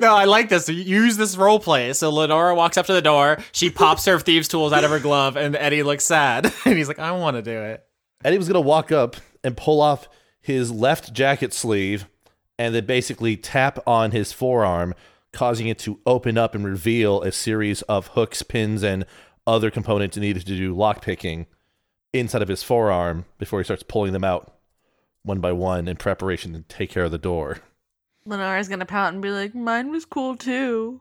no, 0.00 0.14
I 0.14 0.24
like 0.24 0.48
this. 0.48 0.68
Use 0.68 1.16
this 1.16 1.36
role 1.36 1.60
play. 1.60 1.92
So 1.92 2.10
Lenora 2.10 2.54
walks 2.54 2.76
up 2.76 2.86
to 2.86 2.92
the 2.92 3.02
door. 3.02 3.38
She 3.52 3.70
pops 3.70 4.04
her 4.06 4.18
thieves' 4.18 4.48
tools 4.48 4.72
out 4.72 4.82
of 4.82 4.90
her 4.90 4.98
glove, 4.98 5.36
and 5.36 5.54
Eddie 5.54 5.84
looks 5.84 6.04
sad, 6.04 6.52
and 6.64 6.76
he's 6.76 6.88
like, 6.88 6.98
"I 6.98 7.12
want 7.12 7.36
to 7.36 7.42
do 7.42 7.60
it." 7.62 7.86
Eddie 8.24 8.38
was 8.38 8.48
gonna 8.48 8.60
walk 8.60 8.90
up 8.90 9.16
and 9.44 9.56
pull 9.56 9.80
off 9.80 10.08
his 10.40 10.70
left 10.70 11.12
jacket 11.12 11.52
sleeve 11.52 12.06
and 12.58 12.74
then 12.74 12.84
basically 12.86 13.36
tap 13.36 13.78
on 13.86 14.10
his 14.10 14.32
forearm, 14.32 14.94
causing 15.32 15.68
it 15.68 15.78
to 15.78 16.00
open 16.04 16.36
up 16.36 16.54
and 16.54 16.64
reveal 16.64 17.22
a 17.22 17.32
series 17.32 17.82
of 17.82 18.08
hooks, 18.08 18.42
pins, 18.42 18.82
and 18.82 19.06
other 19.46 19.70
components 19.70 20.16
needed 20.16 20.44
to 20.44 20.56
do 20.56 20.74
lockpicking 20.74 21.46
inside 22.12 22.42
of 22.42 22.48
his 22.48 22.62
forearm 22.62 23.24
before 23.38 23.60
he 23.60 23.64
starts 23.64 23.82
pulling 23.82 24.12
them 24.12 24.24
out 24.24 24.54
one 25.22 25.40
by 25.40 25.52
one 25.52 25.86
in 25.88 25.96
preparation 25.96 26.52
to 26.52 26.62
take 26.62 26.90
care 26.90 27.04
of 27.04 27.10
the 27.10 27.18
door. 27.18 27.58
Lenora's 28.24 28.68
gonna 28.68 28.86
pout 28.86 29.12
and 29.12 29.22
be 29.22 29.30
like, 29.30 29.54
"Mine 29.54 29.90
was 29.90 30.04
cool 30.04 30.36
too." 30.36 31.00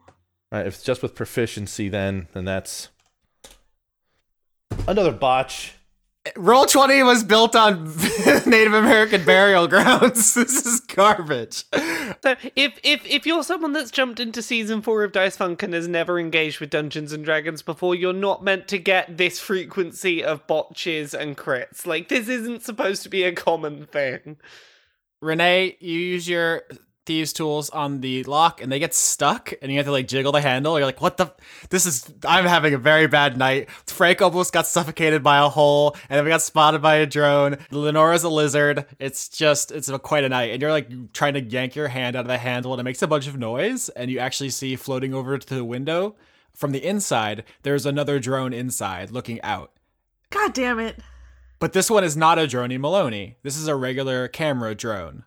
All 0.52 0.60
right, 0.60 0.68
if 0.68 0.76
it's 0.76 0.84
just 0.84 1.02
with 1.02 1.16
proficiency, 1.16 1.90
then 1.90 2.28
then 2.34 2.46
that's 2.46 2.90
another 4.88 5.12
botch. 5.12 5.74
Roll20 6.36 7.06
was 7.06 7.24
built 7.24 7.56
on 7.56 7.86
Native 8.46 8.74
American 8.74 9.24
burial 9.24 9.68
grounds. 9.68 10.34
this 10.36 10.66
is 10.66 10.82
garbage. 10.82 11.64
So 11.72 12.36
if 12.56 12.80
if 12.84 13.06
if 13.06 13.26
you're 13.26 13.44
someone 13.44 13.74
that's 13.74 13.92
jumped 13.92 14.20
into 14.20 14.42
season 14.42 14.82
four 14.82 15.04
of 15.04 15.12
Dice 15.12 15.38
Funk 15.38 15.64
and 15.64 15.74
has 15.74 15.88
never 15.88 16.20
engaged 16.20 16.60
with 16.60 16.70
Dungeons 16.70 17.14
and 17.14 17.24
Dragons 17.24 17.62
before, 17.62 17.96
you're 17.96 18.14
not 18.14 18.44
meant 18.44 18.68
to 18.70 18.78
get 18.78 19.18
this 19.18 19.40
frequency 19.40 20.24
of 20.24 20.46
botches 20.46 21.14
and 21.14 21.38
crits. 21.38 21.86
Like 21.86 22.10
this 22.10 22.28
isn't 22.28 22.64
supposed 22.64 23.04
to 23.04 23.10
be 23.10 23.24
a 23.24 23.32
common 23.32 23.86
thing. 23.86 24.38
Renee, 25.22 25.78
you 25.80 26.00
use 26.00 26.28
your 26.28 26.64
thieves' 27.10 27.34
tools 27.34 27.72
on 27.72 28.02
the 28.02 28.24
lock, 28.26 28.62
and 28.62 28.72
they 28.72 28.78
get 28.78 28.94
stuck, 28.94 29.52
and 29.64 29.72
you 29.72 29.80
have 29.80 29.88
to 29.88 29.92
like 29.92 30.08
jiggle 30.08 30.32
the 30.32 30.42
handle. 30.42 30.78
You're 30.78 30.86
like, 30.86 31.02
"What 31.02 31.18
the? 31.18 31.34
This 31.72 31.88
is. 31.88 32.14
I'm 32.24 32.46
having 32.46 32.76
a 32.76 32.78
very 32.78 33.08
bad 33.08 33.36
night." 33.36 33.68
Frank 33.88 34.22
almost 34.22 34.54
got 34.54 34.68
suffocated 34.68 35.24
by 35.24 35.40
a 35.40 35.50
gnoll, 35.50 35.96
and 36.08 36.18
then 36.18 36.24
we 36.24 36.30
got 36.30 36.44
spotted 36.44 36.84
by 36.84 36.98
a 36.98 37.08
drone. 37.08 37.58
Lenora's 37.72 38.24
a 38.24 38.30
lizard. 38.30 38.86
It's 39.00 39.28
just, 39.28 39.72
it's 39.72 39.90
a, 39.90 39.98
quite 39.98 40.24
a 40.24 40.30
night, 40.30 40.52
and 40.52 40.62
you're 40.62 40.72
like 40.72 41.12
trying 41.12 41.34
to 41.34 41.42
yank 41.42 41.76
your 41.76 41.88
hand 41.88 42.16
out 42.16 42.22
of 42.22 42.28
the 42.28 42.38
handle, 42.38 42.74
and 42.74 42.80
it 42.80 42.84
makes 42.84 43.02
a 43.02 43.08
bunch 43.08 43.26
of 43.26 43.40
noise, 43.40 43.90
and 43.90 44.12
you 44.12 44.20
actually 44.20 44.52
see 44.52 44.76
floating 44.76 45.16
over 45.16 45.36
to 45.40 45.56
the 45.56 45.66
window 45.66 46.16
from 46.54 46.72
the 46.74 46.86
inside. 46.86 47.44
There's 47.64 47.88
another 47.88 48.20
drone 48.20 48.54
inside, 48.54 49.10
looking 49.10 49.42
out. 49.42 49.72
God 50.30 50.54
damn 50.54 50.80
it! 50.80 51.00
But 51.58 51.74
this 51.74 51.90
one 51.90 52.04
is 52.04 52.16
not 52.16 52.38
a 52.38 52.44
Droney 52.44 52.80
Maloney. 52.80 53.38
This 53.42 53.58
is 53.58 53.68
a 53.68 53.76
regular 53.76 54.28
camera 54.28 54.76
drone. 54.76 55.24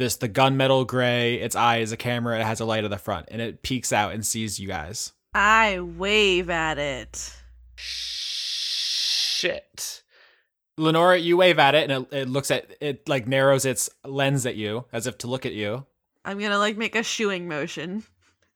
This 0.00 0.16
the 0.16 0.30
gunmetal 0.30 0.86
gray. 0.86 1.34
Its 1.34 1.54
eye 1.54 1.80
is 1.80 1.92
a 1.92 1.96
camera. 1.98 2.40
It 2.40 2.46
has 2.46 2.58
a 2.58 2.64
light 2.64 2.84
at 2.84 2.90
the 2.90 2.96
front, 2.96 3.26
and 3.30 3.42
it 3.42 3.60
peeks 3.60 3.92
out 3.92 4.14
and 4.14 4.24
sees 4.24 4.58
you 4.58 4.66
guys. 4.66 5.12
I 5.34 5.78
wave 5.80 6.48
at 6.48 6.78
it. 6.78 7.36
Shit. 7.76 8.72
Lenora, 10.78 11.18
you 11.18 11.36
wave 11.36 11.58
at 11.58 11.74
it, 11.74 11.90
and 11.90 12.06
it, 12.06 12.14
it 12.16 12.30
looks 12.30 12.50
at 12.50 12.74
it 12.80 13.10
like 13.10 13.28
narrows 13.28 13.66
its 13.66 13.90
lens 14.02 14.46
at 14.46 14.56
you 14.56 14.86
as 14.90 15.06
if 15.06 15.18
to 15.18 15.26
look 15.26 15.44
at 15.44 15.52
you. 15.52 15.84
I'm 16.24 16.38
gonna 16.38 16.56
like 16.56 16.78
make 16.78 16.96
a 16.96 17.02
shooing 17.02 17.46
motion. 17.46 18.02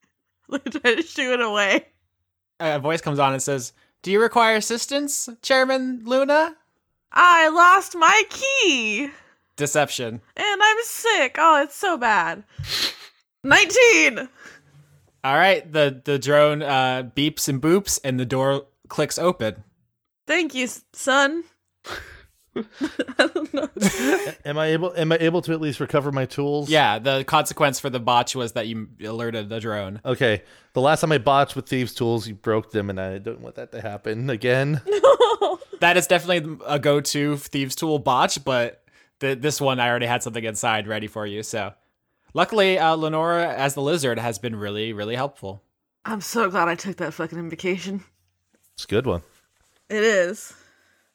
Try 0.50 0.94
to 0.94 1.02
shoo 1.02 1.34
it 1.34 1.42
away. 1.42 1.88
A 2.58 2.78
voice 2.78 3.02
comes 3.02 3.18
on 3.18 3.34
and 3.34 3.42
says, 3.42 3.74
"Do 4.00 4.10
you 4.10 4.22
require 4.22 4.56
assistance, 4.56 5.28
Chairman 5.42 6.04
Luna?" 6.06 6.56
I 7.12 7.50
lost 7.50 7.94
my 7.94 8.22
key 8.30 9.10
Deception. 9.56 10.20
and 10.36 10.62
I'm 10.62 10.76
sick. 10.82 11.36
Oh, 11.38 11.62
it's 11.62 11.76
so 11.76 11.96
bad. 11.96 12.44
19. 13.44 14.28
All 15.22 15.34
right, 15.36 15.70
the 15.70 16.02
the 16.04 16.18
drone 16.18 16.62
uh, 16.62 17.08
beeps 17.16 17.48
and 17.48 17.60
boops, 17.62 17.98
and 18.04 18.20
the 18.20 18.26
door 18.26 18.66
clicks 18.88 19.18
open. 19.18 19.64
Thank 20.26 20.54
you, 20.54 20.68
son. 20.92 21.44
I 22.56 22.62
don't 23.18 23.52
know. 23.54 23.68
Am 24.44 24.58
I 24.58 24.66
able? 24.66 24.92
Am 24.96 25.12
I 25.12 25.18
able 25.20 25.40
to 25.42 25.52
at 25.52 25.60
least 25.60 25.80
recover 25.80 26.12
my 26.12 26.26
tools? 26.26 26.68
Yeah, 26.68 26.98
the 26.98 27.24
consequence 27.24 27.80
for 27.80 27.90
the 27.90 28.00
botch 28.00 28.36
was 28.36 28.52
that 28.52 28.66
you 28.66 28.88
alerted 29.04 29.48
the 29.48 29.60
drone. 29.60 30.00
Okay. 30.04 30.42
The 30.74 30.80
last 30.80 31.00
time 31.00 31.12
I 31.12 31.18
botched 31.18 31.56
with 31.56 31.68
thieves' 31.68 31.94
tools, 31.94 32.28
you 32.28 32.34
broke 32.34 32.70
them, 32.72 32.90
and 32.90 33.00
I 33.00 33.18
don't 33.18 33.40
want 33.40 33.54
that 33.56 33.72
to 33.72 33.80
happen 33.80 34.30
again. 34.30 34.82
That 35.80 35.98
is 35.98 36.06
definitely 36.06 36.56
a 36.66 36.78
go-to 36.78 37.36
thieves 37.36 37.74
tool 37.74 37.98
botch, 37.98 38.42
but 38.42 38.82
the, 39.24 39.34
this 39.34 39.60
one 39.60 39.80
I 39.80 39.88
already 39.88 40.06
had 40.06 40.22
something 40.22 40.44
inside 40.44 40.86
ready 40.86 41.06
for 41.06 41.26
you. 41.26 41.42
So, 41.42 41.72
luckily, 42.32 42.78
uh, 42.78 42.94
Lenora 42.94 43.52
as 43.54 43.74
the 43.74 43.82
lizard 43.82 44.18
has 44.18 44.38
been 44.38 44.56
really, 44.56 44.92
really 44.92 45.16
helpful. 45.16 45.62
I'm 46.04 46.20
so 46.20 46.50
glad 46.50 46.68
I 46.68 46.74
took 46.74 46.96
that 46.98 47.14
fucking 47.14 47.38
invocation. 47.38 48.04
It's 48.74 48.84
a 48.84 48.88
good 48.88 49.06
one. 49.06 49.22
It 49.88 50.02
is. 50.02 50.52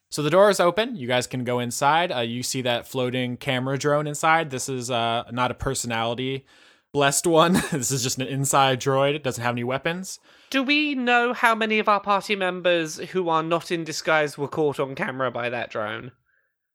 So 0.10 0.24
the 0.24 0.32
door 0.32 0.49
is 0.49 0.60
open. 0.60 0.95
You 0.95 1.07
guys 1.07 1.28
can 1.28 1.43
go 1.43 1.60
inside. 1.60 2.12
Uh, 2.12 2.20
you 2.22 2.41
see 2.41 2.64
that 2.64 2.88
floating 2.88 3.38
camera 3.38 3.78
drone 3.78 4.07
inside. 4.07 4.49
This 4.49 4.68
is 4.68 4.89
uh, 4.89 5.26
not 5.32 5.51
a 5.51 5.53
personality 5.53 6.45
blessed 6.91 7.28
one. 7.28 7.53
this 7.72 7.91
is 7.91 8.03
just 8.03 8.20
an 8.20 8.28
inside 8.28 8.82
droid. 8.82 9.16
It 9.16 9.24
doesn't 9.24 9.43
have 9.43 9.53
any 9.53 9.64
weapons. 9.64 10.20
Do 10.49 10.64
we 10.64 10.95
know 10.95 11.34
how 11.34 11.55
many 11.55 11.80
of 11.80 11.88
our 11.88 11.99
party 11.99 12.36
members 12.36 12.97
who 12.97 13.30
are 13.30 13.43
not 13.43 13.72
in 13.72 13.84
disguise 13.84 14.38
were 14.38 14.47
caught 14.47 14.80
on 14.80 14.95
camera 14.95 15.32
by 15.32 15.49
that 15.49 15.70
drone? 15.70 16.12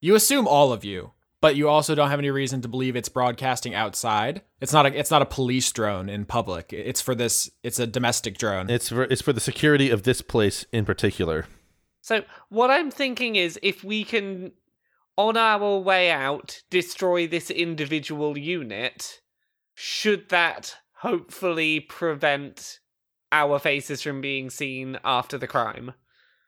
You 0.00 0.14
assume 0.14 0.46
all 0.46 0.72
of 0.72 0.84
you, 0.84 1.12
but 1.44 1.56
you 1.56 1.68
also 1.68 1.94
don't 1.94 2.08
have 2.08 2.18
any 2.18 2.30
reason 2.30 2.62
to 2.62 2.68
believe 2.68 2.96
it's 2.96 3.10
broadcasting 3.10 3.74
outside. 3.74 4.40
It's 4.62 4.72
not 4.72 4.86
a 4.86 4.98
it's 4.98 5.10
not 5.10 5.20
a 5.20 5.26
police 5.26 5.70
drone 5.72 6.08
in 6.08 6.24
public. 6.24 6.72
It's 6.72 7.02
for 7.02 7.14
this. 7.14 7.50
It's 7.62 7.78
a 7.78 7.86
domestic 7.86 8.38
drone. 8.38 8.70
It's 8.70 8.88
for, 8.88 9.02
it's 9.02 9.20
for 9.20 9.34
the 9.34 9.40
security 9.40 9.90
of 9.90 10.04
this 10.04 10.22
place 10.22 10.64
in 10.72 10.86
particular. 10.86 11.44
So, 12.00 12.24
what 12.48 12.70
I'm 12.70 12.90
thinking 12.90 13.36
is 13.36 13.58
if 13.62 13.84
we 13.84 14.04
can, 14.04 14.52
on 15.18 15.36
our 15.36 15.80
way 15.80 16.10
out, 16.10 16.62
destroy 16.70 17.26
this 17.26 17.50
individual 17.50 18.38
unit, 18.38 19.20
should 19.74 20.30
that 20.30 20.76
hopefully 21.00 21.78
prevent 21.78 22.78
our 23.32 23.58
faces 23.58 24.00
from 24.00 24.22
being 24.22 24.48
seen 24.48 24.98
after 25.04 25.36
the 25.36 25.46
crime? 25.46 25.92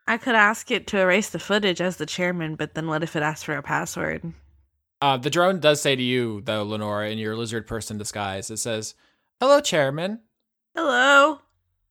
I 0.08 0.16
could 0.16 0.36
ask 0.36 0.70
it 0.70 0.86
to 0.86 1.00
erase 1.00 1.28
the 1.28 1.38
footage 1.38 1.82
as 1.82 1.98
the 1.98 2.06
chairman, 2.06 2.54
but 2.54 2.72
then 2.72 2.86
what 2.86 3.02
if 3.02 3.14
it 3.14 3.22
asks 3.22 3.42
for 3.42 3.58
a 3.58 3.62
password? 3.62 4.32
Uh, 5.00 5.16
the 5.16 5.30
drone 5.30 5.60
does 5.60 5.80
say 5.80 5.94
to 5.94 6.02
you, 6.02 6.40
though, 6.42 6.62
Lenora, 6.62 7.10
in 7.10 7.18
your 7.18 7.36
lizard 7.36 7.66
person 7.66 7.98
disguise, 7.98 8.50
it 8.50 8.56
says, 8.56 8.94
"Hello, 9.40 9.60
Chairman. 9.60 10.20
Hello? 10.74 11.40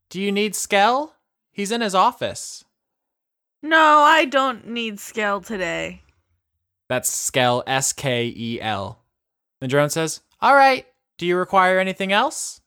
Do 0.09 0.21
you 0.21 0.31
need 0.31 0.55
Skell? 0.55 1.15
He's 1.51 1.71
in 1.71 1.81
his 1.81 1.95
office." 1.95 2.65
No, 3.61 3.99
I 3.99 4.25
don't 4.25 4.67
need 4.67 4.99
scale 4.99 5.41
today. 5.41 6.03
That's 6.87 7.11
Skell, 7.11 7.63
S 7.65 7.93
K 7.93 8.31
E 8.35 8.61
L. 8.61 9.03
The 9.59 9.67
drone 9.67 9.89
says, 9.89 10.21
All 10.41 10.55
right, 10.55 10.85
do 11.17 11.25
you 11.25 11.35
require 11.35 11.79
anything 11.79 12.11
else? 12.11 12.61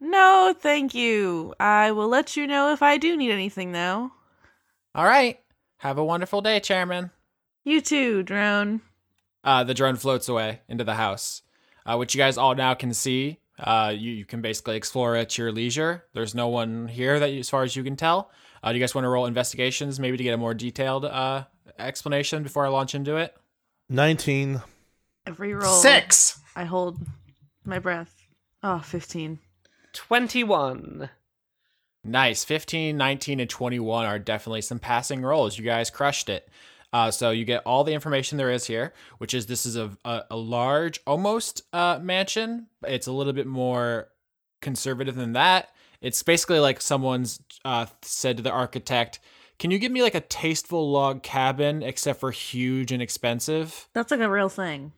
No, 0.00 0.52
thank 0.58 0.94
you. 0.94 1.54
I 1.60 1.92
will 1.92 2.08
let 2.08 2.36
you 2.36 2.46
know 2.46 2.72
if 2.72 2.82
I 2.82 2.96
do 2.98 3.16
need 3.16 3.30
anything, 3.30 3.70
though. 3.70 4.10
All 4.94 5.04
right, 5.04 5.38
have 5.78 5.98
a 5.98 6.04
wonderful 6.04 6.40
day, 6.40 6.58
Chairman. 6.58 7.12
You 7.64 7.80
too, 7.80 8.24
drone. 8.24 8.80
Uh, 9.46 9.62
the 9.62 9.74
drone 9.74 9.94
floats 9.94 10.28
away 10.28 10.60
into 10.68 10.82
the 10.82 10.94
house, 10.94 11.42
uh, 11.86 11.96
which 11.96 12.14
you 12.14 12.18
guys 12.18 12.36
all 12.36 12.56
now 12.56 12.74
can 12.74 12.92
see. 12.92 13.38
Uh, 13.58 13.94
you, 13.96 14.10
you 14.10 14.24
can 14.24 14.42
basically 14.42 14.76
explore 14.76 15.14
at 15.14 15.38
your 15.38 15.52
leisure. 15.52 16.04
There's 16.12 16.34
no 16.34 16.48
one 16.48 16.88
here 16.88 17.20
that, 17.20 17.30
you, 17.30 17.38
as 17.38 17.48
far 17.48 17.62
as 17.62 17.76
you 17.76 17.84
can 17.84 17.94
tell. 17.96 18.30
Uh, 18.62 18.72
do 18.72 18.78
you 18.78 18.82
guys 18.82 18.94
want 18.94 19.04
to 19.04 19.08
roll 19.08 19.26
investigations, 19.26 20.00
maybe 20.00 20.16
to 20.16 20.24
get 20.24 20.34
a 20.34 20.36
more 20.36 20.52
detailed 20.52 21.04
uh, 21.04 21.44
explanation 21.78 22.42
before 22.42 22.66
I 22.66 22.70
launch 22.70 22.94
into 22.96 23.16
it? 23.16 23.36
19. 23.88 24.60
Every 25.26 25.54
roll. 25.54 25.74
Six. 25.80 26.40
I 26.56 26.64
hold 26.64 26.98
my 27.64 27.78
breath. 27.78 28.26
Oh, 28.64 28.80
15. 28.80 29.38
21. 29.92 31.08
Nice. 32.02 32.44
15, 32.44 32.96
19, 32.96 33.40
and 33.40 33.48
21 33.48 34.06
are 34.06 34.18
definitely 34.18 34.62
some 34.62 34.80
passing 34.80 35.22
rolls. 35.22 35.56
You 35.56 35.64
guys 35.64 35.88
crushed 35.88 36.28
it. 36.28 36.48
Uh, 36.96 37.10
so 37.10 37.30
you 37.30 37.44
get 37.44 37.62
all 37.66 37.84
the 37.84 37.92
information 37.92 38.38
there 38.38 38.50
is 38.50 38.64
here, 38.66 38.94
which 39.18 39.34
is 39.34 39.44
this 39.44 39.66
is 39.66 39.76
a, 39.76 39.90
a, 40.06 40.22
a 40.30 40.36
large, 40.36 40.98
almost 41.06 41.60
uh, 41.74 41.98
mansion. 42.00 42.68
It's 42.86 43.06
a 43.06 43.12
little 43.12 43.34
bit 43.34 43.46
more 43.46 44.08
conservative 44.62 45.14
than 45.14 45.34
that. 45.34 45.68
It's 46.00 46.22
basically 46.22 46.58
like 46.58 46.80
someone's 46.80 47.42
uh, 47.66 47.84
said 48.00 48.38
to 48.38 48.42
the 48.42 48.50
architect, 48.50 49.20
Can 49.58 49.70
you 49.70 49.78
give 49.78 49.92
me 49.92 50.00
like 50.00 50.14
a 50.14 50.22
tasteful 50.22 50.90
log 50.90 51.22
cabin, 51.22 51.82
except 51.82 52.18
for 52.18 52.30
huge 52.30 52.92
and 52.92 53.02
expensive? 53.02 53.90
That's 53.92 54.10
like 54.10 54.20
a 54.20 54.30
real 54.30 54.48
thing. 54.48 54.92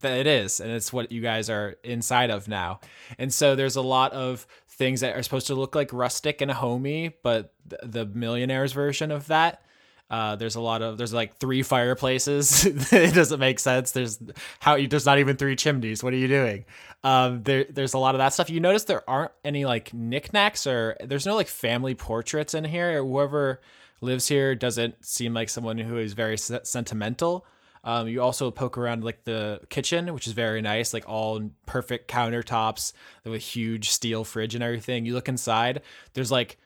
that 0.00 0.18
it 0.18 0.26
is 0.26 0.58
and 0.60 0.70
it's 0.72 0.92
what 0.92 1.12
you 1.12 1.20
guys 1.22 1.48
are 1.48 1.76
inside 1.84 2.30
of 2.30 2.48
now 2.48 2.80
and 3.18 3.32
so 3.32 3.54
there's 3.54 3.76
a 3.76 3.82
lot 3.96 4.12
of 4.12 4.46
things 4.68 5.00
that 5.00 5.16
are 5.16 5.22
supposed 5.22 5.46
to 5.46 5.54
look 5.54 5.74
like 5.74 5.90
rustic 5.92 6.42
and 6.42 6.50
homey 6.50 7.14
but 7.22 7.54
th- 7.70 7.80
the 7.82 8.04
millionaires 8.04 8.72
version 8.72 9.10
of 9.10 9.28
that 9.28 9.62
uh, 10.08 10.36
there's 10.36 10.54
a 10.54 10.60
lot 10.60 10.82
of 10.82 10.98
there's 10.98 11.12
like 11.12 11.38
three 11.38 11.62
fireplaces. 11.62 12.64
It 12.92 13.14
doesn't 13.14 13.40
make 13.40 13.58
sense. 13.58 13.90
There's 13.90 14.18
how 14.60 14.76
there's 14.86 15.06
not 15.06 15.18
even 15.18 15.36
three 15.36 15.56
chimneys. 15.56 16.02
What 16.02 16.12
are 16.12 16.16
you 16.16 16.28
doing? 16.28 16.64
Um, 17.02 17.42
there, 17.42 17.64
there's 17.68 17.94
a 17.94 17.98
lot 17.98 18.14
of 18.14 18.18
that 18.20 18.32
stuff. 18.32 18.48
You 18.48 18.60
notice 18.60 18.84
there 18.84 19.08
aren't 19.08 19.32
any 19.44 19.64
like 19.64 19.92
knickknacks 19.92 20.66
or 20.66 20.96
there's 21.04 21.26
no 21.26 21.34
like 21.34 21.48
family 21.48 21.94
portraits 21.94 22.54
in 22.54 22.64
here. 22.64 23.02
Whoever 23.02 23.60
lives 24.00 24.28
here 24.28 24.54
doesn't 24.54 25.04
seem 25.04 25.34
like 25.34 25.48
someone 25.48 25.78
who 25.78 25.96
is 25.98 26.12
very 26.12 26.38
se- 26.38 26.60
sentimental. 26.64 27.44
Um, 27.82 28.08
you 28.08 28.20
also 28.20 28.50
poke 28.50 28.76
around 28.78 29.04
like 29.04 29.24
the 29.24 29.60
kitchen, 29.70 30.12
which 30.12 30.26
is 30.26 30.32
very 30.32 30.60
nice, 30.60 30.92
like 30.92 31.08
all 31.08 31.50
perfect 31.66 32.10
countertops 32.10 32.92
with 33.24 33.34
a 33.34 33.38
huge 33.38 33.90
steel 33.90 34.24
fridge 34.24 34.54
and 34.54 34.64
everything. 34.64 35.06
You 35.06 35.14
look 35.14 35.28
inside, 35.28 35.82
there's 36.14 36.32
like 36.32 36.58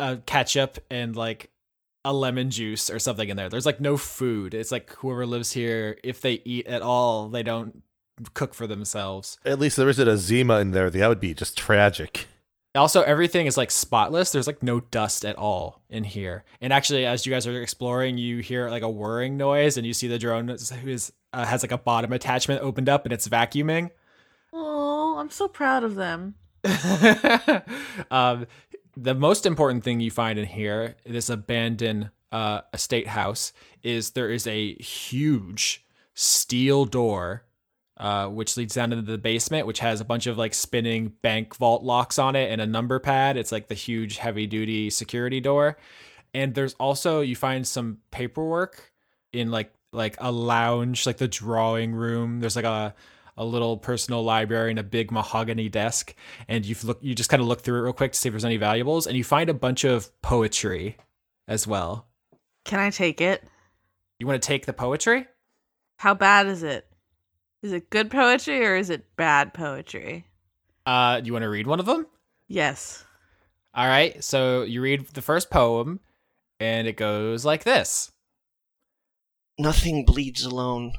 a 0.00 0.16
ketchup 0.18 0.78
and 0.90 1.14
like 1.14 1.50
a 2.06 2.12
lemon 2.12 2.50
juice 2.50 2.88
or 2.88 3.00
something 3.00 3.28
in 3.28 3.36
there. 3.36 3.48
There's 3.48 3.66
like 3.66 3.80
no 3.80 3.96
food. 3.96 4.54
It's 4.54 4.70
like 4.70 4.92
whoever 4.92 5.26
lives 5.26 5.50
here, 5.52 5.98
if 6.04 6.20
they 6.20 6.40
eat 6.44 6.68
at 6.68 6.80
all, 6.80 7.28
they 7.28 7.42
don't 7.42 7.82
cook 8.32 8.54
for 8.54 8.68
themselves. 8.68 9.38
At 9.44 9.58
least 9.58 9.76
there 9.76 9.88
isn't 9.88 10.06
a 10.08 10.16
Zima 10.16 10.60
in 10.60 10.70
there. 10.70 10.88
That 10.88 11.08
would 11.08 11.18
be 11.18 11.34
just 11.34 11.58
tragic. 11.58 12.28
Also, 12.76 13.02
everything 13.02 13.46
is 13.46 13.56
like 13.56 13.72
spotless. 13.72 14.30
There's 14.30 14.46
like 14.46 14.62
no 14.62 14.80
dust 14.80 15.24
at 15.24 15.34
all 15.36 15.82
in 15.90 16.04
here. 16.04 16.44
And 16.60 16.72
actually, 16.72 17.06
as 17.06 17.26
you 17.26 17.32
guys 17.32 17.44
are 17.46 17.60
exploring, 17.60 18.18
you 18.18 18.38
hear 18.38 18.70
like 18.70 18.84
a 18.84 18.88
whirring 18.88 19.36
noise, 19.36 19.76
and 19.76 19.84
you 19.84 19.92
see 19.92 20.06
the 20.06 20.18
drone 20.18 20.48
is- 20.48 20.70
who 20.70 20.88
is 20.88 21.12
uh, 21.32 21.44
has 21.44 21.64
like 21.64 21.72
a 21.72 21.78
bottom 21.78 22.12
attachment 22.12 22.62
opened 22.62 22.88
up, 22.88 23.04
and 23.04 23.12
it's 23.12 23.28
vacuuming. 23.28 23.90
Oh, 24.52 25.16
I'm 25.18 25.30
so 25.30 25.48
proud 25.48 25.82
of 25.82 25.96
them. 25.96 26.36
um, 28.10 28.46
the 28.96 29.14
most 29.14 29.46
important 29.46 29.84
thing 29.84 30.00
you 30.00 30.10
find 30.10 30.38
in 30.38 30.46
here, 30.46 30.96
this 31.04 31.28
abandoned 31.28 32.10
uh, 32.32 32.62
estate 32.72 33.06
house, 33.06 33.52
is 33.82 34.10
there 34.10 34.30
is 34.30 34.46
a 34.46 34.74
huge 34.74 35.84
steel 36.14 36.86
door, 36.86 37.44
uh, 37.98 38.26
which 38.28 38.56
leads 38.56 38.74
down 38.74 38.92
into 38.92 39.04
the 39.04 39.18
basement, 39.18 39.66
which 39.66 39.80
has 39.80 40.00
a 40.00 40.04
bunch 40.04 40.26
of 40.26 40.38
like 40.38 40.54
spinning 40.54 41.12
bank 41.22 41.54
vault 41.56 41.82
locks 41.82 42.18
on 42.18 42.34
it 42.34 42.50
and 42.50 42.60
a 42.60 42.66
number 42.66 42.98
pad. 42.98 43.36
It's 43.36 43.52
like 43.52 43.68
the 43.68 43.74
huge 43.74 44.16
heavy 44.16 44.46
duty 44.46 44.88
security 44.90 45.40
door. 45.40 45.76
And 46.32 46.54
there's 46.54 46.74
also 46.74 47.20
you 47.20 47.36
find 47.36 47.66
some 47.66 47.98
paperwork 48.10 48.92
in 49.32 49.50
like 49.50 49.72
like 49.92 50.16
a 50.18 50.32
lounge, 50.32 51.06
like 51.06 51.18
the 51.18 51.28
drawing 51.28 51.94
room. 51.94 52.40
There's 52.40 52.56
like 52.56 52.64
a 52.64 52.94
a 53.36 53.44
little 53.44 53.76
personal 53.76 54.22
library 54.22 54.70
and 54.70 54.78
a 54.78 54.82
big 54.82 55.10
mahogany 55.10 55.68
desk 55.68 56.14
and 56.48 56.64
you 56.64 56.74
look 56.84 56.98
you 57.02 57.14
just 57.14 57.28
kind 57.30 57.40
of 57.42 57.46
look 57.48 57.60
through 57.60 57.78
it 57.78 57.82
real 57.82 57.92
quick 57.92 58.12
to 58.12 58.18
see 58.18 58.28
if 58.28 58.32
there's 58.32 58.44
any 58.44 58.56
valuables 58.56 59.06
and 59.06 59.16
you 59.16 59.22
find 59.24 59.50
a 59.50 59.54
bunch 59.54 59.84
of 59.84 60.10
poetry 60.22 60.96
as 61.48 61.66
well 61.66 62.06
Can 62.64 62.78
I 62.80 62.90
take 62.90 63.20
it? 63.20 63.44
you 64.18 64.26
want 64.26 64.40
to 64.42 64.46
take 64.46 64.64
the 64.66 64.72
poetry 64.72 65.26
How 65.98 66.14
bad 66.14 66.46
is 66.46 66.62
it? 66.62 66.86
Is 67.62 67.72
it 67.72 67.90
good 67.90 68.10
poetry 68.10 68.64
or 68.64 68.76
is 68.76 68.90
it 68.90 69.16
bad 69.16 69.52
poetry? 69.54 70.26
uh 70.86 71.20
you 71.22 71.32
want 71.32 71.42
to 71.42 71.48
read 71.48 71.66
one 71.66 71.80
of 71.80 71.86
them 71.86 72.06
Yes. 72.48 73.04
all 73.74 73.86
right 73.86 74.22
so 74.24 74.62
you 74.62 74.80
read 74.80 75.06
the 75.08 75.22
first 75.22 75.50
poem 75.50 76.00
and 76.58 76.88
it 76.88 76.96
goes 76.96 77.44
like 77.44 77.64
this 77.64 78.10
Nothing 79.58 80.04
bleeds 80.04 80.44
alone. 80.44 80.92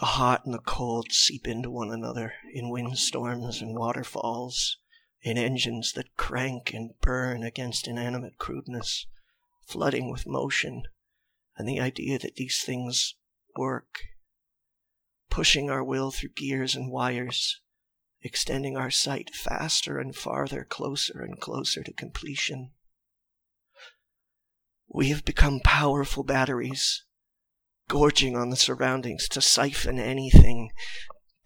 The 0.00 0.06
hot 0.06 0.46
and 0.46 0.54
the 0.54 0.58
cold 0.58 1.12
seep 1.12 1.46
into 1.46 1.70
one 1.70 1.90
another 1.90 2.34
in 2.50 2.70
windstorms 2.70 3.60
and 3.60 3.78
waterfalls, 3.78 4.78
in 5.20 5.36
engines 5.36 5.92
that 5.92 6.16
crank 6.16 6.72
and 6.72 6.98
burn 7.02 7.42
against 7.42 7.86
inanimate 7.86 8.38
crudeness, 8.38 9.06
flooding 9.66 10.10
with 10.10 10.26
motion, 10.26 10.84
and 11.56 11.68
the 11.68 11.78
idea 11.78 12.18
that 12.18 12.36
these 12.36 12.62
things 12.62 13.16
work, 13.54 14.00
pushing 15.28 15.68
our 15.68 15.84
will 15.84 16.10
through 16.10 16.30
gears 16.30 16.74
and 16.74 16.90
wires, 16.90 17.60
extending 18.22 18.78
our 18.78 18.90
sight 18.90 19.34
faster 19.34 19.98
and 19.98 20.16
farther, 20.16 20.64
closer 20.64 21.20
and 21.20 21.38
closer 21.38 21.82
to 21.82 21.92
completion. 21.92 22.72
We 24.88 25.10
have 25.10 25.26
become 25.26 25.60
powerful 25.60 26.22
batteries 26.22 27.04
gorging 27.88 28.36
on 28.36 28.50
the 28.50 28.56
surroundings 28.56 29.28
to 29.28 29.40
siphon 29.40 29.98
anything, 29.98 30.70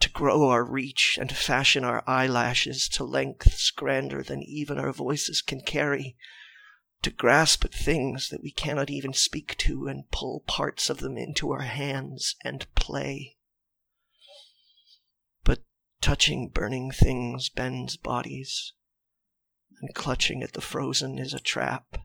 to 0.01 0.11
grow 0.11 0.49
our 0.49 0.65
reach 0.65 1.19
and 1.21 1.31
to 1.31 1.35
fashion 1.35 1.85
our 1.85 2.03
eyelashes 2.07 2.89
to 2.89 3.05
lengths 3.05 3.71
grander 3.71 4.23
than 4.23 4.43
even 4.43 4.79
our 4.79 4.93
voices 4.93 5.41
can 5.43 5.61
carry, 5.61 6.17
to 7.03 7.11
grasp 7.11 7.65
at 7.65 7.73
things 7.73 8.29
that 8.29 8.43
we 8.43 8.51
cannot 8.51 8.91
even 8.91 9.13
speak 9.13 9.57
to 9.57 9.87
and 9.87 10.11
pull 10.11 10.41
parts 10.47 10.91
of 10.91 10.99
them 10.99 11.17
into 11.17 11.51
our 11.51 11.63
hands 11.63 12.37
and 12.45 12.67
play. 12.75 13.37
But 15.45 15.61
touching 16.01 16.49
burning 16.49 16.91
things 16.91 17.49
bends 17.49 17.97
bodies, 17.97 18.73
and 19.81 19.95
clutching 19.95 20.43
at 20.43 20.53
the 20.53 20.61
frozen 20.61 21.19
is 21.19 21.33
a 21.33 21.41
trap. 21.41 21.99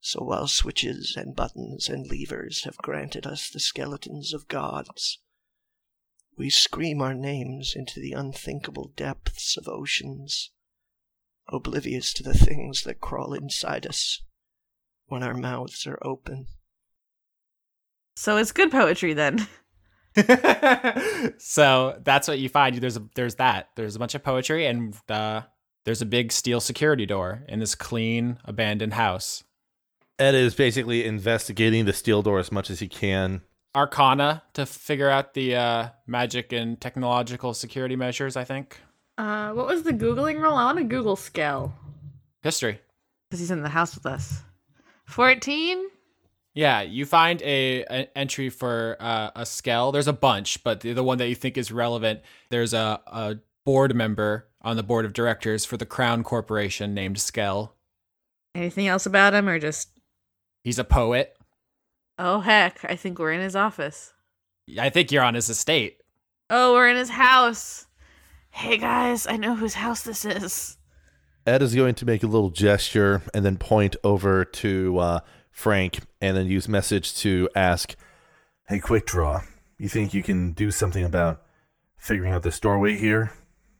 So 0.00 0.22
while 0.22 0.46
switches 0.46 1.14
and 1.16 1.34
buttons 1.34 1.88
and 1.88 2.06
levers 2.06 2.64
have 2.64 2.76
granted 2.78 3.26
us 3.26 3.50
the 3.50 3.60
skeletons 3.60 4.32
of 4.32 4.48
gods, 4.48 5.18
we 6.36 6.50
scream 6.50 7.00
our 7.00 7.14
names 7.14 7.74
into 7.74 7.98
the 7.98 8.12
unthinkable 8.12 8.92
depths 8.94 9.56
of 9.56 9.68
oceans, 9.68 10.50
oblivious 11.48 12.12
to 12.14 12.22
the 12.22 12.34
things 12.34 12.82
that 12.82 13.00
crawl 13.00 13.32
inside 13.32 13.86
us 13.86 14.22
when 15.06 15.22
our 15.22 15.34
mouths 15.34 15.86
are 15.86 15.98
open. 16.02 16.46
So 18.16 18.36
it's 18.36 18.52
good 18.52 18.70
poetry 18.70 19.14
then. 19.14 19.46
so 21.38 22.00
that's 22.02 22.28
what 22.28 22.38
you 22.38 22.48
find. 22.48 22.76
There's 22.76 22.96
a, 22.96 23.04
there's 23.14 23.34
that. 23.36 23.70
There's 23.76 23.96
a 23.96 23.98
bunch 23.98 24.14
of 24.14 24.22
poetry, 24.22 24.66
and 24.66 24.96
uh, 25.08 25.42
there's 25.84 26.02
a 26.02 26.06
big 26.06 26.32
steel 26.32 26.60
security 26.60 27.06
door 27.06 27.44
in 27.48 27.60
this 27.60 27.74
clean, 27.74 28.38
abandoned 28.44 28.94
house. 28.94 29.44
Ed 30.18 30.34
is 30.34 30.54
basically 30.54 31.04
investigating 31.04 31.84
the 31.84 31.92
steel 31.92 32.22
door 32.22 32.38
as 32.38 32.50
much 32.50 32.70
as 32.70 32.80
he 32.80 32.88
can. 32.88 33.42
Arcana 33.74 34.42
to 34.54 34.64
figure 34.64 35.10
out 35.10 35.34
the 35.34 35.54
uh, 35.54 35.88
magic 36.06 36.52
and 36.52 36.80
technological 36.80 37.52
security 37.52 37.96
measures. 37.96 38.36
I 38.36 38.44
think 38.44 38.80
Uh, 39.18 39.52
what 39.52 39.66
was 39.66 39.82
the 39.82 39.92
googling 39.92 40.40
roll? 40.40 40.54
I 40.54 40.64
want 40.64 40.78
to 40.78 40.84
Google 40.84 41.16
Skell 41.16 41.74
history. 42.42 42.80
because 43.28 43.40
he's 43.40 43.50
in 43.50 43.62
the 43.62 43.68
house 43.68 43.94
with 43.94 44.06
us. 44.06 44.42
Fourteen. 45.04 45.88
Yeah, 46.54 46.80
you 46.80 47.04
find 47.04 47.42
a, 47.42 47.84
an 47.84 48.06
entry 48.16 48.48
for 48.48 48.96
uh, 48.98 49.30
a 49.36 49.44
skell. 49.44 49.92
There's 49.92 50.08
a 50.08 50.14
bunch, 50.14 50.64
but 50.64 50.80
the, 50.80 50.94
the 50.94 51.04
one 51.04 51.18
that 51.18 51.28
you 51.28 51.34
think 51.34 51.58
is 51.58 51.70
relevant, 51.70 52.20
there's 52.48 52.72
a, 52.72 52.98
a 53.06 53.36
board 53.66 53.94
member 53.94 54.48
on 54.62 54.76
the 54.78 54.82
board 54.82 55.04
of 55.04 55.12
directors 55.12 55.66
for 55.66 55.76
the 55.76 55.84
Crown 55.84 56.22
Corporation 56.24 56.94
named 56.94 57.20
Skell. 57.20 57.74
Anything 58.54 58.86
else 58.86 59.04
about 59.04 59.34
him, 59.34 59.50
or 59.50 59.58
just? 59.58 59.90
He's 60.66 60.80
a 60.80 60.84
poet. 60.84 61.38
Oh 62.18 62.40
heck! 62.40 62.84
I 62.88 62.96
think 62.96 63.20
we're 63.20 63.30
in 63.30 63.40
his 63.40 63.54
office. 63.54 64.12
I 64.80 64.90
think 64.90 65.12
you're 65.12 65.22
on 65.22 65.34
his 65.34 65.48
estate. 65.48 65.98
Oh, 66.50 66.72
we're 66.72 66.88
in 66.88 66.96
his 66.96 67.10
house. 67.10 67.86
Hey 68.50 68.76
guys, 68.76 69.28
I 69.28 69.36
know 69.36 69.54
whose 69.54 69.74
house 69.74 70.02
this 70.02 70.24
is. 70.24 70.76
Ed 71.46 71.62
is 71.62 71.76
going 71.76 71.94
to 71.94 72.04
make 72.04 72.24
a 72.24 72.26
little 72.26 72.50
gesture 72.50 73.22
and 73.32 73.44
then 73.44 73.58
point 73.58 73.94
over 74.02 74.44
to 74.44 74.98
uh, 74.98 75.20
Frank 75.52 76.00
and 76.20 76.36
then 76.36 76.48
use 76.48 76.66
message 76.66 77.14
to 77.18 77.48
ask, 77.54 77.94
Hey, 78.66 78.80
Quick 78.80 79.06
Draw, 79.06 79.42
you 79.78 79.88
think 79.88 80.14
you 80.14 80.24
can 80.24 80.50
do 80.50 80.72
something 80.72 81.04
about 81.04 81.42
figuring 81.96 82.32
out 82.32 82.42
this 82.42 82.58
doorway 82.58 82.96
here? 82.96 83.30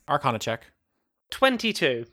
Arcana 0.09 0.39
check. 0.39 0.67
22. 1.33 2.07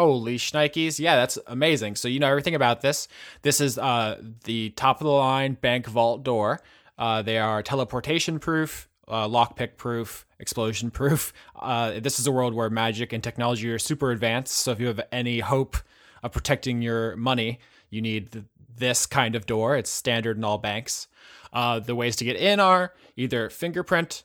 Holy 0.00 0.38
shnikes. 0.38 0.98
Yeah, 0.98 1.16
that's 1.16 1.38
amazing. 1.46 1.94
So 1.94 2.08
you 2.08 2.20
know 2.20 2.26
everything 2.26 2.54
about 2.54 2.80
this. 2.80 3.06
This 3.42 3.60
is 3.60 3.76
uh, 3.76 4.18
the 4.44 4.70
top 4.70 5.02
of 5.02 5.04
the 5.04 5.10
line 5.10 5.58
bank 5.60 5.86
vault 5.86 6.22
door. 6.22 6.62
Uh, 6.98 7.20
they 7.20 7.36
are 7.36 7.62
teleportation 7.62 8.38
proof, 8.38 8.88
uh, 9.08 9.28
lockpick 9.28 9.76
proof, 9.76 10.24
explosion 10.38 10.90
proof. 10.90 11.34
Uh, 11.54 12.00
this 12.00 12.18
is 12.18 12.26
a 12.26 12.32
world 12.32 12.54
where 12.54 12.70
magic 12.70 13.12
and 13.12 13.22
technology 13.22 13.70
are 13.70 13.78
super 13.78 14.10
advanced. 14.10 14.56
So 14.56 14.70
if 14.72 14.80
you 14.80 14.86
have 14.86 15.02
any 15.12 15.40
hope 15.40 15.76
of 16.22 16.32
protecting 16.32 16.80
your 16.80 17.14
money, 17.16 17.58
you 17.90 18.00
need 18.00 18.32
th- 18.32 18.46
this 18.74 19.04
kind 19.04 19.34
of 19.34 19.44
door. 19.44 19.76
It's 19.76 19.90
standard 19.90 20.38
in 20.38 20.44
all 20.44 20.56
banks. 20.56 21.08
Uh, 21.52 21.78
the 21.78 21.94
ways 21.94 22.16
to 22.16 22.24
get 22.24 22.36
in 22.36 22.58
are 22.58 22.94
either 23.18 23.50
fingerprint, 23.50 24.24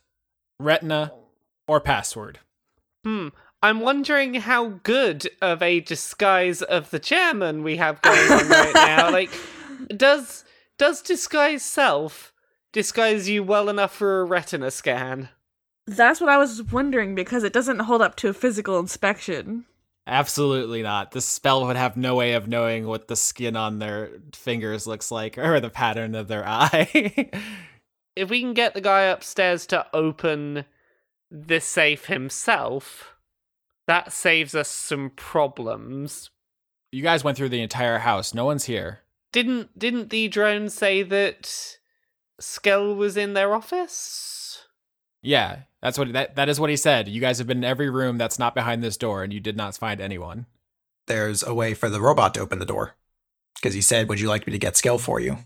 retina, 0.58 1.12
or 1.68 1.82
password. 1.82 2.40
Hmm. 3.04 3.28
I'm 3.66 3.80
wondering 3.80 4.36
how 4.36 4.80
good 4.84 5.28
of 5.42 5.64
a 5.64 5.80
disguise 5.80 6.62
of 6.62 6.92
the 6.92 7.00
chairman 7.00 7.64
we 7.64 7.78
have 7.78 8.00
going 8.04 8.32
on 8.32 8.48
right 8.48 8.72
now. 8.76 9.10
Like, 9.16 9.32
does 9.98 10.46
does 10.78 11.02
disguise 11.02 11.64
self 11.64 12.32
disguise 12.72 13.28
you 13.28 13.44
well 13.44 13.68
enough 13.68 13.92
for 13.96 14.22
a 14.22 14.24
retina 14.24 14.70
scan? 14.70 15.30
That's 15.88 16.22
what 16.22 16.30
I 16.30 16.38
was 16.38 16.62
wondering 16.62 17.16
because 17.16 17.44
it 17.44 17.54
doesn't 17.54 17.80
hold 17.80 18.04
up 18.04 18.16
to 18.18 18.30
a 18.30 18.34
physical 18.34 18.78
inspection. 18.78 19.66
Absolutely 20.06 20.84
not. 20.84 21.10
The 21.10 21.22
spell 21.22 21.66
would 21.66 21.76
have 21.76 21.98
no 21.98 22.14
way 22.14 22.34
of 22.34 22.48
knowing 22.48 22.86
what 22.86 23.08
the 23.08 23.16
skin 23.16 23.56
on 23.56 23.80
their 23.80 24.12
fingers 24.36 24.86
looks 24.86 25.10
like 25.10 25.40
or 25.40 25.60
the 25.60 25.72
pattern 25.72 26.14
of 26.14 26.28
their 26.28 26.44
eye. 26.48 27.32
If 28.16 28.30
we 28.30 28.42
can 28.42 28.54
get 28.54 28.76
the 28.76 28.82
guy 28.82 29.04
upstairs 29.04 29.66
to 29.68 29.88
open 29.92 30.66
the 31.32 31.60
safe 31.60 32.06
himself, 32.06 33.15
that 33.88 34.12
saves 34.12 34.56
us 34.56 34.70
some 34.70 35.12
problems. 35.16 36.30
you 36.92 37.04
guys 37.04 37.24
went 37.24 37.38
through 37.38 37.50
the 37.50 37.62
entire 37.62 38.00
house. 38.00 38.34
No 38.34 38.46
one's 38.46 38.66
here. 38.66 39.00
Didn't 39.32 39.78
didn't 39.78 40.10
the 40.10 40.28
drone 40.28 40.70
say 40.70 41.04
that 41.04 41.78
Skell 42.40 42.96
was 42.96 43.18
in 43.18 43.34
their 43.34 43.54
office? 43.54 44.66
Yeah, 45.22 45.64
that's 45.82 45.98
what 45.98 46.14
that 46.14 46.36
that 46.36 46.50
is 46.50 46.60
what 46.60 46.70
he 46.70 46.78
said. 46.78 47.08
You 47.08 47.20
guys 47.20 47.38
have 47.40 47.48
been 47.48 47.58
in 47.58 47.64
every 47.64 47.90
room 47.90 48.18
that's 48.18 48.40
not 48.40 48.56
behind 48.56 48.84
this 48.84 48.98
door 48.98 49.24
and 49.24 49.34
you 49.34 49.40
did 49.40 49.58
not 49.58 49.76
find 49.76 50.00
anyone. 50.00 50.46
There's 51.08 51.44
a 51.44 51.54
way 51.54 51.74
for 51.74 51.90
the 51.90 52.02
robot 52.02 52.34
to 52.36 52.40
open 52.40 52.60
the 52.60 52.66
door. 52.66 52.96
Because 53.56 53.74
he 53.74 53.82
said, 53.82 54.10
Would 54.10 54.20
you 54.20 54.28
like 54.28 54.46
me 54.46 54.52
to 54.52 54.60
get 54.60 54.78
Skell 54.78 54.98
for 54.98 55.20
you? 55.20 55.38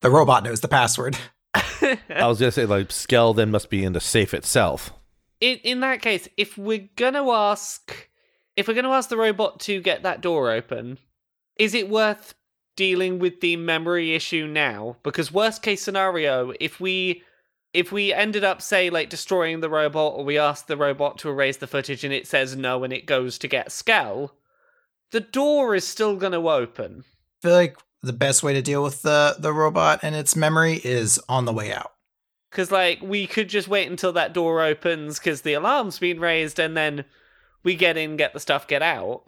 The 0.00 0.10
robot 0.10 0.44
knows 0.44 0.60
the 0.60 0.68
password. 0.68 1.16
I 1.54 2.26
was 2.26 2.38
going 2.38 2.48
to 2.48 2.52
say, 2.52 2.66
like, 2.66 2.90
Skell 2.90 3.34
then 3.34 3.50
must 3.50 3.70
be 3.70 3.84
in 3.84 3.92
the 3.92 4.00
safe 4.00 4.34
itself. 4.34 4.92
In 5.40 5.58
in 5.58 5.80
that 5.80 6.02
case, 6.02 6.28
if 6.36 6.56
we're 6.58 6.88
gonna 6.96 7.28
ask, 7.30 8.08
if 8.56 8.68
we're 8.68 8.74
gonna 8.74 8.90
ask 8.90 9.08
the 9.08 9.16
robot 9.16 9.60
to 9.60 9.80
get 9.80 10.02
that 10.02 10.20
door 10.20 10.50
open, 10.50 10.98
is 11.56 11.74
it 11.74 11.88
worth 11.88 12.34
dealing 12.76 13.18
with 13.18 13.40
the 13.40 13.56
memory 13.56 14.14
issue 14.14 14.46
now? 14.46 14.96
Because 15.02 15.32
worst 15.32 15.62
case 15.62 15.82
scenario, 15.82 16.52
if 16.60 16.80
we 16.80 17.22
if 17.74 17.92
we 17.92 18.12
ended 18.12 18.44
up 18.44 18.62
say 18.62 18.90
like 18.90 19.10
destroying 19.10 19.60
the 19.60 19.70
robot, 19.70 20.14
or 20.14 20.24
we 20.24 20.38
ask 20.38 20.66
the 20.66 20.76
robot 20.76 21.18
to 21.18 21.28
erase 21.28 21.58
the 21.58 21.66
footage 21.66 22.04
and 22.04 22.14
it 22.14 22.26
says 22.26 22.56
no 22.56 22.84
and 22.84 22.92
it 22.92 23.06
goes 23.06 23.38
to 23.38 23.48
get 23.48 23.72
Skell, 23.72 24.34
the 25.10 25.20
door 25.20 25.74
is 25.74 25.86
still 25.86 26.16
gonna 26.16 26.40
open. 26.40 27.04
I 27.40 27.46
feel 27.46 27.52
like 27.54 27.78
the 28.02 28.12
best 28.12 28.42
way 28.42 28.52
to 28.52 28.62
deal 28.62 28.82
with 28.82 29.02
the, 29.02 29.36
the 29.38 29.52
robot 29.52 30.00
and 30.02 30.14
its 30.14 30.36
memory 30.36 30.80
is 30.84 31.20
on 31.28 31.44
the 31.44 31.52
way 31.52 31.72
out. 31.72 31.92
Because, 32.50 32.70
like, 32.70 33.00
we 33.02 33.26
could 33.26 33.48
just 33.48 33.68
wait 33.68 33.90
until 33.90 34.12
that 34.12 34.32
door 34.32 34.62
opens 34.62 35.18
because 35.18 35.42
the 35.42 35.52
alarm's 35.52 35.98
been 35.98 36.18
raised 36.20 36.58
and 36.58 36.76
then 36.76 37.04
we 37.62 37.74
get 37.74 37.96
in, 37.96 38.16
get 38.16 38.32
the 38.32 38.40
stuff, 38.40 38.66
get 38.66 38.82
out. 38.82 39.24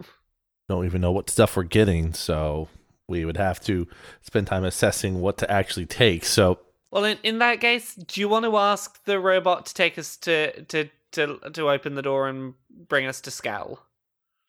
Don't 0.67 0.85
even 0.85 1.01
know 1.01 1.11
what 1.11 1.29
stuff 1.29 1.55
we're 1.55 1.63
getting, 1.63 2.13
so 2.13 2.67
we 3.07 3.25
would 3.25 3.37
have 3.37 3.59
to 3.61 3.87
spend 4.21 4.47
time 4.47 4.63
assessing 4.63 5.21
what 5.21 5.37
to 5.39 5.51
actually 5.51 5.85
take. 5.85 6.25
So, 6.25 6.59
Well, 6.91 7.03
in, 7.03 7.17
in 7.23 7.39
that 7.39 7.61
case, 7.61 7.93
do 7.93 8.21
you 8.21 8.27
want 8.29 8.45
to 8.45 8.57
ask 8.57 9.03
the 9.03 9.19
robot 9.19 9.65
to 9.67 9.73
take 9.73 9.99
us 9.99 10.17
to, 10.17 10.63
to, 10.63 10.89
to, 11.11 11.37
to 11.53 11.69
open 11.69 11.95
the 11.95 12.01
door 12.01 12.27
and 12.27 12.53
bring 12.87 13.05
us 13.05 13.21
to 13.21 13.31
Scowl? 13.31 13.85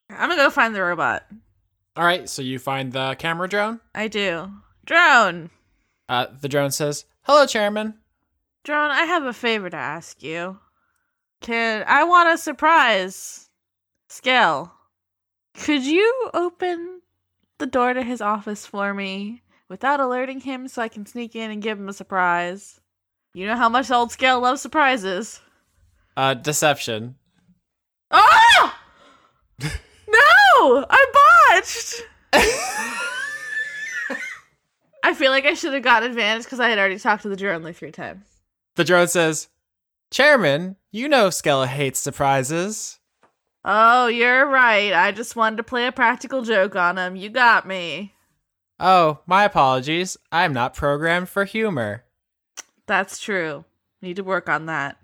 I'm 0.08 0.28
gonna 0.28 0.42
go 0.42 0.50
find 0.50 0.74
the 0.74 0.82
robot. 0.82 1.24
All 1.96 2.04
right, 2.04 2.28
so 2.28 2.40
you 2.42 2.58
find 2.58 2.92
the 2.92 3.16
camera 3.18 3.48
drone. 3.48 3.80
I 3.94 4.08
do. 4.08 4.50
Drone! 4.84 5.50
Uh, 6.08 6.26
the 6.40 6.48
drone 6.48 6.70
says, 6.70 7.04
"Hello, 7.22 7.46
Chairman." 7.46 7.94
Drone, 8.64 8.90
I 8.92 9.04
have 9.04 9.24
a 9.24 9.32
favor 9.32 9.68
to 9.70 9.76
ask 9.76 10.22
you. 10.22 10.58
Can 11.40 11.84
I 11.88 12.04
want 12.04 12.32
a 12.32 12.38
surprise? 12.38 13.50
Skell. 14.08 14.72
Could 15.54 15.82
you 15.82 16.30
open 16.32 17.00
the 17.58 17.66
door 17.66 17.92
to 17.92 18.02
his 18.02 18.20
office 18.20 18.64
for 18.64 18.94
me 18.94 19.42
without 19.68 19.98
alerting 19.98 20.40
him 20.40 20.68
so 20.68 20.80
I 20.80 20.86
can 20.88 21.04
sneak 21.06 21.34
in 21.34 21.50
and 21.50 21.60
give 21.60 21.78
him 21.78 21.88
a 21.88 21.92
surprise? 21.92 22.80
You 23.34 23.46
know 23.46 23.56
how 23.56 23.68
much 23.68 23.90
old 23.90 24.12
Skell 24.12 24.40
loves 24.40 24.60
surprises. 24.60 25.40
Uh, 26.16 26.34
deception. 26.34 27.16
Oh! 28.12 28.74
no! 29.60 30.86
I 30.88 31.50
botched! 31.50 32.02
I 35.04 35.14
feel 35.14 35.32
like 35.32 35.46
I 35.46 35.54
should 35.54 35.72
have 35.72 35.82
gotten 35.82 36.10
advantage 36.10 36.44
because 36.44 36.60
I 36.60 36.68
had 36.68 36.78
already 36.78 36.98
talked 36.98 37.22
to 37.22 37.28
the 37.28 37.34
drone 37.36 37.64
like 37.64 37.74
three 37.74 37.90
times. 37.90 38.31
The 38.76 38.84
drone 38.84 39.08
says, 39.08 39.48
"Chairman, 40.10 40.76
you 40.90 41.08
know 41.08 41.28
Skella 41.28 41.66
hates 41.66 41.98
surprises." 41.98 42.98
Oh, 43.64 44.08
you're 44.08 44.46
right. 44.46 44.92
I 44.92 45.12
just 45.12 45.36
wanted 45.36 45.56
to 45.58 45.62
play 45.62 45.86
a 45.86 45.92
practical 45.92 46.42
joke 46.42 46.74
on 46.74 46.98
him. 46.98 47.14
You 47.14 47.28
got 47.28 47.66
me. 47.66 48.14
Oh, 48.80 49.20
my 49.26 49.44
apologies. 49.44 50.16
I'm 50.32 50.52
not 50.52 50.74
programmed 50.74 51.28
for 51.28 51.44
humor. 51.44 52.04
That's 52.88 53.20
true. 53.20 53.64
Need 54.00 54.16
to 54.16 54.24
work 54.24 54.48
on 54.48 54.66
that. 54.66 54.96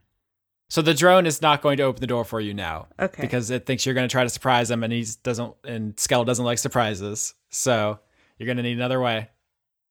So 0.71 0.83
the 0.83 0.93
drone 0.93 1.25
is 1.25 1.41
not 1.41 1.63
going 1.63 1.77
to 1.77 1.85
open 1.85 2.01
the 2.01 2.07
door 2.09 2.25
for 2.25 2.41
you 2.41 2.53
now 2.53 2.89
Okay. 2.99 3.23
because 3.23 3.49
it 3.51 3.65
thinks 3.65 3.87
you're 3.87 3.95
going 3.95 4.09
to 4.09 4.13
try 4.13 4.25
to 4.25 4.29
surprise 4.29 4.71
him, 4.71 4.83
and 4.83 4.93
he 4.93 5.07
doesn't. 5.23 5.55
And 5.65 5.99
Skell 5.99 6.25
doesn't 6.25 6.45
like 6.45 6.59
surprises, 6.59 7.35
so 7.51 8.01
you're 8.39 8.47
going 8.47 8.57
to 8.59 8.63
need 8.65 8.77
another 8.77 9.01
way. 9.01 9.31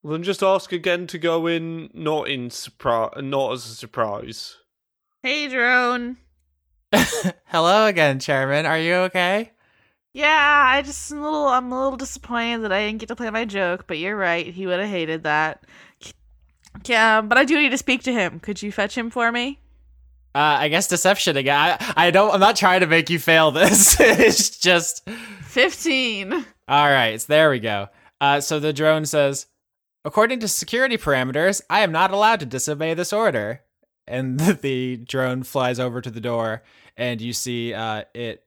Well, 0.02 0.12
then 0.12 0.22
just 0.22 0.42
ask 0.42 0.72
again 0.72 1.06
to 1.08 1.18
go 1.18 1.46
in, 1.46 1.90
not 1.92 2.28
in 2.28 2.50
surprise, 2.50 3.12
not 3.16 3.52
as 3.52 3.66
a 3.66 3.74
surprise. 3.74 4.56
hey, 5.22 5.48
drone. 5.48 6.18
Hello 7.46 7.86
again, 7.86 8.18
Chairman. 8.20 8.64
Are 8.64 8.78
you 8.78 8.94
okay? 8.94 9.50
Yeah, 10.14 10.64
I 10.66 10.82
just 10.82 11.12
am 11.12 11.18
a 11.18 11.22
little. 11.22 11.48
I'm 11.48 11.70
a 11.72 11.82
little 11.82 11.96
disappointed 11.96 12.62
that 12.62 12.72
I 12.72 12.86
didn't 12.86 13.00
get 13.00 13.08
to 13.08 13.16
play 13.16 13.28
my 13.30 13.44
joke, 13.44 13.86
but 13.86 13.98
you're 13.98 14.16
right. 14.16 14.46
He 14.46 14.66
would 14.66 14.80
have 14.80 14.88
hated 14.88 15.24
that. 15.24 15.64
Yeah, 16.86 17.20
but 17.20 17.36
I 17.36 17.44
do 17.44 17.56
need 17.56 17.70
to 17.70 17.78
speak 17.78 18.02
to 18.04 18.12
him. 18.12 18.40
Could 18.40 18.62
you 18.62 18.72
fetch 18.72 18.96
him 18.96 19.10
for 19.10 19.30
me? 19.32 19.58
Uh, 20.34 20.58
I 20.60 20.68
guess 20.68 20.88
deception 20.88 21.36
again. 21.36 21.56
I, 21.56 21.94
I 21.96 22.10
don't. 22.10 22.32
I'm 22.32 22.40
not 22.40 22.56
trying 22.56 22.80
to 22.80 22.86
make 22.86 23.10
you 23.10 23.18
fail 23.18 23.50
this. 23.50 23.96
it's 24.00 24.58
just. 24.58 25.08
Fifteen. 25.42 26.32
All 26.32 26.90
right, 26.90 27.20
so 27.20 27.26
there 27.28 27.50
we 27.50 27.58
go. 27.58 27.88
Uh, 28.20 28.40
so 28.40 28.58
the 28.60 28.72
drone 28.72 29.04
says, 29.04 29.46
according 30.04 30.40
to 30.40 30.48
security 30.48 30.96
parameters, 30.96 31.60
I 31.68 31.80
am 31.80 31.92
not 31.92 32.10
allowed 32.10 32.40
to 32.40 32.46
disobey 32.46 32.94
this 32.94 33.12
order. 33.12 33.62
And 34.06 34.40
the 34.62 34.96
drone 34.96 35.42
flies 35.42 35.78
over 35.78 36.00
to 36.00 36.10
the 36.10 36.20
door, 36.20 36.62
and 36.96 37.20
you 37.20 37.32
see 37.32 37.74
uh, 37.74 38.04
it 38.14 38.44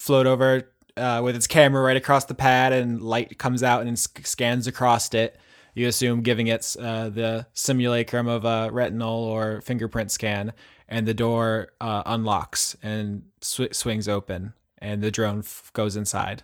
float 0.00 0.26
over 0.26 0.72
uh, 0.96 1.20
with 1.22 1.36
its 1.36 1.46
camera 1.46 1.82
right 1.82 1.96
across 1.96 2.24
the 2.24 2.34
pad, 2.34 2.72
and 2.72 3.02
light 3.02 3.38
comes 3.38 3.62
out 3.62 3.86
and 3.86 3.98
sc- 3.98 4.26
scans 4.26 4.66
across 4.66 5.12
it. 5.14 5.38
You 5.74 5.88
assume 5.88 6.22
giving 6.22 6.48
it 6.48 6.76
uh, 6.78 7.08
the 7.08 7.46
simulacrum 7.54 8.28
of 8.28 8.44
a 8.44 8.70
retinal 8.70 9.24
or 9.24 9.60
fingerprint 9.62 10.10
scan, 10.10 10.52
and 10.88 11.06
the 11.06 11.14
door 11.14 11.68
uh, 11.80 12.02
unlocks 12.04 12.76
and 12.82 13.22
sw- 13.40 13.72
swings 13.72 14.08
open, 14.08 14.52
and 14.78 15.02
the 15.02 15.10
drone 15.10 15.38
f- 15.40 15.70
goes 15.72 15.96
inside. 15.96 16.42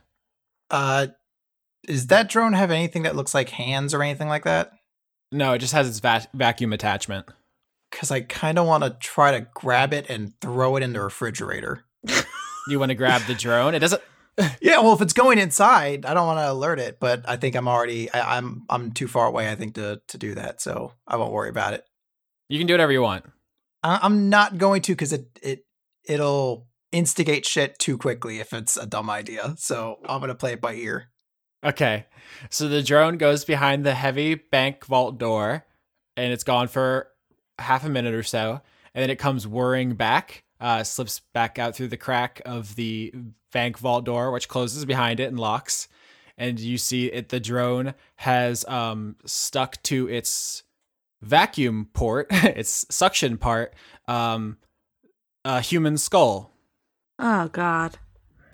Uh, 0.70 1.09
does 1.86 2.08
that 2.08 2.28
drone 2.28 2.52
have 2.52 2.70
anything 2.70 3.02
that 3.02 3.16
looks 3.16 3.34
like 3.34 3.50
hands 3.50 3.94
or 3.94 4.02
anything 4.02 4.28
like 4.28 4.44
that? 4.44 4.72
No, 5.30 5.52
it 5.52 5.58
just 5.58 5.72
has 5.72 5.88
its 5.88 6.00
va- 6.00 6.28
vacuum 6.34 6.72
attachment. 6.72 7.26
Because 7.90 8.10
I 8.10 8.20
kind 8.20 8.58
of 8.58 8.66
want 8.66 8.84
to 8.84 8.90
try 8.90 9.38
to 9.38 9.46
grab 9.54 9.92
it 9.94 10.06
and 10.10 10.38
throw 10.40 10.76
it 10.76 10.82
in 10.82 10.92
the 10.92 11.00
refrigerator. 11.00 11.84
You 12.68 12.78
want 12.78 12.90
to 12.90 12.94
grab 12.94 13.22
the 13.22 13.34
drone? 13.34 13.74
It 13.74 13.80
doesn't. 13.80 14.02
Yeah, 14.60 14.78
well, 14.78 14.92
if 14.92 15.00
it's 15.00 15.14
going 15.14 15.38
inside, 15.38 16.06
I 16.06 16.14
don't 16.14 16.28
want 16.28 16.38
to 16.38 16.52
alert 16.52 16.78
it, 16.78 17.00
but 17.00 17.28
I 17.28 17.36
think 17.36 17.56
I'm 17.56 17.66
already 17.66 18.08
I, 18.12 18.36
I'm 18.36 18.62
I'm 18.70 18.92
too 18.92 19.08
far 19.08 19.26
away. 19.26 19.50
I 19.50 19.56
think 19.56 19.74
to 19.74 20.00
to 20.06 20.16
do 20.16 20.36
that, 20.36 20.60
so 20.60 20.92
I 21.08 21.16
won't 21.16 21.32
worry 21.32 21.48
about 21.48 21.74
it. 21.74 21.84
You 22.48 22.58
can 22.58 22.68
do 22.68 22.74
whatever 22.74 22.92
you 22.92 23.02
want. 23.02 23.24
I, 23.82 23.98
I'm 24.00 24.28
not 24.28 24.56
going 24.56 24.82
to 24.82 24.92
because 24.92 25.12
it 25.12 25.26
it 25.42 25.64
it'll 26.04 26.68
instigate 26.92 27.46
shit 27.46 27.80
too 27.80 27.98
quickly 27.98 28.38
if 28.38 28.52
it's 28.52 28.76
a 28.76 28.86
dumb 28.86 29.10
idea. 29.10 29.56
So 29.58 29.98
I'm 30.08 30.20
gonna 30.20 30.36
play 30.36 30.52
it 30.52 30.60
by 30.60 30.74
ear. 30.74 31.10
Okay. 31.64 32.06
So 32.50 32.68
the 32.68 32.82
drone 32.82 33.16
goes 33.18 33.44
behind 33.44 33.84
the 33.84 33.94
heavy 33.94 34.34
bank 34.36 34.84
vault 34.84 35.18
door, 35.18 35.64
and 36.16 36.32
it's 36.32 36.44
gone 36.44 36.68
for 36.68 37.09
half 37.59 37.84
a 37.84 37.88
minute 37.88 38.14
or 38.14 38.22
so, 38.22 38.61
and 38.94 39.02
then 39.02 39.11
it 39.11 39.18
comes 39.18 39.46
whirring 39.46 39.94
back, 39.94 40.44
uh, 40.61 40.84
slips 40.84 41.20
back 41.34 41.59
out 41.59 41.74
through 41.74 41.88
the 41.88 41.96
crack 41.96 42.40
of 42.46 42.76
the 42.76 43.12
bank 43.52 43.78
vault 43.78 44.04
door, 44.04 44.30
which 44.30 44.48
closes 44.48 44.84
behind 44.84 45.18
it 45.20 45.24
and 45.28 45.38
locks. 45.40 45.88
And 46.36 46.61
you 46.61 46.78
see 46.78 47.06
it. 47.06 47.30
The 47.30 47.40
drone 47.40 47.94
has 48.16 48.64
um, 48.66 49.16
stuck 49.24 49.82
to 49.84 50.09
its 50.09 50.62
vacuum 51.20 51.88
port, 51.92 52.28
its 52.30 52.86
suction 52.90 53.38
part, 53.38 53.74
um, 54.06 54.59
a 55.44 55.61
human 55.61 55.98
skull, 55.98 56.52
Oh 57.18 57.48
God. 57.48 57.98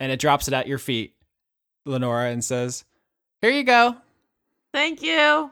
and 0.01 0.11
it 0.11 0.19
drops 0.19 0.49
it 0.49 0.55
at 0.55 0.67
your 0.67 0.79
feet, 0.79 1.15
Lenora, 1.85 2.31
and 2.31 2.43
says, 2.43 2.85
"Here 3.45 3.53
you 3.53 3.63
go." 3.65 3.95
Thank 4.73 5.03
you. 5.03 5.51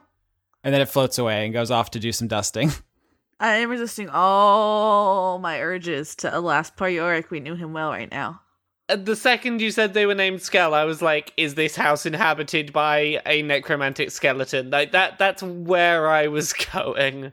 And 0.63 0.73
then 0.73 0.81
it 0.81 0.89
floats 0.89 1.19
away 1.19 1.45
and 1.45 1.53
goes 1.53 1.69
off 1.69 1.91
to 1.91 1.99
do 1.99 2.11
some 2.11 2.27
dusting. 2.27 2.71
I 3.39 3.57
am 3.57 3.69
resisting 3.69 4.09
all 4.09 5.37
my 5.37 5.61
urges 5.61 6.15
to 6.15 6.35
alas 6.35 6.71
Yorick. 6.79 7.29
We 7.29 7.39
knew 7.39 7.53
him 7.53 7.71
well 7.71 7.91
right 7.91 8.09
now. 8.09 8.41
Uh, 8.89 8.95
The 8.95 9.15
second 9.15 9.61
you 9.61 9.69
said 9.69 9.93
they 9.93 10.07
were 10.07 10.15
named 10.15 10.41
Skell, 10.41 10.73
I 10.73 10.85
was 10.85 11.03
like, 11.03 11.33
"Is 11.37 11.53
this 11.53 11.75
house 11.75 12.07
inhabited 12.07 12.73
by 12.73 13.21
a 13.27 13.43
necromantic 13.43 14.09
skeleton?" 14.09 14.71
Like 14.71 14.91
that—that's 14.93 15.43
where 15.43 16.09
I 16.09 16.29
was 16.29 16.51
going. 16.73 17.31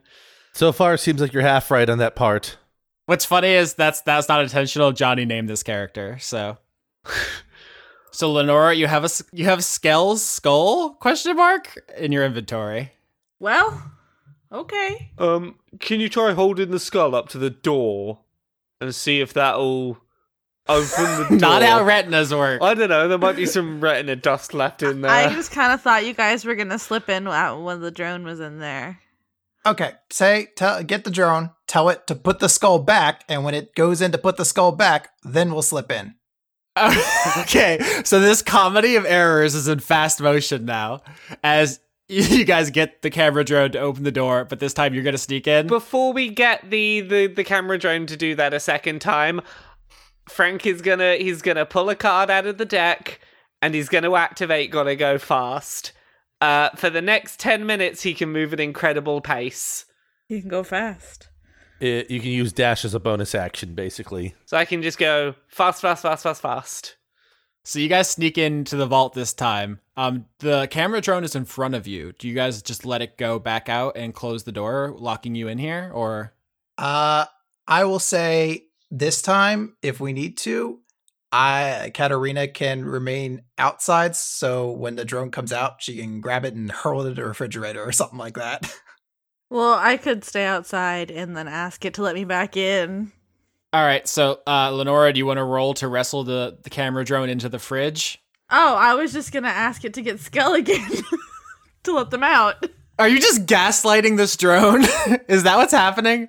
So 0.52 0.72
far, 0.72 0.92
it 0.92 0.98
seems 0.98 1.22
like 1.22 1.32
you're 1.32 1.42
half 1.42 1.70
right 1.70 1.88
on 1.88 1.96
that 1.98 2.16
part. 2.16 2.58
What's 3.06 3.24
funny 3.24 3.48
is 3.48 3.72
that's 3.72 4.02
that's 4.02 4.28
not 4.28 4.42
intentional. 4.42 4.92
Johnny 4.92 5.24
named 5.24 5.48
this 5.48 5.62
character, 5.62 6.18
so. 6.20 6.58
So 8.12 8.32
Lenora, 8.32 8.74
you 8.74 8.86
have 8.86 9.04
a 9.04 9.08
you 9.32 9.44
have 9.44 9.64
Skell's 9.64 10.24
skull 10.24 10.94
question 10.94 11.36
mark 11.36 11.78
in 11.96 12.12
your 12.12 12.24
inventory. 12.24 12.92
Well, 13.38 13.92
okay. 14.52 15.12
Um, 15.18 15.56
can 15.78 16.00
you 16.00 16.08
try 16.08 16.32
holding 16.32 16.70
the 16.70 16.80
skull 16.80 17.14
up 17.14 17.28
to 17.30 17.38
the 17.38 17.50
door 17.50 18.18
and 18.80 18.94
see 18.94 19.20
if 19.20 19.32
that'll 19.32 19.98
open 20.68 21.04
the 21.04 21.26
door? 21.30 21.38
Not 21.38 21.62
how 21.62 21.84
retinas 21.84 22.34
work. 22.34 22.60
I 22.62 22.74
don't 22.74 22.88
know. 22.88 23.08
There 23.08 23.18
might 23.18 23.36
be 23.36 23.46
some 23.46 23.80
retina 23.80 24.16
dust 24.16 24.54
left 24.54 24.82
in 24.82 25.00
there. 25.02 25.10
I 25.10 25.32
just 25.32 25.52
kind 25.52 25.72
of 25.72 25.80
thought 25.80 26.04
you 26.04 26.12
guys 26.12 26.44
were 26.44 26.54
gonna 26.56 26.78
slip 26.78 27.08
in 27.08 27.24
when 27.26 27.80
the 27.80 27.90
drone 27.90 28.24
was 28.24 28.40
in 28.40 28.58
there. 28.58 28.98
Okay, 29.64 29.92
say 30.10 30.48
tell 30.56 30.82
get 30.82 31.04
the 31.04 31.10
drone, 31.10 31.50
tell 31.66 31.88
it 31.90 32.06
to 32.06 32.14
put 32.14 32.40
the 32.40 32.48
skull 32.48 32.78
back, 32.78 33.24
and 33.28 33.44
when 33.44 33.54
it 33.54 33.74
goes 33.74 34.00
in 34.00 34.10
to 34.12 34.18
put 34.18 34.36
the 34.36 34.44
skull 34.44 34.72
back, 34.72 35.10
then 35.22 35.52
we'll 35.52 35.62
slip 35.62 35.92
in. 35.92 36.14
okay, 37.38 37.78
so 38.04 38.20
this 38.20 38.42
comedy 38.42 38.96
of 38.96 39.04
errors 39.04 39.54
is 39.54 39.68
in 39.68 39.80
fast 39.80 40.20
motion 40.20 40.64
now, 40.64 41.00
as 41.42 41.80
you 42.08 42.44
guys 42.44 42.70
get 42.70 43.02
the 43.02 43.10
camera 43.10 43.44
drone 43.44 43.70
to 43.72 43.78
open 43.78 44.02
the 44.02 44.12
door, 44.12 44.44
but 44.44 44.60
this 44.60 44.74
time 44.74 44.94
you're 44.94 45.04
gonna 45.04 45.18
sneak 45.18 45.46
in. 45.46 45.66
Before 45.66 46.12
we 46.12 46.28
get 46.28 46.68
the, 46.70 47.00
the 47.00 47.26
the 47.28 47.44
camera 47.44 47.78
drone 47.78 48.06
to 48.06 48.16
do 48.16 48.34
that 48.34 48.52
a 48.52 48.60
second 48.60 49.00
time, 49.00 49.40
Frank 50.28 50.66
is 50.66 50.82
gonna 50.82 51.16
he's 51.16 51.42
gonna 51.42 51.66
pull 51.66 51.88
a 51.88 51.96
card 51.96 52.30
out 52.30 52.46
of 52.46 52.58
the 52.58 52.64
deck 52.64 53.20
and 53.62 53.74
he's 53.74 53.88
gonna 53.88 54.12
activate 54.14 54.70
gotta 54.70 54.96
go 54.96 55.18
fast. 55.18 55.92
Uh, 56.40 56.70
for 56.76 56.88
the 56.88 57.02
next 57.02 57.38
ten 57.38 57.66
minutes, 57.66 58.02
he 58.02 58.14
can 58.14 58.30
move 58.30 58.52
at 58.52 58.60
incredible 58.60 59.20
pace. 59.20 59.86
He 60.28 60.40
can 60.40 60.48
go 60.48 60.62
fast. 60.62 61.29
It, 61.80 62.10
you 62.10 62.20
can 62.20 62.30
use 62.30 62.52
dash 62.52 62.84
as 62.84 62.94
a 62.94 63.00
bonus 63.00 63.34
action, 63.34 63.74
basically. 63.74 64.34
So 64.44 64.56
I 64.56 64.64
can 64.64 64.82
just 64.82 64.98
go 64.98 65.34
fast, 65.48 65.80
fast, 65.80 66.02
fast, 66.02 66.22
fast, 66.22 66.42
fast. 66.42 66.96
So 67.64 67.78
you 67.78 67.88
guys 67.88 68.08
sneak 68.08 68.38
into 68.38 68.76
the 68.76 68.86
vault 68.86 69.12
this 69.14 69.32
time. 69.32 69.80
Um, 69.96 70.26
the 70.38 70.66
camera 70.70 71.00
drone 71.00 71.24
is 71.24 71.34
in 71.34 71.44
front 71.44 71.74
of 71.74 71.86
you. 71.86 72.12
Do 72.12 72.26
you 72.28 72.34
guys 72.34 72.62
just 72.62 72.86
let 72.86 73.02
it 73.02 73.18
go 73.18 73.38
back 73.38 73.68
out 73.68 73.96
and 73.96 74.14
close 74.14 74.44
the 74.44 74.52
door, 74.52 74.94
locking 74.96 75.34
you 75.34 75.48
in 75.48 75.58
here, 75.58 75.90
or 75.94 76.32
Uh, 76.78 77.26
I 77.68 77.84
will 77.84 77.98
say 77.98 78.64
this 78.90 79.20
time, 79.22 79.76
if 79.82 80.00
we 80.00 80.12
need 80.12 80.38
to, 80.38 80.80
I 81.32 81.92
Katarina 81.94 82.48
can 82.48 82.84
remain 82.84 83.42
outside. 83.58 84.16
So 84.16 84.70
when 84.70 84.96
the 84.96 85.04
drone 85.04 85.30
comes 85.30 85.52
out, 85.52 85.82
she 85.82 85.96
can 85.96 86.20
grab 86.20 86.44
it 86.44 86.54
and 86.54 86.72
hurl 86.72 87.02
it 87.02 87.10
at 87.10 87.16
the 87.16 87.24
refrigerator 87.24 87.82
or 87.84 87.92
something 87.92 88.18
like 88.18 88.34
that. 88.34 88.72
Well, 89.50 89.74
I 89.74 89.96
could 89.96 90.24
stay 90.24 90.44
outside 90.46 91.10
and 91.10 91.36
then 91.36 91.48
ask 91.48 91.84
it 91.84 91.94
to 91.94 92.02
let 92.02 92.14
me 92.14 92.24
back 92.24 92.56
in. 92.56 93.10
all 93.72 93.82
right? 93.82 94.06
So, 94.06 94.40
uh, 94.46 94.70
Lenora, 94.70 95.12
do 95.12 95.18
you 95.18 95.26
want 95.26 95.38
to 95.38 95.44
roll 95.44 95.74
to 95.74 95.88
wrestle 95.88 96.22
the 96.24 96.56
the 96.62 96.70
camera 96.70 97.04
drone 97.04 97.28
into 97.28 97.48
the 97.48 97.58
fridge? 97.58 98.22
Oh, 98.50 98.74
I 98.76 98.94
was 98.94 99.12
just 99.12 99.32
gonna 99.32 99.48
ask 99.48 99.84
it 99.84 99.94
to 99.94 100.02
get 100.02 100.20
Skull 100.20 100.54
again 100.54 100.90
to 101.84 101.92
let 101.92 102.10
them 102.10 102.22
out. 102.22 102.64
Are 102.98 103.08
you 103.08 103.18
just 103.20 103.46
gaslighting 103.46 104.16
this 104.16 104.36
drone? 104.36 104.82
is 105.28 105.42
that 105.44 105.56
what's 105.56 105.72
happening? 105.72 106.28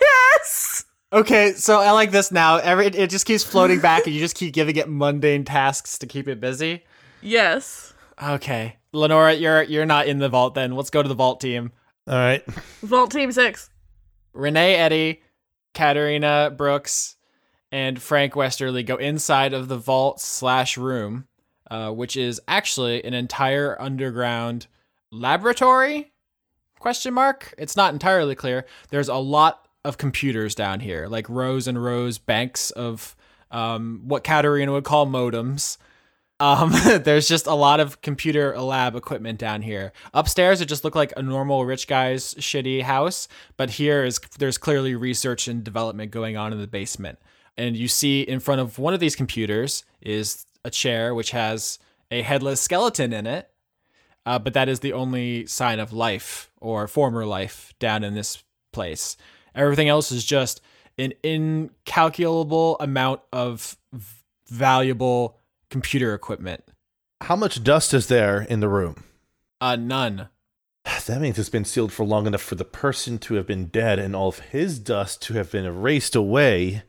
yes. 0.00 0.84
Okay, 1.12 1.52
so 1.52 1.78
I 1.78 1.90
like 1.90 2.10
this 2.10 2.32
now. 2.32 2.56
Every 2.56 2.86
it 2.86 3.10
just 3.10 3.26
keeps 3.26 3.44
floating 3.44 3.80
back, 3.80 4.06
and 4.06 4.14
you 4.14 4.20
just 4.20 4.34
keep 4.34 4.52
giving 4.54 4.76
it 4.76 4.88
mundane 4.88 5.44
tasks 5.44 5.98
to 5.98 6.06
keep 6.06 6.26
it 6.26 6.40
busy. 6.40 6.84
Yes. 7.20 7.92
Okay, 8.22 8.76
Lenora, 8.92 9.34
you're 9.34 9.62
you're 9.62 9.86
not 9.86 10.06
in 10.06 10.18
the 10.18 10.28
vault. 10.28 10.54
Then 10.54 10.72
let's 10.72 10.90
go 10.90 11.02
to 11.02 11.08
the 11.08 11.14
vault 11.14 11.40
team. 11.40 11.72
All 12.06 12.14
right. 12.14 12.44
Vault 12.82 13.10
Team 13.10 13.32
Six. 13.32 13.70
Renee 14.32 14.76
Eddy, 14.76 15.22
Katarina 15.74 16.52
Brooks, 16.56 17.16
and 17.70 18.00
Frank 18.00 18.34
Westerly 18.34 18.82
go 18.82 18.96
inside 18.96 19.52
of 19.52 19.68
the 19.68 19.76
vault 19.76 20.20
slash 20.20 20.76
room, 20.76 21.26
uh, 21.70 21.90
which 21.90 22.16
is 22.16 22.40
actually 22.48 23.04
an 23.04 23.14
entire 23.14 23.80
underground 23.80 24.66
laboratory. 25.10 26.12
Question 26.78 27.14
mark. 27.14 27.54
It's 27.58 27.76
not 27.76 27.92
entirely 27.92 28.34
clear. 28.34 28.66
There's 28.90 29.08
a 29.08 29.16
lot 29.16 29.68
of 29.84 29.98
computers 29.98 30.54
down 30.54 30.80
here, 30.80 31.06
like 31.08 31.28
rows 31.28 31.68
and 31.68 31.82
rows, 31.82 32.18
banks 32.18 32.70
of 32.70 33.14
um, 33.50 34.02
what 34.04 34.24
Katarina 34.24 34.72
would 34.72 34.84
call 34.84 35.06
modems. 35.06 35.76
Um, 36.42 36.72
there's 37.04 37.28
just 37.28 37.46
a 37.46 37.54
lot 37.54 37.78
of 37.78 38.00
computer 38.02 38.58
lab 38.58 38.96
equipment 38.96 39.38
down 39.38 39.62
here. 39.62 39.92
Upstairs, 40.12 40.60
it 40.60 40.66
just 40.66 40.82
looked 40.82 40.96
like 40.96 41.12
a 41.16 41.22
normal 41.22 41.64
rich 41.64 41.86
guy's 41.86 42.34
shitty 42.34 42.82
house, 42.82 43.28
but 43.56 43.70
here 43.70 44.02
is 44.02 44.18
there's 44.40 44.58
clearly 44.58 44.96
research 44.96 45.46
and 45.46 45.62
development 45.62 46.10
going 46.10 46.36
on 46.36 46.52
in 46.52 46.60
the 46.60 46.66
basement. 46.66 47.20
And 47.56 47.76
you 47.76 47.86
see 47.86 48.22
in 48.22 48.40
front 48.40 48.60
of 48.60 48.76
one 48.76 48.92
of 48.92 48.98
these 48.98 49.14
computers 49.14 49.84
is 50.00 50.44
a 50.64 50.70
chair 50.70 51.14
which 51.14 51.30
has 51.30 51.78
a 52.10 52.22
headless 52.22 52.60
skeleton 52.60 53.12
in 53.12 53.28
it, 53.28 53.48
uh, 54.26 54.40
but 54.40 54.52
that 54.54 54.68
is 54.68 54.80
the 54.80 54.94
only 54.94 55.46
sign 55.46 55.78
of 55.78 55.92
life 55.92 56.50
or 56.60 56.88
former 56.88 57.24
life 57.24 57.72
down 57.78 58.02
in 58.02 58.14
this 58.14 58.42
place. 58.72 59.16
Everything 59.54 59.88
else 59.88 60.10
is 60.10 60.24
just 60.24 60.60
an 60.98 61.12
incalculable 61.22 62.76
amount 62.80 63.20
of 63.32 63.76
valuable 64.48 65.38
computer 65.72 66.14
equipment. 66.14 66.62
How 67.22 67.34
much 67.34 67.64
dust 67.64 67.94
is 67.94 68.06
there 68.06 68.42
in 68.42 68.60
the 68.60 68.68
room? 68.68 69.02
Uh, 69.60 69.74
none. 69.76 70.28
That 71.06 71.20
means 71.20 71.38
it's 71.38 71.48
been 71.48 71.64
sealed 71.64 71.92
for 71.92 72.04
long 72.04 72.26
enough 72.26 72.42
for 72.42 72.54
the 72.54 72.64
person 72.64 73.18
to 73.20 73.34
have 73.34 73.46
been 73.46 73.66
dead 73.66 73.98
and 73.98 74.14
all 74.14 74.28
of 74.28 74.38
his 74.38 74.78
dust 74.78 75.22
to 75.22 75.34
have 75.34 75.50
been 75.50 75.64
erased 75.64 76.14
away, 76.14 76.82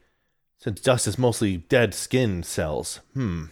since 0.59 0.81
dust 0.81 1.07
is 1.07 1.17
mostly 1.17 1.57
dead 1.57 1.95
skin 1.95 2.43
cells. 2.43 2.99
Hmm. 3.13 3.45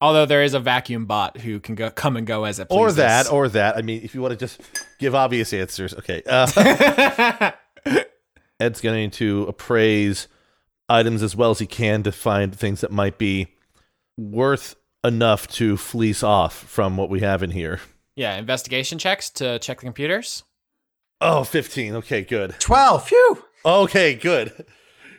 Although 0.00 0.26
there 0.26 0.42
is 0.42 0.54
a 0.54 0.60
vacuum 0.60 1.06
bot 1.06 1.38
who 1.38 1.60
can 1.60 1.74
go 1.74 1.90
come 1.90 2.16
and 2.16 2.26
go 2.26 2.44
as 2.44 2.58
it 2.58 2.68
Or 2.70 2.90
that, 2.92 3.30
or 3.30 3.48
that. 3.48 3.76
I 3.76 3.82
mean, 3.82 4.02
if 4.02 4.14
you 4.14 4.22
want 4.22 4.32
to 4.32 4.38
just 4.38 4.60
give 4.98 5.14
obvious 5.14 5.52
answers. 5.52 5.94
Okay. 5.94 6.22
Uh, 6.26 7.52
Ed's 8.60 8.80
going 8.80 9.10
to 9.12 9.42
appraise 9.44 10.28
items 10.88 11.22
as 11.22 11.36
well 11.36 11.50
as 11.50 11.58
he 11.58 11.66
can 11.66 12.02
to 12.04 12.12
find 12.12 12.54
things 12.54 12.80
that 12.80 12.90
might 12.90 13.18
be 13.18 13.48
worth 14.16 14.74
enough 15.04 15.46
to 15.48 15.76
fleece 15.76 16.22
off 16.22 16.54
from 16.54 16.96
what 16.96 17.10
we 17.10 17.20
have 17.20 17.42
in 17.42 17.50
here. 17.50 17.80
yeah, 18.16 18.36
investigation 18.36 18.98
checks 18.98 19.30
to 19.30 19.58
check 19.58 19.78
the 19.80 19.86
computers. 19.86 20.44
Oh, 21.20 21.44
15. 21.44 21.96
Okay, 21.96 22.22
good. 22.22 22.54
12. 22.60 23.08
Phew. 23.08 23.44
Okay, 23.64 24.14
good. 24.14 24.66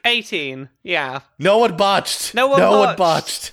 18. 0.05 0.69
Yeah. 0.83 1.21
No 1.37 1.57
one 1.57 1.75
botched. 1.75 2.33
No 2.33 2.47
one 2.47 2.59
no 2.59 2.71
one 2.71 2.95
botched. 2.95 2.97
botched. 2.97 3.51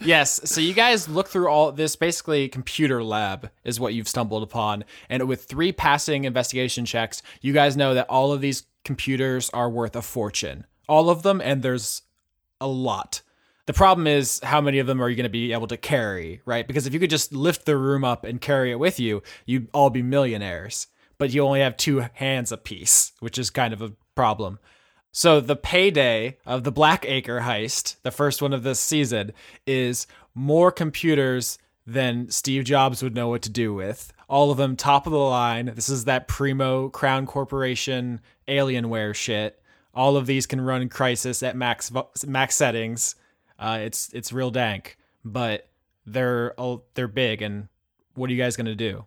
Yes, 0.00 0.40
so 0.44 0.60
you 0.60 0.74
guys 0.74 1.08
look 1.08 1.28
through 1.28 1.48
all 1.48 1.72
this 1.72 1.96
basically 1.96 2.48
computer 2.48 3.02
lab 3.02 3.50
is 3.64 3.80
what 3.80 3.94
you've 3.94 4.08
stumbled 4.08 4.42
upon 4.42 4.84
and 5.08 5.26
with 5.26 5.44
three 5.44 5.72
passing 5.72 6.24
investigation 6.24 6.84
checks, 6.84 7.22
you 7.40 7.54
guys 7.54 7.78
know 7.78 7.94
that 7.94 8.08
all 8.10 8.30
of 8.30 8.42
these 8.42 8.64
computers 8.84 9.48
are 9.54 9.70
worth 9.70 9.96
a 9.96 10.02
fortune. 10.02 10.66
All 10.86 11.08
of 11.08 11.22
them 11.22 11.40
and 11.40 11.62
there's 11.62 12.02
a 12.60 12.68
lot. 12.68 13.22
The 13.66 13.72
problem 13.72 14.06
is 14.06 14.40
how 14.42 14.60
many 14.60 14.78
of 14.78 14.86
them 14.86 15.02
are 15.02 15.08
you 15.08 15.16
going 15.16 15.24
to 15.24 15.30
be 15.30 15.52
able 15.52 15.66
to 15.66 15.76
carry, 15.76 16.40
right? 16.44 16.66
Because 16.66 16.86
if 16.86 16.94
you 16.94 17.00
could 17.00 17.10
just 17.10 17.32
lift 17.32 17.66
the 17.66 17.76
room 17.76 18.04
up 18.04 18.24
and 18.24 18.40
carry 18.40 18.70
it 18.70 18.78
with 18.78 19.00
you, 19.00 19.22
you'd 19.44 19.68
all 19.72 19.90
be 19.90 20.02
millionaires. 20.02 20.86
But 21.18 21.32
you 21.32 21.42
only 21.42 21.60
have 21.60 21.76
two 21.76 22.04
hands 22.14 22.52
apiece, 22.52 23.12
which 23.20 23.38
is 23.38 23.50
kind 23.50 23.72
of 23.72 23.82
a 23.82 23.92
problem. 24.14 24.58
So 25.10 25.40
the 25.40 25.56
payday 25.56 26.36
of 26.44 26.62
the 26.62 26.72
Blackacre 26.72 27.40
heist, 27.40 27.96
the 28.02 28.10
first 28.10 28.42
one 28.42 28.52
of 28.52 28.62
this 28.62 28.78
season, 28.78 29.32
is 29.66 30.06
more 30.34 30.70
computers 30.70 31.58
than 31.86 32.30
Steve 32.30 32.64
Jobs 32.64 33.02
would 33.02 33.14
know 33.14 33.28
what 33.28 33.42
to 33.42 33.50
do 33.50 33.72
with. 33.72 34.12
All 34.28 34.50
of 34.50 34.58
them 34.58 34.76
top 34.76 35.06
of 35.06 35.12
the 35.12 35.18
line. 35.18 35.72
This 35.74 35.88
is 35.88 36.04
that 36.04 36.28
primo 36.28 36.88
Crown 36.90 37.26
Corporation 37.26 38.20
Alienware 38.46 39.14
shit. 39.14 39.60
All 39.94 40.16
of 40.16 40.26
these 40.26 40.46
can 40.46 40.60
run 40.60 40.88
Crysis 40.88 41.46
at 41.46 41.56
max 41.56 41.90
max 42.26 42.54
settings. 42.54 43.16
Uh, 43.58 43.78
it's 43.82 44.12
it's 44.12 44.32
real 44.32 44.50
dank, 44.50 44.96
but 45.24 45.68
they're 46.06 46.54
oh, 46.58 46.82
they're 46.94 47.08
big. 47.08 47.42
And 47.42 47.68
what 48.14 48.30
are 48.30 48.32
you 48.32 48.42
guys 48.42 48.56
gonna 48.56 48.74
do? 48.74 49.04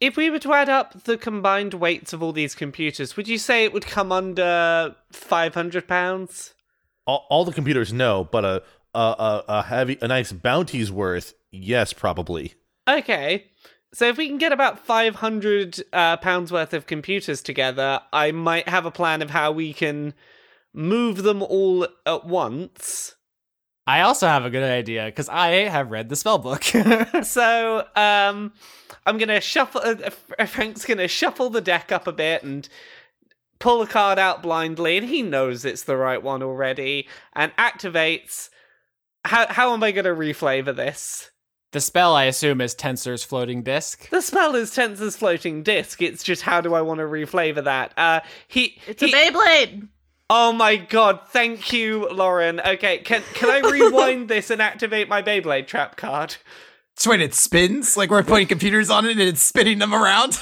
If 0.00 0.16
we 0.16 0.30
were 0.30 0.38
to 0.40 0.52
add 0.52 0.68
up 0.68 1.04
the 1.04 1.16
combined 1.16 1.74
weights 1.74 2.12
of 2.12 2.22
all 2.22 2.32
these 2.32 2.54
computers, 2.54 3.16
would 3.16 3.26
you 3.26 3.38
say 3.38 3.64
it 3.64 3.72
would 3.72 3.86
come 3.86 4.12
under 4.12 4.94
500 5.10 5.88
pounds? 5.88 6.54
All, 7.04 7.26
all 7.30 7.44
the 7.44 7.52
computers 7.52 7.92
no, 7.92 8.22
but 8.24 8.44
a, 8.44 8.62
a 8.94 8.98
a 8.98 9.44
a 9.48 9.62
heavy 9.62 9.98
a 10.00 10.08
nice 10.08 10.32
bounty's 10.32 10.92
worth. 10.92 11.34
Yes, 11.50 11.92
probably. 11.92 12.54
Okay. 12.88 13.46
So 13.94 14.06
if 14.06 14.18
we 14.18 14.28
can 14.28 14.38
get 14.38 14.52
about 14.52 14.84
500 14.84 15.82
uh, 15.92 16.18
pounds 16.18 16.52
worth 16.52 16.74
of 16.74 16.86
computers 16.86 17.40
together, 17.40 18.00
I 18.12 18.32
might 18.32 18.68
have 18.68 18.84
a 18.84 18.90
plan 18.90 19.22
of 19.22 19.30
how 19.30 19.50
we 19.50 19.72
can 19.72 20.12
move 20.74 21.22
them 21.22 21.42
all 21.42 21.86
at 22.04 22.26
once. 22.26 23.14
I 23.88 24.02
also 24.02 24.26
have 24.26 24.44
a 24.44 24.50
good 24.50 24.62
idea 24.62 25.06
because 25.06 25.30
I 25.30 25.48
have 25.70 25.90
read 25.90 26.10
the 26.10 26.16
spell 26.16 26.36
book. 26.36 26.62
So, 27.22 27.86
um, 27.96 28.52
I'm 29.06 29.16
gonna 29.16 29.40
shuffle. 29.40 29.80
Uh, 29.82 30.10
uh, 30.38 30.44
Frank's 30.44 30.84
gonna 30.84 31.08
shuffle 31.08 31.48
the 31.48 31.62
deck 31.62 31.90
up 31.90 32.06
a 32.06 32.12
bit 32.12 32.42
and 32.42 32.68
pull 33.58 33.80
a 33.80 33.86
card 33.86 34.18
out 34.18 34.42
blindly, 34.42 34.98
and 34.98 35.08
he 35.08 35.22
knows 35.22 35.64
it's 35.64 35.84
the 35.84 35.96
right 35.96 36.22
one 36.22 36.42
already, 36.42 37.08
and 37.34 37.50
activates. 37.56 38.50
How 39.24 39.46
how 39.48 39.72
am 39.72 39.82
I 39.82 39.92
gonna 39.92 40.14
reflavor 40.14 40.76
this? 40.76 41.30
the 41.72 41.80
spell, 41.80 42.14
I 42.14 42.24
assume, 42.24 42.60
is 42.60 42.74
Tenser's 42.74 43.24
floating 43.24 43.62
disc. 43.62 44.08
The 44.10 44.22
spell 44.22 44.54
is 44.54 44.74
Tenser's 44.74 45.16
floating 45.16 45.62
disc. 45.62 46.00
It's 46.00 46.22
just 46.22 46.42
how 46.42 46.60
do 46.60 46.74
I 46.74 46.80
want 46.80 46.98
to 46.98 47.04
reflavor 47.04 47.64
that? 47.64 47.92
Uh, 47.96 48.20
he 48.48 48.78
It's 48.86 49.02
he, 49.02 49.12
a 49.12 49.14
Beyblade. 49.14 49.88
Oh 50.30 50.52
my 50.52 50.76
god! 50.76 51.20
Thank 51.28 51.72
you, 51.72 52.08
Lauren. 52.10 52.60
Okay, 52.60 52.98
can 52.98 53.22
can 53.34 53.48
I 53.50 53.68
rewind 53.68 54.28
this 54.28 54.50
and 54.50 54.60
activate 54.60 55.08
my 55.08 55.22
Beyblade 55.22 55.66
trap 55.66 55.96
card? 55.96 56.36
So 56.96 57.10
wait, 57.10 57.20
it 57.20 57.34
spins? 57.34 57.96
Like 57.96 58.10
we're 58.10 58.22
putting 58.22 58.48
computers 58.48 58.90
on 58.90 59.06
it 59.06 59.12
and 59.12 59.20
it's 59.20 59.42
spinning 59.42 59.78
them 59.78 59.94
around? 59.94 60.38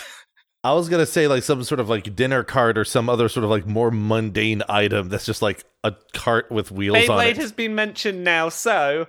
I 0.64 0.72
was 0.72 0.88
gonna 0.88 1.06
say 1.06 1.28
like 1.28 1.44
some 1.44 1.62
sort 1.62 1.78
of 1.78 1.88
like 1.88 2.16
dinner 2.16 2.42
cart 2.42 2.76
or 2.76 2.84
some 2.84 3.08
other 3.08 3.28
sort 3.28 3.44
of 3.44 3.50
like 3.50 3.66
more 3.66 3.92
mundane 3.92 4.62
item 4.68 5.08
that's 5.08 5.26
just 5.26 5.42
like 5.42 5.64
a 5.84 5.94
cart 6.12 6.50
with 6.50 6.72
wheels 6.72 6.96
on 6.96 7.18
Beyblade 7.18 7.30
it. 7.32 7.36
has 7.36 7.52
been 7.52 7.76
mentioned 7.76 8.24
now, 8.24 8.48
so 8.48 9.06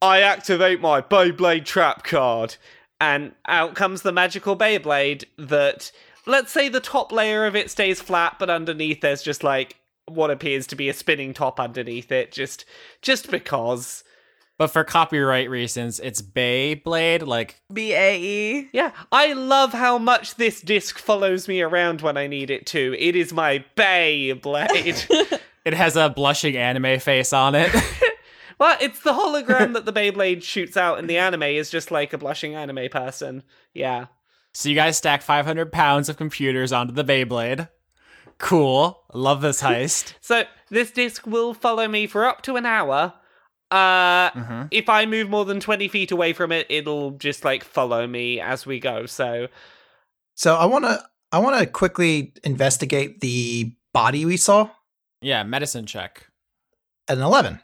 I 0.00 0.20
activate 0.20 0.80
my 0.80 1.00
Beyblade 1.00 1.64
trap 1.64 2.04
card, 2.04 2.56
and 3.00 3.32
out 3.46 3.74
comes 3.74 4.02
the 4.02 4.12
magical 4.12 4.56
Beyblade 4.56 5.24
that, 5.38 5.90
let's 6.26 6.52
say 6.52 6.68
the 6.68 6.80
top 6.80 7.12
layer 7.12 7.46
of 7.46 7.56
it 7.56 7.70
stays 7.70 8.00
flat, 8.00 8.36
but 8.38 8.50
underneath 8.50 9.00
there's 9.00 9.22
just 9.22 9.42
like 9.44 9.76
what 10.06 10.30
appears 10.30 10.66
to 10.68 10.76
be 10.76 10.88
a 10.88 10.94
spinning 10.94 11.34
top 11.34 11.60
underneath 11.60 12.12
it, 12.12 12.32
just 12.32 12.64
just 13.00 13.30
because. 13.30 14.04
But 14.58 14.68
for 14.68 14.84
copyright 14.84 15.50
reasons, 15.50 15.98
it's 15.98 16.22
Beyblade. 16.22 17.26
Like, 17.26 17.60
B 17.72 17.94
A 17.94 18.16
E. 18.16 18.68
Yeah, 18.72 18.92
I 19.10 19.32
love 19.32 19.72
how 19.72 19.98
much 19.98 20.36
this 20.36 20.60
disc 20.60 20.98
follows 20.98 21.48
me 21.48 21.62
around 21.62 22.00
when 22.02 22.16
I 22.16 22.26
need 22.26 22.50
it 22.50 22.66
to. 22.66 22.94
It 22.98 23.16
is 23.16 23.32
my 23.32 23.64
Beyblade. 23.76 25.40
it 25.64 25.74
has 25.74 25.96
a 25.96 26.10
blushing 26.10 26.56
anime 26.56 27.00
face 27.00 27.32
on 27.32 27.54
it. 27.54 27.74
well, 28.58 28.76
it's 28.80 29.00
the 29.00 29.12
hologram 29.12 29.72
that 29.72 29.84
the 29.84 29.92
Beyblade 29.92 30.42
shoots 30.42 30.76
out 30.76 30.98
in 30.98 31.06
the 31.06 31.18
anime 31.18 31.42
is 31.42 31.70
just 31.70 31.90
like 31.90 32.12
a 32.12 32.18
blushing 32.18 32.54
anime 32.54 32.88
person. 32.90 33.42
Yeah. 33.72 34.06
So 34.52 34.68
you 34.68 34.74
guys 34.74 34.96
stack 34.98 35.22
500 35.22 35.72
pounds 35.72 36.08
of 36.08 36.16
computers 36.16 36.72
onto 36.72 36.92
the 36.92 37.04
Beyblade. 37.04 37.68
Cool. 38.38 39.02
Love 39.14 39.40
this 39.40 39.62
heist. 39.62 40.14
So 40.20 40.44
this 40.70 40.90
disc 40.90 41.26
will 41.26 41.54
follow 41.54 41.86
me 41.88 42.06
for 42.06 42.24
up 42.26 42.42
to 42.42 42.56
an 42.56 42.66
hour. 42.66 43.14
Uh, 43.70 44.30
Mhm. 44.32 44.68
if 44.70 44.88
I 44.88 45.06
move 45.06 45.30
more 45.30 45.44
than 45.46 45.58
twenty 45.58 45.88
feet 45.88 46.10
away 46.10 46.32
from 46.34 46.52
it, 46.52 46.66
it'll 46.68 47.12
just 47.12 47.44
like 47.44 47.64
follow 47.64 48.06
me 48.06 48.38
as 48.40 48.66
we 48.66 48.78
go. 48.80 49.06
So 49.06 49.48
So 50.34 50.56
I 50.56 50.66
wanna 50.66 51.02
I 51.30 51.38
wanna 51.38 51.66
quickly 51.66 52.34
investigate 52.44 53.20
the 53.20 53.74
body 53.94 54.24
we 54.26 54.36
saw 54.36 54.68
Yeah, 55.22 55.42
medicine 55.44 55.86
check. 55.86 56.28
at 57.08 57.16
an 57.16 57.22
eleven. 57.24 57.60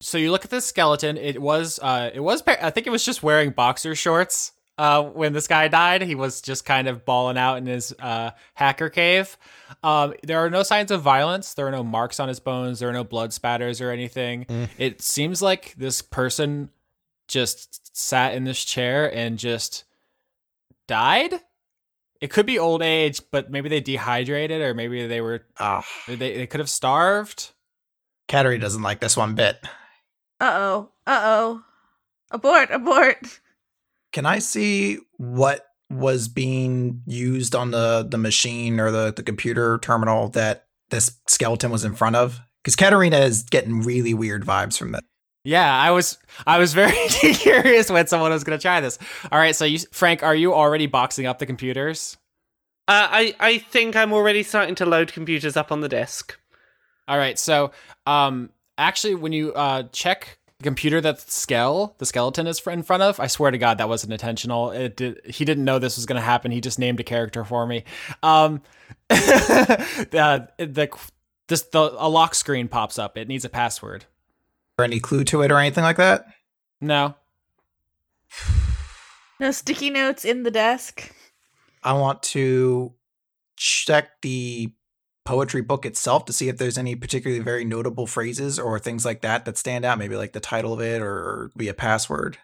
So 0.00 0.16
you 0.18 0.30
look 0.30 0.44
at 0.44 0.50
this 0.50 0.66
skeleton. 0.66 1.16
It 1.16 1.40
was, 1.40 1.78
uh, 1.80 2.10
it 2.12 2.20
was. 2.20 2.42
I 2.46 2.70
think 2.70 2.86
it 2.88 2.90
was 2.90 3.04
just 3.04 3.22
wearing 3.22 3.50
boxer 3.50 3.94
shorts. 3.94 4.50
Uh, 4.82 5.04
when 5.04 5.32
this 5.32 5.46
guy 5.46 5.68
died, 5.68 6.02
he 6.02 6.16
was 6.16 6.40
just 6.40 6.64
kind 6.64 6.88
of 6.88 7.04
balling 7.04 7.38
out 7.38 7.56
in 7.56 7.66
his 7.66 7.94
uh, 8.00 8.32
hacker 8.54 8.90
cave. 8.90 9.38
Um, 9.84 10.12
there 10.24 10.40
are 10.40 10.50
no 10.50 10.64
signs 10.64 10.90
of 10.90 11.02
violence. 11.02 11.54
There 11.54 11.68
are 11.68 11.70
no 11.70 11.84
marks 11.84 12.18
on 12.18 12.26
his 12.26 12.40
bones. 12.40 12.80
There 12.80 12.88
are 12.88 12.92
no 12.92 13.04
blood 13.04 13.32
spatters 13.32 13.80
or 13.80 13.92
anything. 13.92 14.44
Mm. 14.46 14.68
It 14.78 15.00
seems 15.00 15.40
like 15.40 15.72
this 15.76 16.02
person 16.02 16.68
just 17.28 17.96
sat 17.96 18.34
in 18.34 18.42
this 18.42 18.64
chair 18.64 19.08
and 19.14 19.38
just 19.38 19.84
died. 20.88 21.34
It 22.20 22.30
could 22.32 22.46
be 22.46 22.58
old 22.58 22.82
age, 22.82 23.20
but 23.30 23.52
maybe 23.52 23.68
they 23.68 23.80
dehydrated, 23.80 24.62
or 24.62 24.74
maybe 24.74 25.06
they 25.06 25.20
were 25.20 25.46
they, 26.08 26.16
they 26.16 26.46
could 26.48 26.58
have 26.58 26.68
starved. 26.68 27.52
Cattery 28.28 28.60
doesn't 28.60 28.82
like 28.82 28.98
this 28.98 29.16
one 29.16 29.36
bit. 29.36 29.60
Uh 30.40 30.54
oh. 30.56 30.88
Uh 31.06 31.20
oh. 31.22 31.64
Abort. 32.32 32.72
Abort. 32.72 33.38
Can 34.12 34.26
I 34.26 34.38
see 34.38 34.98
what 35.16 35.66
was 35.90 36.28
being 36.28 37.02
used 37.06 37.54
on 37.54 37.70
the 37.70 38.06
the 38.08 38.18
machine 38.18 38.80
or 38.80 38.90
the 38.90 39.12
the 39.12 39.22
computer 39.22 39.78
terminal 39.78 40.28
that 40.30 40.66
this 40.90 41.18
skeleton 41.28 41.70
was 41.70 41.84
in 41.84 41.94
front 41.94 42.16
of? 42.16 42.40
Because 42.62 42.76
Katarina 42.76 43.18
is 43.18 43.42
getting 43.42 43.82
really 43.82 44.14
weird 44.14 44.44
vibes 44.44 44.78
from 44.78 44.92
that. 44.92 45.02
Yeah, 45.44 45.76
I 45.76 45.90
was 45.90 46.18
I 46.46 46.58
was 46.58 46.72
very 46.72 46.96
curious 47.08 47.90
when 47.90 48.06
someone 48.06 48.30
was 48.30 48.44
going 48.44 48.58
to 48.58 48.62
try 48.62 48.80
this. 48.80 48.98
All 49.30 49.38
right, 49.38 49.56
so 49.56 49.64
you 49.64 49.78
Frank, 49.90 50.22
are 50.22 50.34
you 50.34 50.54
already 50.54 50.86
boxing 50.86 51.26
up 51.26 51.38
the 51.38 51.46
computers? 51.46 52.16
Uh, 52.88 53.08
I 53.10 53.34
I 53.40 53.58
think 53.58 53.96
I'm 53.96 54.12
already 54.12 54.42
starting 54.42 54.74
to 54.76 54.86
load 54.86 55.12
computers 55.12 55.56
up 55.56 55.72
on 55.72 55.80
the 55.80 55.88
desk. 55.88 56.38
All 57.08 57.18
right, 57.18 57.38
so 57.38 57.72
um 58.06 58.50
actually 58.78 59.14
when 59.14 59.32
you 59.32 59.52
uh 59.54 59.84
check 59.92 60.38
the 60.41 60.41
computer 60.62 61.00
that 61.00 61.20
Skell, 61.20 61.94
the 61.98 62.06
skeleton 62.06 62.46
is 62.46 62.64
in 62.66 62.82
front 62.82 63.02
of, 63.02 63.20
I 63.20 63.26
swear 63.26 63.50
to 63.50 63.58
god 63.58 63.78
that 63.78 63.88
wasn't 63.88 64.12
intentional. 64.12 64.70
It 64.70 64.96
did, 64.96 65.20
he 65.26 65.44
didn't 65.44 65.64
know 65.64 65.78
this 65.78 65.96
was 65.96 66.06
going 66.06 66.20
to 66.20 66.24
happen. 66.24 66.50
He 66.50 66.60
just 66.60 66.78
named 66.78 67.00
a 67.00 67.04
character 67.04 67.44
for 67.44 67.66
me. 67.66 67.84
Um 68.22 68.62
the 69.08 70.48
the 70.58 70.90
this 71.48 71.62
the 71.62 71.94
a 71.98 72.08
lock 72.08 72.34
screen 72.34 72.68
pops 72.68 72.98
up. 72.98 73.18
It 73.18 73.28
needs 73.28 73.44
a 73.44 73.48
password. 73.48 74.06
Or 74.78 74.84
any 74.84 75.00
clue 75.00 75.24
to 75.24 75.42
it 75.42 75.52
or 75.52 75.58
anything 75.58 75.84
like 75.84 75.96
that? 75.96 76.26
No. 76.80 77.14
No 79.40 79.50
sticky 79.50 79.90
notes 79.90 80.24
in 80.24 80.44
the 80.44 80.52
desk. 80.52 81.12
I 81.82 81.94
want 81.94 82.22
to 82.24 82.94
check 83.56 84.20
the 84.22 84.72
poetry 85.24 85.62
book 85.62 85.86
itself 85.86 86.24
to 86.26 86.32
see 86.32 86.48
if 86.48 86.58
there's 86.58 86.78
any 86.78 86.94
particularly 86.94 87.42
very 87.42 87.64
notable 87.64 88.06
phrases 88.06 88.58
or 88.58 88.78
things 88.78 89.04
like 89.04 89.20
that 89.20 89.44
that 89.44 89.56
stand 89.56 89.84
out. 89.84 89.98
Maybe 89.98 90.16
like 90.16 90.32
the 90.32 90.40
title 90.40 90.72
of 90.72 90.80
it 90.80 91.00
or 91.00 91.50
be 91.56 91.68
a 91.68 91.74
password. 91.74 92.38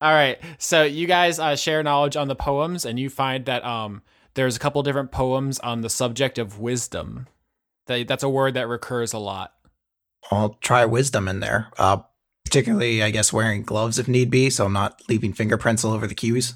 All 0.00 0.12
right. 0.12 0.38
So 0.58 0.82
you 0.82 1.06
guys 1.06 1.38
uh, 1.38 1.56
share 1.56 1.82
knowledge 1.82 2.16
on 2.16 2.28
the 2.28 2.36
poems, 2.36 2.84
and 2.84 2.98
you 2.98 3.08
find 3.08 3.46
that 3.46 3.64
um, 3.64 4.02
there's 4.34 4.56
a 4.56 4.58
couple 4.58 4.82
different 4.82 5.10
poems 5.10 5.58
on 5.60 5.80
the 5.80 5.88
subject 5.88 6.38
of 6.38 6.58
wisdom. 6.58 7.28
That, 7.86 8.06
that's 8.06 8.22
a 8.22 8.28
word 8.28 8.54
that 8.54 8.68
recurs 8.68 9.12
a 9.12 9.18
lot. 9.18 9.54
I'll 10.30 10.58
try 10.60 10.84
wisdom 10.84 11.28
in 11.28 11.40
there. 11.40 11.68
Uh, 11.78 11.98
particularly, 12.44 13.02
I 13.02 13.10
guess, 13.10 13.32
wearing 13.32 13.62
gloves 13.62 13.98
if 13.98 14.06
need 14.06 14.30
be, 14.30 14.50
so 14.50 14.66
I'm 14.66 14.72
not 14.72 15.00
leaving 15.08 15.32
fingerprints 15.32 15.84
all 15.84 15.92
over 15.92 16.06
the 16.06 16.14
keys. 16.14 16.54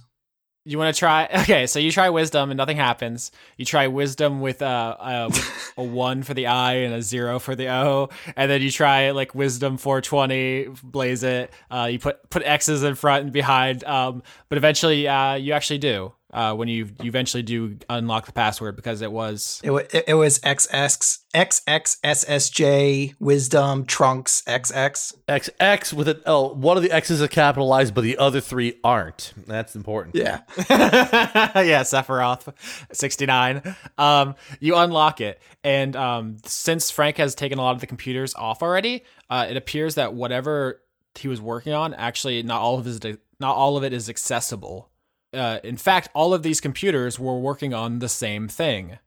You 0.64 0.76
want 0.78 0.94
to 0.94 0.98
try? 0.98 1.28
Okay, 1.40 1.66
so 1.66 1.78
you 1.78 1.90
try 1.90 2.10
wisdom 2.10 2.50
and 2.50 2.58
nothing 2.58 2.76
happens. 2.76 3.32
You 3.56 3.64
try 3.64 3.86
wisdom 3.86 4.40
with 4.40 4.60
uh, 4.60 4.96
uh, 5.00 5.30
a 5.76 5.82
one 5.82 6.22
for 6.22 6.34
the 6.34 6.46
I 6.46 6.74
and 6.74 6.94
a 6.94 7.02
zero 7.02 7.38
for 7.38 7.56
the 7.56 7.68
O, 7.68 8.10
and 8.36 8.50
then 8.50 8.60
you 8.60 8.70
try 8.70 9.10
like 9.12 9.34
wisdom 9.34 9.78
420, 9.78 10.68
blaze 10.82 11.22
it. 11.22 11.50
Uh, 11.70 11.88
you 11.90 11.98
put 11.98 12.28
put 12.28 12.42
X's 12.44 12.82
in 12.82 12.94
front 12.94 13.24
and 13.24 13.32
behind, 13.32 13.84
um, 13.84 14.22
but 14.48 14.58
eventually 14.58 15.08
uh, 15.08 15.34
you 15.34 15.54
actually 15.54 15.78
do 15.78 16.12
uh, 16.32 16.54
when 16.54 16.68
you 16.68 16.86
you 17.00 17.08
eventually 17.08 17.42
do 17.42 17.76
unlock 17.88 18.26
the 18.26 18.32
password 18.32 18.76
because 18.76 19.02
it 19.02 19.10
was 19.10 19.60
It, 19.64 19.70
wa- 19.70 19.82
it, 19.92 20.04
it 20.08 20.14
was 20.14 20.38
XX, 20.40 21.18
XXSSJ, 21.34 23.14
wisdom, 23.18 23.84
trunks, 23.84 24.42
XX. 24.46 25.14
XX 25.28 25.92
with 25.92 26.08
an 26.08 26.20
oh, 26.26 26.52
one 26.54 26.76
of 26.76 26.82
the 26.82 26.90
X's 26.92 27.22
are 27.22 27.28
capitalized, 27.28 27.94
but 27.94 28.02
the 28.02 28.18
other 28.18 28.40
three 28.40 28.78
aren't. 28.84 29.32
That's 29.46 29.74
important. 29.74 30.14
Yeah. 30.14 30.40
yeah, 30.68 31.82
Sephiroth 31.82 32.52
69. 32.92 33.76
Um, 33.98 34.34
you 34.60 34.76
unlock 34.76 35.20
it. 35.20 35.40
And 35.64 35.96
um, 35.96 36.38
since 36.44 36.90
Frank 36.90 37.16
has 37.18 37.34
taken 37.34 37.58
a 37.58 37.62
lot 37.62 37.74
of 37.74 37.80
the 37.80 37.86
computers 37.86 38.34
off 38.34 38.62
already, 38.62 39.04
uh, 39.28 39.46
it 39.48 39.56
appears 39.56 39.96
that 39.96 40.14
whatever 40.14 40.80
he 41.18 41.28
was 41.28 41.40
working 41.40 41.72
on, 41.72 41.94
actually 41.94 42.42
not 42.42 42.60
all 42.60 42.78
of 42.78 42.84
his 42.84 43.00
not 43.40 43.56
all 43.56 43.76
of 43.76 43.84
it 43.84 43.92
is 43.92 44.08
accessible. 44.08 44.89
Uh, 45.32 45.58
in 45.62 45.76
fact, 45.76 46.08
all 46.14 46.34
of 46.34 46.42
these 46.42 46.60
computers 46.60 47.18
were 47.18 47.38
working 47.38 47.72
on 47.72 47.98
the 47.98 48.08
same 48.08 48.48
thing. 48.48 48.98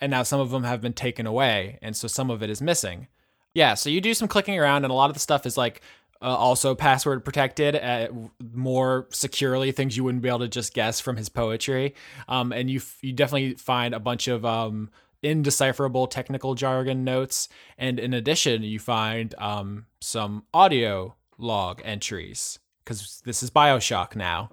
And 0.00 0.10
now 0.10 0.22
some 0.22 0.40
of 0.40 0.50
them 0.50 0.64
have 0.64 0.80
been 0.80 0.92
taken 0.92 1.26
away, 1.26 1.78
and 1.82 1.96
so 1.96 2.06
some 2.06 2.30
of 2.30 2.42
it 2.42 2.50
is 2.50 2.62
missing. 2.62 3.08
Yeah, 3.52 3.74
so 3.74 3.90
you 3.90 4.00
do 4.00 4.14
some 4.14 4.28
clicking 4.28 4.56
around, 4.56 4.84
and 4.84 4.92
a 4.92 4.94
lot 4.94 5.10
of 5.10 5.14
the 5.14 5.20
stuff 5.20 5.44
is 5.44 5.56
like 5.56 5.82
uh, 6.20 6.26
also 6.26 6.74
password 6.74 7.24
protected 7.24 7.76
uh, 7.76 8.08
more 8.52 9.06
securely 9.10 9.72
things 9.72 9.96
you 9.96 10.04
wouldn't 10.04 10.22
be 10.22 10.28
able 10.28 10.40
to 10.40 10.48
just 10.48 10.74
guess 10.74 11.00
from 11.00 11.16
his 11.16 11.28
poetry 11.28 11.94
um, 12.28 12.52
and 12.52 12.70
you 12.70 12.78
f- 12.78 12.98
you 13.02 13.12
definitely 13.12 13.54
find 13.54 13.94
a 13.94 14.00
bunch 14.00 14.26
of 14.26 14.44
um, 14.44 14.90
indecipherable 15.22 16.06
technical 16.06 16.54
jargon 16.54 17.04
notes 17.04 17.48
and 17.76 18.00
in 18.00 18.12
addition 18.12 18.62
you 18.62 18.78
find 18.78 19.34
um, 19.38 19.86
some 20.00 20.44
audio 20.52 21.14
log 21.38 21.80
entries 21.84 22.58
because 22.84 23.22
this 23.24 23.42
is 23.42 23.50
bioshock 23.50 24.16
now 24.16 24.50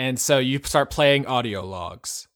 and 0.00 0.18
so 0.18 0.38
you 0.38 0.58
start 0.64 0.90
playing 0.90 1.26
audio 1.26 1.62
logs 1.62 2.26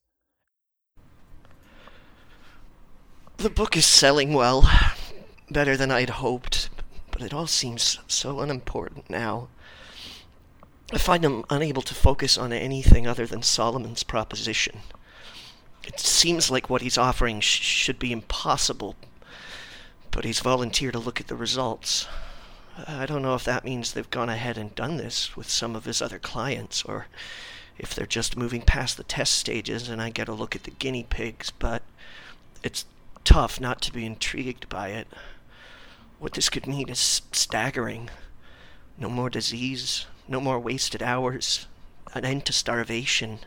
The 3.39 3.49
book 3.49 3.75
is 3.75 3.87
selling 3.87 4.35
well, 4.35 4.71
better 5.51 5.77
than 5.77 5.91
I'd 5.91 6.11
hoped, 6.11 6.69
but 7.11 7.23
it 7.23 7.35
all 7.35 7.47
seems 7.47 7.99
so 8.07 8.41
unimportant 8.41 9.11
now. 9.11 9.49
I 10.93 10.99
find 10.99 11.25
I'm 11.25 11.45
unable 11.51 11.83
to 11.83 11.95
focus 11.95 12.39
on 12.39 12.53
anything 12.53 13.07
other 13.07 13.27
than 13.27 13.43
Solomon's 13.43 14.03
proposition. 14.03 14.81
It 15.85 15.99
seems 15.99 16.51
like 16.51 16.71
what 16.71 16.83
he's 16.83 16.99
offering 16.99 17.41
sh- 17.41 17.61
should 17.61 17.99
be 17.99 18.13
impossible, 18.13 18.95
but 20.11 20.25
he's 20.25 20.41
volunteered 20.41 20.93
to 20.93 21.01
look 21.01 21.21
at 21.21 21.27
the 21.27 21.37
results. 21.37 22.07
I 22.89 23.07
don't 23.07 23.23
know 23.23 23.35
if 23.35 23.45
that 23.45 23.65
means 23.65 23.93
they've 23.93 24.11
gone 24.11 24.29
ahead 24.29 24.59
and 24.59 24.75
done 24.75 24.97
this 24.97 25.37
with 25.37 25.49
some 25.49 25.77
of 25.77 25.85
his 25.85 26.03
other 26.03 26.19
clients, 26.19 26.83
or 26.85 27.07
if 27.79 27.95
they're 27.95 28.07
just 28.07 28.37
moving 28.37 28.63
past 28.63 28.97
the 28.97 29.05
test 29.05 29.33
stages 29.33 29.89
and 29.89 30.03
I 30.03 30.11
get 30.11 30.29
a 30.29 30.33
look 30.33 30.57
at 30.57 30.65
the 30.65 30.71
guinea 30.73 31.05
pigs, 31.05 31.51
but 31.51 31.83
it's 32.63 32.85
tough 33.23 33.61
not 33.61 33.81
to 33.83 33.93
be 33.93 34.05
intrigued 34.05 34.69
by 34.69 34.89
it. 34.89 35.09
What 36.19 36.33
this 36.33 36.49
could 36.49 36.67
mean 36.67 36.89
is 36.89 37.23
staggering. 37.33 38.11
No 38.99 39.09
more 39.09 39.31
disease, 39.31 40.07
no 40.27 40.41
more 40.41 40.59
wasted 40.59 41.03
hours, 41.03 41.67
an 42.13 42.25
end 42.25 42.45
to 42.47 42.53
starvation. 42.53 43.41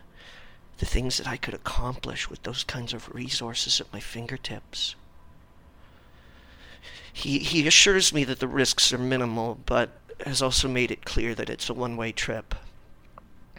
The 0.77 0.85
things 0.85 1.17
that 1.17 1.27
I 1.27 1.37
could 1.37 1.53
accomplish 1.53 2.29
with 2.29 2.43
those 2.43 2.63
kinds 2.63 2.93
of 2.93 3.13
resources 3.13 3.81
at 3.81 3.91
my 3.91 3.99
fingertips. 3.99 4.95
He, 7.17 7.39
he 7.39 7.65
assures 7.65 8.13
me 8.13 8.23
that 8.25 8.37
the 8.37 8.47
risks 8.47 8.93
are 8.93 8.99
minimal, 8.99 9.57
but 9.65 9.89
has 10.23 10.39
also 10.39 10.67
made 10.67 10.91
it 10.91 11.03
clear 11.03 11.33
that 11.33 11.49
it's 11.49 11.67
a 11.67 11.73
one 11.73 11.97
way 11.97 12.11
trip. 12.11 12.53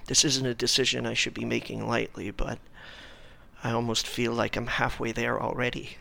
This 0.07 0.25
isn't 0.25 0.47
a 0.47 0.55
decision 0.55 1.05
I 1.05 1.15
should 1.15 1.35
be 1.35 1.45
making 1.45 1.89
lightly, 1.89 2.31
but 2.31 2.61
I 3.65 3.73
almost 3.73 4.07
feel 4.07 4.33
like 4.33 4.55
I'm 4.55 4.69
halfway 4.69 5.11
there 5.11 5.43
already. 5.43 5.97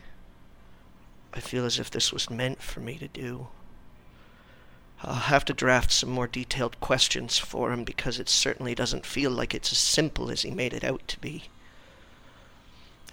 I 1.34 1.40
feel 1.40 1.64
as 1.64 1.80
if 1.80 1.90
this 1.90 2.12
was 2.12 2.30
meant 2.30 2.62
for 2.62 2.78
me 2.78 2.96
to 2.98 3.08
do. 3.08 3.48
I'll 5.02 5.14
have 5.14 5.44
to 5.46 5.52
draft 5.52 5.90
some 5.90 6.10
more 6.10 6.28
detailed 6.28 6.78
questions 6.78 7.38
for 7.38 7.72
him 7.72 7.82
because 7.82 8.20
it 8.20 8.28
certainly 8.28 8.76
doesn't 8.76 9.04
feel 9.04 9.32
like 9.32 9.52
it's 9.52 9.72
as 9.72 9.78
simple 9.78 10.30
as 10.30 10.42
he 10.42 10.52
made 10.52 10.72
it 10.72 10.84
out 10.84 11.08
to 11.08 11.18
be. 11.18 11.46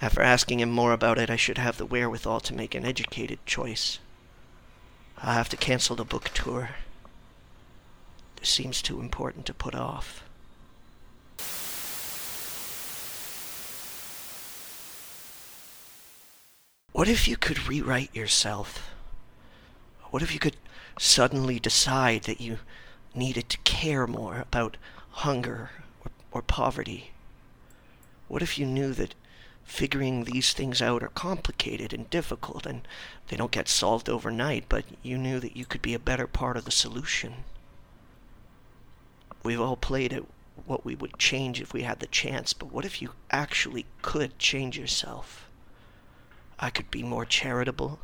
After 0.03 0.21
asking 0.21 0.59
him 0.59 0.69
more 0.69 0.93
about 0.93 1.17
it, 1.17 1.31
I 1.31 1.35
should 1.35 1.57
have 1.57 1.79
the 1.79 1.85
wherewithal 1.87 2.41
to 2.41 2.53
make 2.53 2.75
an 2.75 2.85
educated 2.85 3.43
choice. 3.47 3.97
I'll 5.25 5.33
have 5.33 5.49
to 5.49 5.57
cancel 5.57 5.95
the 5.95 6.05
book 6.05 6.29
tour. 6.35 6.69
This 8.35 8.47
seems 8.47 8.83
too 8.83 8.99
important 8.99 9.47
to 9.47 9.55
put 9.55 9.73
off. 9.73 10.23
What 16.91 17.07
if 17.07 17.27
you 17.27 17.37
could 17.37 17.67
rewrite 17.67 18.15
yourself? 18.15 18.91
What 20.11 20.21
if 20.21 20.31
you 20.31 20.37
could 20.37 20.57
suddenly 20.99 21.57
decide 21.57 22.25
that 22.25 22.39
you 22.39 22.59
needed 23.15 23.49
to 23.49 23.57
care 23.63 24.05
more 24.05 24.37
about 24.37 24.77
hunger 25.09 25.71
or, 26.03 26.11
or 26.31 26.41
poverty? 26.43 27.09
What 28.27 28.43
if 28.43 28.59
you 28.59 28.67
knew 28.67 28.93
that 28.93 29.15
figuring 29.65 30.23
these 30.23 30.53
things 30.53 30.81
out 30.81 31.03
are 31.03 31.09
complicated 31.09 31.91
and 31.91 32.09
difficult 32.09 32.65
and 32.65 32.87
they 33.27 33.35
don't 33.35 33.51
get 33.51 33.67
solved 33.67 34.07
overnight, 34.07 34.69
but 34.69 34.85
you 35.03 35.17
knew 35.17 35.39
that 35.39 35.57
you 35.57 35.65
could 35.65 35.81
be 35.81 35.93
a 35.93 35.99
better 35.99 36.27
part 36.27 36.55
of 36.55 36.65
the 36.65 36.71
solution? 36.71 37.43
We've 39.43 39.61
all 39.61 39.75
played 39.75 40.13
at 40.13 40.23
what 40.65 40.85
we 40.85 40.95
would 40.95 41.17
change 41.17 41.61
if 41.61 41.73
we 41.73 41.81
had 41.83 41.99
the 41.99 42.07
chance, 42.07 42.53
but 42.53 42.71
what 42.71 42.85
if 42.85 43.01
you 43.01 43.11
actually 43.31 43.85
could 44.01 44.39
change 44.39 44.77
yourself? 44.77 45.49
I 46.59 46.69
could 46.69 46.89
be 46.89 47.03
more 47.03 47.25
charitable. 47.25 47.99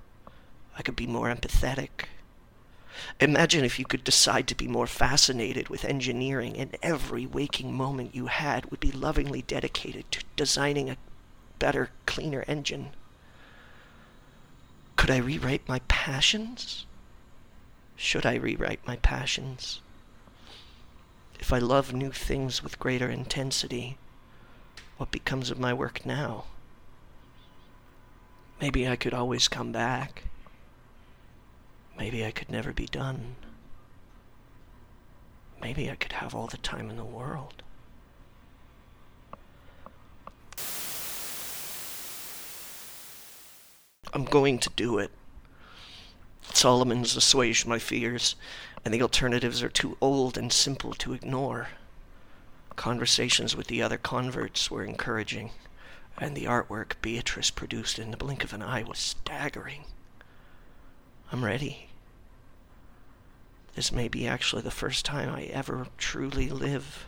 I 0.77 0.81
could 0.81 0.95
be 0.95 1.07
more 1.07 1.33
empathetic. 1.33 2.05
Imagine 3.19 3.63
if 3.63 3.79
you 3.79 3.85
could 3.85 4.03
decide 4.03 4.47
to 4.47 4.55
be 4.55 4.67
more 4.67 4.87
fascinated 4.87 5.69
with 5.69 5.85
engineering 5.85 6.57
and 6.57 6.75
every 6.83 7.25
waking 7.25 7.73
moment 7.73 8.13
you 8.13 8.27
had 8.27 8.69
would 8.69 8.79
be 8.79 8.91
lovingly 8.91 9.41
dedicated 9.41 10.11
to 10.11 10.23
designing 10.35 10.89
a 10.89 10.97
better, 11.61 11.91
cleaner 12.07 12.43
engine. 12.47 12.89
Could 14.95 15.11
I 15.11 15.17
rewrite 15.17 15.69
my 15.69 15.79
passions? 15.87 16.87
Should 17.95 18.25
I 18.25 18.33
rewrite 18.33 18.85
my 18.87 18.95
passions? 18.95 19.79
If 21.39 21.53
I 21.53 21.59
love 21.59 21.93
new 21.93 22.11
things 22.11 22.63
with 22.63 22.79
greater 22.79 23.11
intensity, 23.11 23.97
what 24.97 25.11
becomes 25.11 25.51
of 25.51 25.59
my 25.59 25.71
work 25.71 26.03
now? 26.03 26.45
Maybe 28.59 28.87
I 28.87 28.95
could 28.95 29.13
always 29.13 29.47
come 29.47 29.71
back. 29.71 30.23
Maybe 31.95 32.25
I 32.25 32.31
could 32.31 32.49
never 32.49 32.73
be 32.73 32.87
done. 32.87 33.35
maybe 35.61 35.91
I 35.91 35.95
could 35.95 36.13
have 36.13 36.33
all 36.33 36.47
the 36.47 36.57
time 36.57 36.89
in 36.89 36.97
the 36.97 37.05
world. 37.05 37.61
I'm 44.13 44.25
going 44.25 44.59
to 44.59 44.69
do 44.75 44.97
it. 44.97 45.11
Solomon's 46.53 47.15
assuaged 47.15 47.65
my 47.65 47.79
fears, 47.79 48.35
and 48.83 48.93
the 48.93 49.01
alternatives 49.01 49.63
are 49.63 49.69
too 49.69 49.97
old 50.01 50.37
and 50.37 50.51
simple 50.51 50.93
to 50.95 51.13
ignore. 51.13 51.69
Conversations 52.75 53.55
with 53.55 53.67
the 53.67 53.81
other 53.81 53.97
converts 53.97 54.69
were 54.69 54.83
encouraging, 54.83 55.51
and 56.17 56.35
the 56.35 56.45
artwork 56.45 56.93
Beatrice 57.01 57.51
produced 57.51 57.99
in 57.99 58.11
the 58.11 58.17
blink 58.17 58.43
of 58.43 58.53
an 58.53 58.61
eye 58.61 58.83
was 58.83 58.99
staggering. 58.99 59.85
I'm 61.31 61.45
ready. 61.45 61.87
This 63.75 63.91
may 63.91 64.09
be 64.09 64.27
actually 64.27 64.63
the 64.63 64.71
first 64.71 65.05
time 65.05 65.33
I 65.33 65.43
ever 65.43 65.87
truly 65.97 66.49
live. 66.49 67.05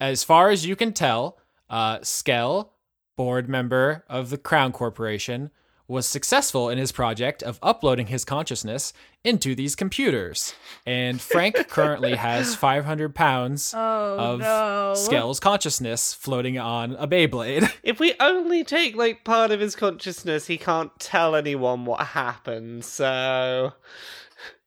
As 0.00 0.24
far 0.24 0.48
as 0.48 0.64
you 0.64 0.74
can 0.74 0.92
tell, 0.92 1.36
uh, 1.72 1.98
Skell, 2.02 2.74
board 3.16 3.48
member 3.48 4.04
of 4.08 4.30
the 4.30 4.38
Crown 4.38 4.70
Corporation, 4.70 5.50
was 5.88 6.06
successful 6.06 6.68
in 6.70 6.78
his 6.78 6.92
project 6.92 7.42
of 7.42 7.58
uploading 7.62 8.06
his 8.06 8.24
consciousness 8.24 8.92
into 9.24 9.54
these 9.54 9.74
computers. 9.74 10.54
And 10.86 11.20
Frank 11.20 11.56
currently 11.68 12.14
has 12.14 12.54
500 12.54 13.14
pounds 13.14 13.74
Oh 13.76 14.16
of 14.18 14.40
no. 14.40 14.94
Skell's 14.94 15.40
consciousness 15.40 16.14
floating 16.14 16.58
on 16.58 16.92
a 16.96 17.06
Beyblade. 17.08 17.70
If 17.82 17.98
we 18.00 18.14
only 18.20 18.64
take 18.64 18.94
like 18.96 19.24
part 19.24 19.50
of 19.50 19.60
his 19.60 19.74
consciousness, 19.74 20.46
he 20.46 20.56
can't 20.56 20.98
tell 21.00 21.34
anyone 21.34 21.84
what 21.84 22.06
happened. 22.08 22.84
So 22.84 23.72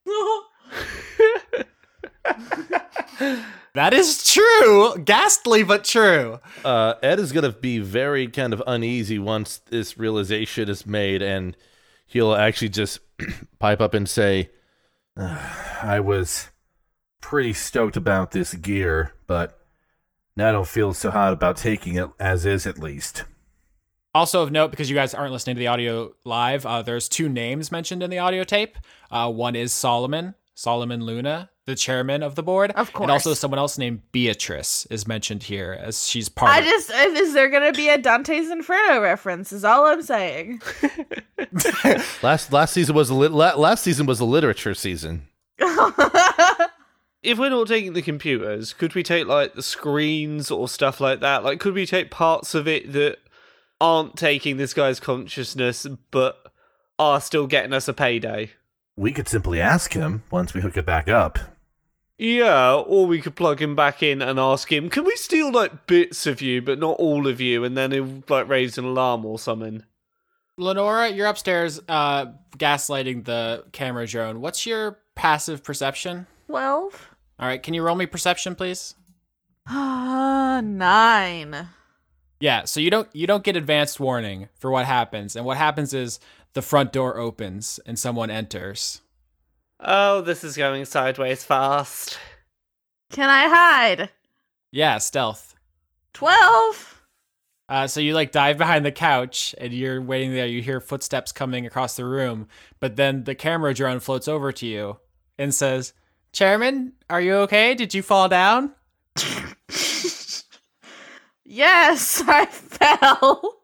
that 3.73 3.93
is 3.93 4.23
true. 4.31 4.97
Ghastly, 4.97 5.63
but 5.63 5.83
true. 5.83 6.39
Uh, 6.63 6.95
Ed 7.01 7.19
is 7.19 7.31
going 7.31 7.43
to 7.51 7.57
be 7.57 7.79
very 7.79 8.27
kind 8.27 8.53
of 8.53 8.61
uneasy 8.65 9.19
once 9.19 9.57
this 9.69 9.97
realization 9.97 10.69
is 10.69 10.85
made, 10.85 11.21
and 11.21 11.55
he'll 12.05 12.33
actually 12.33 12.69
just 12.69 12.99
pipe 13.59 13.81
up 13.81 13.93
and 13.93 14.07
say, 14.07 14.49
"Ah, 15.17 15.79
I 15.83 15.99
was 15.99 16.49
pretty 17.21 17.53
stoked 17.53 17.97
about 17.97 18.31
this 18.31 18.53
gear, 18.53 19.13
but 19.27 19.59
now 20.35 20.49
I 20.49 20.51
don't 20.51 20.67
feel 20.67 20.93
so 20.93 21.11
hot 21.11 21.33
about 21.33 21.57
taking 21.57 21.95
it 21.95 22.09
as 22.19 22.45
is, 22.45 22.67
at 22.67 22.77
least. 22.77 23.23
Also 24.13 24.41
of 24.43 24.51
note, 24.51 24.71
because 24.71 24.89
you 24.89 24.95
guys 24.95 25.13
aren't 25.13 25.33
listening 25.33 25.55
to 25.55 25.59
the 25.59 25.67
audio 25.67 26.13
live, 26.23 26.65
uh, 26.65 26.81
there's 26.81 27.09
two 27.09 27.27
names 27.27 27.71
mentioned 27.71 28.03
in 28.03 28.09
the 28.09 28.19
audio 28.19 28.43
tape. 28.43 28.77
Uh, 29.11 29.29
one 29.29 29.55
is 29.55 29.73
Solomon, 29.73 30.35
Solomon 30.53 31.01
Luna, 31.03 31.49
the 31.65 31.75
chairman 31.75 32.21
of 32.21 32.35
the 32.35 32.43
board. 32.43 32.71
Of 32.71 32.93
course. 32.93 33.05
And 33.05 33.11
also 33.11 33.33
someone 33.33 33.59
else 33.59 33.77
named 33.77 34.01
Beatrice 34.11 34.85
is 34.91 35.07
mentioned 35.07 35.43
here 35.43 35.77
as 35.79 36.07
she's 36.07 36.29
part 36.29 36.51
I 36.51 36.61
just 36.61 36.91
is 36.91 37.33
there 37.33 37.49
gonna 37.49 37.73
be 37.73 37.89
a 37.89 37.97
Dante's 37.97 38.51
Inferno 38.51 39.01
reference? 39.01 39.51
Is 39.51 39.63
all 39.63 39.85
I'm 39.85 40.01
saying. 40.03 40.61
Last 42.21 42.51
last 42.51 42.73
season 42.73 42.95
was 42.95 43.09
a 43.09 43.15
lit- 43.15 43.57
last 43.57 43.83
season 43.83 44.05
was 44.05 44.19
a 44.19 44.25
literature 44.25 44.73
season. 44.73 45.27
if 45.57 47.39
we're 47.39 47.49
not 47.49 47.67
taking 47.67 47.93
the 47.93 48.01
computers, 48.01 48.73
could 48.73 48.93
we 48.93 49.03
take 49.03 49.25
like 49.27 49.53
the 49.53 49.63
screens 49.63 50.51
or 50.51 50.67
stuff 50.67 50.99
like 50.99 51.21
that? 51.21 51.43
Like, 51.43 51.59
could 51.59 51.73
we 51.73 51.85
take 51.85 52.11
parts 52.11 52.55
of 52.55 52.67
it 52.67 52.91
that 52.93 53.17
aren't 53.81 54.15
taking 54.17 54.57
this 54.57 54.73
guy's 54.73 54.99
consciousness 54.99 55.85
but 56.11 56.51
are 56.99 57.21
still 57.21 57.47
getting 57.47 57.73
us 57.73 57.87
a 57.87 57.93
payday? 57.93 58.51
We 58.95 59.11
could 59.11 59.27
simply 59.27 59.59
ask 59.59 59.93
him 59.93 60.23
once 60.31 60.53
we 60.53 60.61
hook 60.61 60.77
it 60.77 60.85
back 60.85 61.09
up. 61.09 61.39
Yeah, 62.17 62.75
or 62.75 63.05
we 63.07 63.19
could 63.21 63.35
plug 63.35 63.61
him 63.61 63.75
back 63.75 64.01
in 64.01 64.21
and 64.21 64.39
ask 64.39 64.71
him, 64.71 64.89
can 64.89 65.03
we 65.03 65.15
steal 65.17 65.51
like 65.51 65.85
bits 65.85 66.25
of 66.25 66.41
you, 66.41 66.61
but 66.61 66.79
not 66.79 66.97
all 66.97 67.27
of 67.27 67.41
you, 67.41 67.63
and 67.65 67.75
then 67.75 67.91
he'll 67.91 68.23
like 68.29 68.47
raise 68.47 68.77
an 68.77 68.85
alarm 68.85 69.25
or 69.25 69.37
something? 69.37 69.83
Lenora, 70.57 71.09
you're 71.09 71.27
upstairs 71.27 71.81
uh, 71.89 72.27
gaslighting 72.57 73.25
the 73.25 73.65
camera 73.73 74.07
drone. 74.07 74.39
What's 74.39 74.65
your 74.65 74.99
passive 75.15 75.63
perception? 75.63 76.27
Twelve. 76.47 77.09
All 77.37 77.47
right, 77.47 77.61
can 77.61 77.73
you 77.73 77.83
roll 77.83 77.95
me 77.95 78.05
perception, 78.05 78.55
please? 78.55 78.95
Ah, 79.67 80.61
nine. 80.63 81.67
Yeah, 82.39 82.63
so 82.63 82.79
you 82.79 82.89
don't 82.89 83.09
you 83.13 83.27
don't 83.27 83.43
get 83.43 83.57
advanced 83.57 83.99
warning 83.99 84.47
for 84.57 84.71
what 84.71 84.85
happens, 84.85 85.35
and 85.35 85.45
what 85.45 85.57
happens 85.57 85.93
is 85.93 86.19
the 86.53 86.61
front 86.61 86.93
door 86.93 87.17
opens 87.17 87.79
and 87.85 87.99
someone 87.99 88.29
enters. 88.29 89.01
Oh, 89.79 90.21
this 90.21 90.43
is 90.43 90.57
going 90.57 90.85
sideways 90.85 91.43
fast. 91.43 92.17
Can 93.11 93.29
I 93.29 93.47
hide? 93.47 94.09
Yeah, 94.71 94.97
stealth. 94.97 95.55
Twelve. 96.13 97.03
Uh, 97.67 97.87
so 97.87 97.99
you 97.99 98.13
like 98.13 98.31
dive 98.31 98.57
behind 98.57 98.85
the 98.85 98.91
couch 98.91 99.55
and 99.57 99.73
you're 99.73 100.01
waiting 100.01 100.33
there. 100.33 100.45
You 100.45 100.61
hear 100.61 100.79
footsteps 100.79 101.31
coming 101.31 101.65
across 101.65 101.95
the 101.95 102.05
room, 102.05 102.47
but 102.79 102.95
then 102.95 103.23
the 103.23 103.35
camera 103.35 103.73
drone 103.73 103.99
floats 103.99 104.27
over 104.27 104.51
to 104.51 104.65
you 104.65 104.97
and 105.37 105.53
says, 105.53 105.93
"Chairman, 106.31 106.93
are 107.09 107.21
you 107.21 107.35
okay? 107.37 107.73
Did 107.75 107.93
you 107.93 108.01
fall 108.01 108.29
down?" 108.29 108.73
Yes, 111.47 112.21
I 112.27 112.47
fell. 112.47 113.59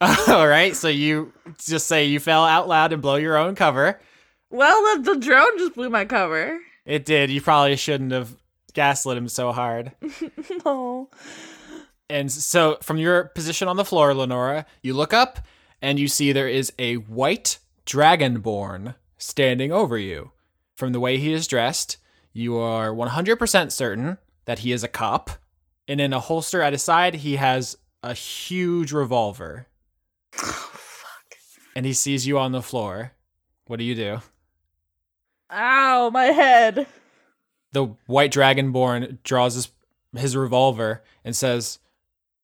All 0.00 0.48
right, 0.48 0.74
so 0.74 0.88
you 0.88 1.32
just 1.58 1.86
say 1.86 2.06
you 2.06 2.20
fell 2.20 2.44
out 2.44 2.68
loud 2.68 2.92
and 2.92 3.02
blow 3.02 3.16
your 3.16 3.36
own 3.36 3.54
cover. 3.54 4.00
Well, 4.52 4.96
the, 4.98 5.14
the 5.14 5.18
drone 5.18 5.58
just 5.58 5.74
blew 5.74 5.88
my 5.88 6.04
cover. 6.04 6.58
It 6.84 7.04
did. 7.06 7.30
You 7.30 7.40
probably 7.40 7.74
shouldn't 7.76 8.12
have 8.12 8.36
gaslit 8.74 9.16
him 9.16 9.28
so 9.28 9.50
hard. 9.52 9.92
No. 10.64 11.08
And 12.10 12.30
so, 12.30 12.76
from 12.82 12.98
your 12.98 13.24
position 13.24 13.68
on 13.68 13.76
the 13.76 13.86
floor, 13.86 14.12
Lenora, 14.12 14.66
you 14.82 14.92
look 14.92 15.14
up 15.14 15.40
and 15.80 15.98
you 15.98 16.06
see 16.08 16.30
there 16.30 16.48
is 16.48 16.70
a 16.78 16.96
white 16.96 17.58
dragonborn 17.86 18.94
standing 19.16 19.72
over 19.72 19.96
you. 19.96 20.32
From 20.74 20.92
the 20.92 21.00
way 21.00 21.16
he 21.16 21.32
is 21.32 21.46
dressed, 21.46 21.96
you 22.34 22.58
are 22.58 22.92
100% 22.92 23.72
certain 23.72 24.18
that 24.44 24.58
he 24.58 24.72
is 24.72 24.84
a 24.84 24.88
cop. 24.88 25.30
And 25.88 26.00
in 26.00 26.12
a 26.12 26.20
holster 26.20 26.60
at 26.60 26.74
his 26.74 26.82
side, 26.82 27.14
he 27.14 27.36
has 27.36 27.78
a 28.02 28.12
huge 28.12 28.92
revolver. 28.92 29.66
Oh, 30.38 30.70
fuck. 30.74 31.38
And 31.74 31.86
he 31.86 31.94
sees 31.94 32.26
you 32.26 32.38
on 32.38 32.52
the 32.52 32.62
floor. 32.62 33.12
What 33.66 33.78
do 33.78 33.84
you 33.84 33.94
do? 33.94 34.20
Ow, 35.52 36.10
my 36.10 36.26
head. 36.26 36.86
The 37.72 37.94
white 38.06 38.32
dragonborn 38.32 39.18
draws 39.22 39.54
his, 39.54 39.68
his 40.16 40.36
revolver 40.36 41.02
and 41.24 41.36
says, 41.36 41.78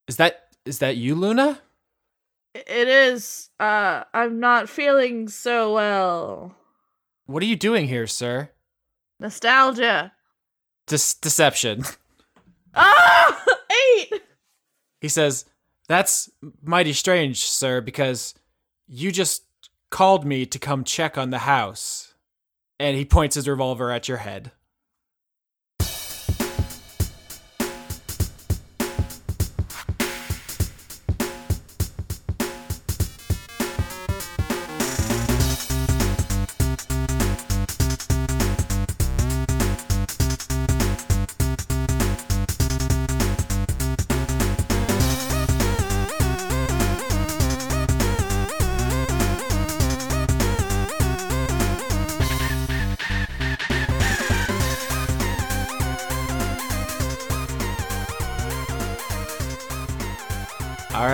"Is 0.07 0.17
that 0.17 0.49
is 0.65 0.79
that 0.79 0.97
you, 0.97 1.15
Luna?" 1.15 1.61
It 2.55 2.89
is. 2.89 3.51
Uh, 3.61 4.05
I'm 4.13 4.41
not 4.41 4.69
feeling 4.69 5.29
so 5.29 5.75
well. 5.75 6.55
What 7.27 7.43
are 7.43 7.47
you 7.47 7.57
doing 7.57 7.89
here, 7.89 8.07
sir? 8.07 8.51
Nostalgia. 9.21 10.13
Dis- 10.87 11.15
deception. 11.15 11.85
Ah, 12.75 13.45
eight. 13.97 14.23
He 15.01 15.09
says, 15.09 15.47
That's 15.89 16.31
mighty 16.63 16.93
strange, 16.93 17.41
sir, 17.45 17.81
because 17.81 18.35
you 18.87 19.11
just 19.11 19.43
called 19.91 20.25
me 20.25 20.47
to 20.47 20.59
come 20.61 20.85
check 20.85 21.19
on 21.19 21.31
the 21.31 21.39
house. 21.39 22.08
And 22.81 22.97
he 22.97 23.05
points 23.05 23.35
his 23.35 23.49
revolver 23.49 23.91
at 23.91 24.09
your 24.09 24.19
head. 24.19 24.53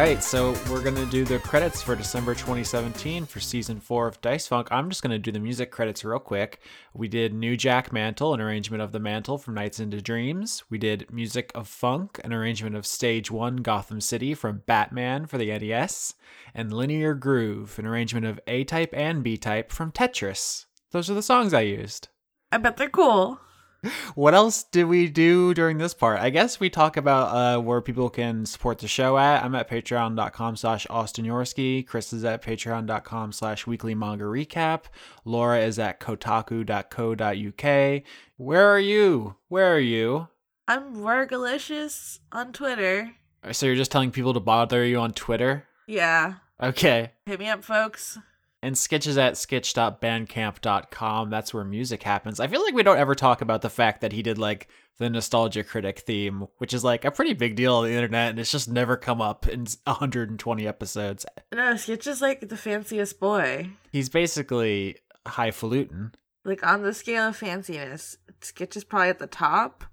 Right, 0.05 0.22
so 0.22 0.52
we're 0.70 0.82
going 0.82 0.94
to 0.94 1.07
do 1.07 1.24
the 1.24 1.38
credits 1.38 1.80
for 1.80 1.96
December 1.96 2.34
2017 2.34 3.24
for 3.24 3.40
season 3.40 3.80
four 3.80 4.07
of 4.07 4.20
Dice 4.20 4.46
Funk. 4.46 4.68
I'm 4.70 4.90
just 4.90 5.02
going 5.02 5.12
to 5.12 5.18
do 5.18 5.32
the 5.32 5.38
music 5.38 5.70
credits 5.70 6.05
real 6.05 6.18
quick. 6.18 6.61
We 6.92 7.09
did 7.09 7.32
New 7.32 7.57
Jack 7.57 7.90
Mantle, 7.90 8.34
an 8.34 8.40
arrangement 8.42 8.82
of 8.82 8.92
the 8.92 8.98
mantle 8.98 9.38
from 9.38 9.55
Nights 9.55 9.80
into 9.80 10.02
Dreams. 10.02 10.62
We 10.68 10.76
did 10.76 11.11
Music 11.11 11.50
of 11.55 11.68
Funk, 11.68 12.20
an 12.22 12.34
arrangement 12.34 12.76
of 12.76 12.84
Stage 12.84 13.30
One 13.30 13.57
Gotham 13.57 14.02
City 14.02 14.34
from 14.34 14.62
Batman 14.66 15.24
for 15.24 15.38
the 15.38 15.46
NES. 15.46 16.12
And 16.55 16.70
Linear 16.70 17.14
Groove, 17.14 17.78
an 17.78 17.86
arrangement 17.86 18.26
of 18.26 18.38
A 18.46 18.64
Type 18.64 18.90
and 18.92 19.22
B 19.22 19.38
Type 19.38 19.72
from 19.72 19.90
Tetris. 19.90 20.66
Those 20.90 21.09
are 21.09 21.14
the 21.14 21.22
songs 21.22 21.55
I 21.55 21.62
used. 21.62 22.09
I 22.52 22.59
bet 22.59 22.76
they're 22.76 22.90
cool. 22.90 23.40
What 24.14 24.35
else 24.35 24.64
did 24.64 24.85
we 24.85 25.09
do 25.09 25.55
during 25.55 25.78
this 25.78 25.95
part? 25.95 26.20
I 26.20 26.30
guess 26.30 26.61
we 26.61 26.70
talk 26.70 26.97
about 26.97 27.35
uh, 27.35 27.61
where 27.61 27.80
people 27.80 28.11
can 28.11 28.47
support 28.47 28.78
the 28.78 28.89
show 28.89 29.18
at. 29.18 29.45
I'm 29.45 29.55
at 29.55 29.68
patreon.com 29.68 30.57
slash 30.57 30.87
Austin 30.89 31.24
Yorski. 31.24 31.87
Chris 31.87 32.12
is 32.12 32.24
at 32.24 32.43
patreon.com 32.43 33.32
slash 33.32 33.66
weekly 33.66 33.95
manga 33.95 34.24
recap. 34.24 34.85
Laura 35.24 35.61
is 35.61 35.78
at 35.78 36.01
kotaku.co.uk. 36.01 38.03
Where 38.37 38.68
are 38.68 38.80
you? 38.80 39.37
Where 39.49 39.74
are 39.74 39.80
you? 39.80 40.28
I'm 40.66 40.97
Vargalicious 40.97 42.20
on 42.32 42.53
Twitter. 42.53 43.12
So 43.53 43.66
you're 43.66 43.74
just 43.74 43.93
telling 43.93 44.11
people 44.11 44.32
to 44.35 44.41
bother 44.41 44.85
you 44.85 44.99
on 44.99 45.12
Twitter? 45.12 45.66
Yeah. 45.87 46.35
Okay. 46.62 47.12
Hit 47.26 47.39
me 47.39 47.49
up, 47.49 47.64
folks. 47.64 48.18
And 48.64 48.78
sketches 48.78 49.18
at 49.18 49.34
skitch.bandcamp.com. 49.34 51.28
That's 51.28 51.52
where 51.52 51.64
music 51.64 52.02
happens. 52.02 52.40
I 52.40 52.46
feel 52.46 52.62
like 52.62 52.72
we 52.72 52.82
don't 52.82 52.96
ever 52.96 53.14
talk 53.14 53.42
about 53.42 53.60
the 53.60 53.68
fact 53.68 54.00
that 54.00 54.12
he 54.12 54.22
did 54.22 54.38
like 54.38 54.68
the 54.96 55.10
Nostalgia 55.10 55.62
Critic 55.62 55.98
theme, 55.98 56.46
which 56.56 56.72
is 56.72 56.82
like 56.82 57.04
a 57.04 57.10
pretty 57.10 57.34
big 57.34 57.56
deal 57.56 57.74
on 57.74 57.84
the 57.84 57.92
internet, 57.92 58.30
and 58.30 58.38
it's 58.38 58.50
just 58.50 58.70
never 58.70 58.96
come 58.96 59.20
up 59.20 59.46
in 59.46 59.66
120 59.84 60.66
episodes. 60.66 61.26
No, 61.52 61.74
Skitch 61.74 62.06
is 62.06 62.22
like 62.22 62.48
the 62.48 62.56
fanciest 62.56 63.20
boy. 63.20 63.68
He's 63.92 64.08
basically 64.08 64.96
highfalutin. 65.26 66.14
Like 66.46 66.66
on 66.66 66.80
the 66.80 66.94
scale 66.94 67.28
of 67.28 67.38
fanciness, 67.38 68.16
Skitch 68.40 68.76
is 68.76 68.84
probably 68.84 69.10
at 69.10 69.18
the 69.18 69.26
top, 69.26 69.84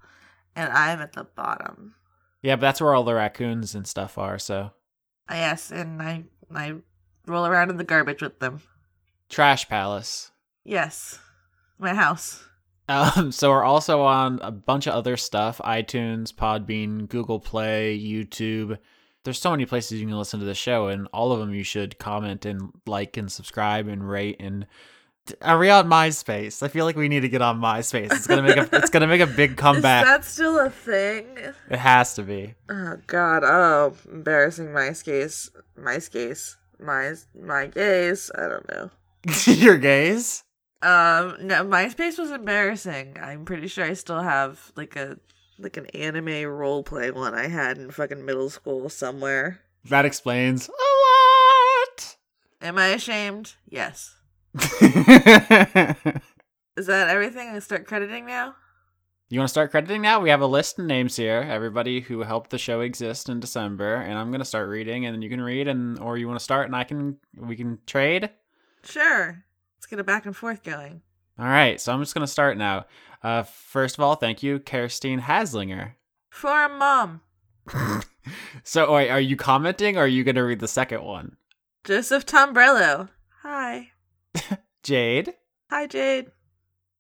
and 0.56 0.72
I'm 0.72 1.02
at 1.02 1.12
the 1.12 1.26
bottom. 1.26 1.96
Yeah, 2.42 2.56
but 2.56 2.62
that's 2.62 2.80
where 2.80 2.96
all 2.96 3.04
the 3.04 3.16
raccoons 3.16 3.76
and 3.76 3.86
stuff 3.86 4.18
are, 4.18 4.40
so. 4.40 4.72
Yes, 5.30 5.72
and 5.72 6.02
I 6.02 6.24
I 6.50 6.76
roll 7.26 7.46
around 7.46 7.70
in 7.70 7.78
the 7.78 7.84
garbage 7.84 8.22
with 8.22 8.40
them. 8.40 8.62
Trash 9.30 9.68
Palace. 9.70 10.32
Yes, 10.64 11.20
my 11.80 11.94
house. 11.94 12.44
Um, 12.90 13.32
so 13.32 13.50
we're 13.50 13.64
also 13.64 14.02
on 14.02 14.40
a 14.42 14.52
bunch 14.52 14.88
of 14.88 14.94
other 14.94 15.16
stuff 15.16 15.62
iTunes, 15.64 16.34
Podbean, 16.34 17.08
Google 17.08 17.40
Play, 17.40 17.98
YouTube. 17.98 18.78
There's 19.24 19.40
so 19.40 19.52
many 19.52 19.66
places 19.66 20.02
you 20.02 20.08
can 20.08 20.18
listen 20.18 20.40
to 20.40 20.46
the 20.46 20.56
show, 20.56 20.88
and 20.88 21.08
all 21.14 21.32
of 21.32 21.40
them 21.40 21.54
you 21.54 21.64
should 21.64 22.00
comment 22.00 22.46
and 22.46 22.72
like 22.86 23.16
and 23.18 23.32
subscribe 23.32 23.88
and 23.88 24.08
rate. 24.08 24.38
And 24.40 24.66
are 25.42 25.58
we 25.58 25.70
on 25.70 25.88
MySpace? 25.88 26.64
I 26.64 26.68
feel 26.68 26.86
like 26.86 26.96
we 26.96 27.08
need 27.08 27.22
to 27.22 27.30
get 27.30 27.42
on 27.42 27.62
MySpace. 27.62 28.12
It's 28.12 28.28
gonna 28.28 28.42
make 28.42 28.58
a 28.58 28.68
it's 28.74 28.90
gonna 28.90 29.08
make 29.08 29.22
a 29.22 29.28
big 29.28 29.56
comeback. 29.58 30.04
Is 30.04 30.10
that 30.10 30.26
still 30.26 30.60
a 30.60 30.70
thing? 30.70 31.38
It 31.70 31.80
has 31.80 32.16
to 32.16 32.24
be. 32.24 32.56
Oh 32.70 32.98
God! 33.08 33.44
Oh, 33.46 33.96
embarrassing 34.12 34.68
MySpace. 34.68 35.50
MySpace. 35.80 36.56
My 36.82 37.14
my 37.40 37.68
gaze. 37.68 38.32
I 38.36 38.48
don't 38.48 38.68
know. 38.70 38.90
Your 39.46 39.78
gays? 39.78 40.44
Um, 40.82 41.36
no, 41.42 41.64
MySpace 41.64 42.18
was 42.18 42.32
embarrassing. 42.32 43.18
I'm 43.22 43.46
pretty 43.46 43.68
sure 43.68 43.86
I 43.86 43.94
still 43.94 44.22
have 44.22 44.72
like 44.76 44.96
a 44.96 45.18
like 45.60 45.78
an 45.78 45.86
anime 45.88 46.46
role 46.48 46.82
play 46.84 47.12
one 47.12 47.36
I 47.36 47.48
had 47.48 47.78
in 47.78 47.92
fucking 47.92 48.26
middle 48.26 48.50
school 48.50 48.90
somewhere. 48.90 49.60
That 49.86 50.06
explains 50.06 50.68
a 50.68 50.72
lot. 50.72 52.18
Am 52.62 52.78
I 52.78 52.88
ashamed? 52.88 53.54
Yes. 53.70 54.16
Is 54.56 54.72
that 56.88 57.10
everything? 57.10 57.50
I 57.50 57.60
start 57.60 57.86
crediting 57.86 58.26
now. 58.26 58.56
You 59.32 59.40
want 59.40 59.48
to 59.48 59.54
start 59.54 59.72
crediting 59.72 60.02
now? 60.02 60.20
We 60.20 60.30
have 60.30 60.42
a 60.42 60.46
list 60.46 60.78
of 60.78 60.84
names 60.84 61.16
here. 61.16 61.40
Everybody 61.50 62.02
who 62.02 62.20
helped 62.20 62.50
the 62.50 62.58
show 62.58 62.82
exist 62.82 63.30
in 63.30 63.40
December, 63.40 63.96
and 63.96 64.20
I'm 64.20 64.30
gonna 64.30 64.44
start 64.44 64.68
reading, 64.68 65.06
and 65.06 65.16
then 65.16 65.22
you 65.22 65.30
can 65.30 65.40
read, 65.40 65.70
and 65.70 65.98
or 66.00 66.18
you 66.18 66.28
want 66.28 66.38
to 66.38 66.44
start, 66.44 66.66
and 66.66 66.76
I 66.76 66.84
can 66.84 67.16
we 67.38 67.56
can 67.56 67.80
trade. 67.88 68.30
Sure. 68.84 69.46
Let's 69.78 69.86
get 69.86 70.00
a 70.00 70.04
back 70.04 70.26
and 70.26 70.36
forth 70.36 70.64
going. 70.64 71.02
All 71.40 71.46
right, 71.46 71.80
so 71.80 71.94
I'm 71.94 72.02
just 72.02 72.14
gonna 72.14 72.28
start 72.28 72.58
now. 72.58 72.88
Uh, 73.24 73.44
first 73.44 73.98
of 73.98 74.04
all, 74.04 74.16
thank 74.16 74.44
you, 74.44 74.60
Kerstine 74.60 75.22
Haslinger. 75.22 75.94
For 76.30 76.66
a 76.66 76.68
mom. 76.68 77.22
So, 78.64 78.94
wait, 78.94 79.10
are 79.10 79.20
you 79.20 79.36
commenting, 79.36 79.98
or 79.98 80.02
are 80.02 80.08
you 80.08 80.24
gonna 80.24 80.44
read 80.44 80.60
the 80.60 80.68
second 80.68 81.04
one? 81.04 81.38
Joseph 81.84 82.26
Tombrello. 82.26 83.10
Hi. 83.42 83.92
Jade. 84.84 85.34
Hi, 85.72 85.88
Jade. 85.88 86.32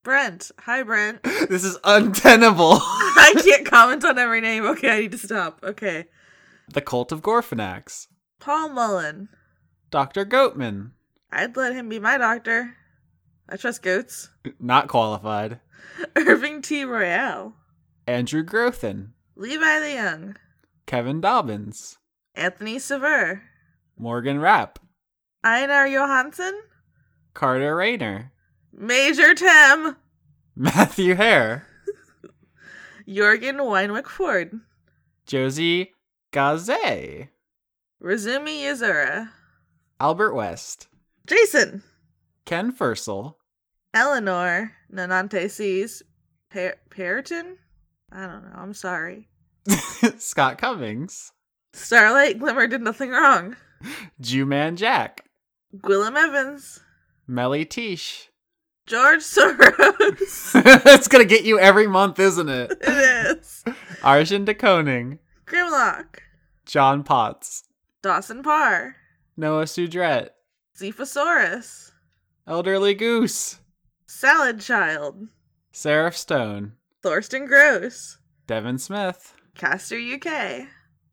Brent. 0.03 0.51
Hi, 0.61 0.83
Brent. 0.83 1.19
This 1.49 1.63
is 1.65 1.77
untenable. 1.83 2.73
I 2.81 3.33
can't 3.43 3.65
comment 3.65 4.05
on 4.05 4.17
every 4.17 4.39
name. 4.41 4.63
Okay, 4.65 4.89
I 4.89 4.99
need 5.01 5.11
to 5.11 5.17
stop. 5.17 5.59
Okay. 5.63 6.05
the 6.71 6.79
Cult 6.81 7.11
of 7.11 7.21
Gorfanax. 7.21 8.07
Paul 8.39 8.69
Mullen. 8.69 9.27
Dr. 9.89 10.25
Goatman. 10.25 10.91
I'd 11.31 11.57
let 11.57 11.73
him 11.73 11.89
be 11.89 11.99
my 11.99 12.17
doctor. 12.17 12.75
I 13.49 13.57
trust 13.57 13.81
goats. 13.81 14.29
Not 14.59 14.87
qualified. 14.87 15.59
Irving 16.15 16.61
T. 16.61 16.85
Royale. 16.85 17.53
Andrew 18.07 18.43
Grothin. 18.43 19.09
Levi 19.35 19.79
the 19.79 19.91
Young. 19.93 20.35
Kevin 20.85 21.19
Dobbins. 21.21 21.97
Anthony 22.35 22.79
Sever. 22.79 23.43
Morgan 23.97 24.39
Rapp. 24.39 24.79
Einar 25.43 25.87
Johansson. 25.87 26.53
Carter 27.33 27.75
Rayner. 27.75 28.31
Major 28.73 29.33
Tim. 29.35 29.95
Matthew 30.55 31.15
Hare. 31.15 31.67
Jorgen 33.07 33.65
Weinwick 33.65 34.07
Ford. 34.09 34.51
Josie 35.25 35.91
Gaze. 36.31 37.27
Razumi 38.01 38.61
Yazura. 38.63 39.29
Albert 39.99 40.33
West. 40.33 40.87
Jason. 41.27 41.83
Ken 42.45 42.71
Fursel. 42.71 43.37
Eleanor. 43.93 44.71
Nanante. 44.91 46.01
Per- 46.49 46.77
Periton? 46.89 47.57
I 48.11 48.25
don't 48.27 48.43
know. 48.43 48.55
I'm 48.55 48.73
sorry. 48.73 49.27
Scott 50.17 50.57
Cummings. 50.57 51.31
Starlight 51.73 52.39
Glimmer 52.39 52.67
did 52.67 52.81
nothing 52.81 53.11
wrong. 53.11 53.55
Jew-Man 54.19 54.75
Jack. 54.75 55.25
Gwillem 55.77 56.17
Evans. 56.17 56.81
Melly 57.27 57.63
Tish. 57.65 58.29
George 58.91 59.21
Soros. 59.21 60.51
It's 60.85 61.07
gonna 61.07 61.23
get 61.23 61.45
you 61.45 61.57
every 61.57 61.87
month, 61.87 62.19
isn't 62.19 62.49
it? 62.49 62.71
it 62.81 63.37
is. 63.37 63.63
Arjun 64.03 64.43
de 64.43 64.53
Koning. 64.53 65.19
Grimlock. 65.45 66.19
John 66.65 67.01
Potts. 67.01 67.63
Dawson 68.01 68.43
Parr. 68.43 68.97
Noah 69.37 69.63
Sudret. 69.63 70.31
Zephosaurus. 70.77 71.91
Elderly 72.45 72.93
Goose. 72.93 73.59
Salad 74.07 74.59
Child. 74.59 75.29
Seraph 75.71 76.17
Stone. 76.17 76.73
Thorsten 77.01 77.45
Gross. 77.45 78.17
Devin 78.45 78.77
Smith. 78.77 79.33
Caster 79.55 79.95
UK. 79.97 80.67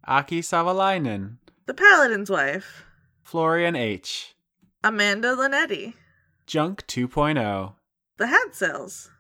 Aki 0.05 0.41
Savalainen. 0.43 1.37
The 1.67 1.75
Paladin's 1.75 2.29
Wife. 2.29 2.85
Florian 3.23 3.77
H. 3.77 4.35
Amanda 4.83 5.37
Linetti. 5.37 5.95
Junk 6.49 6.83
oh. 6.89 7.07
2.0. 7.07 7.75
The 8.16 8.27
Hat 8.27 8.55
Cells. 8.55 9.11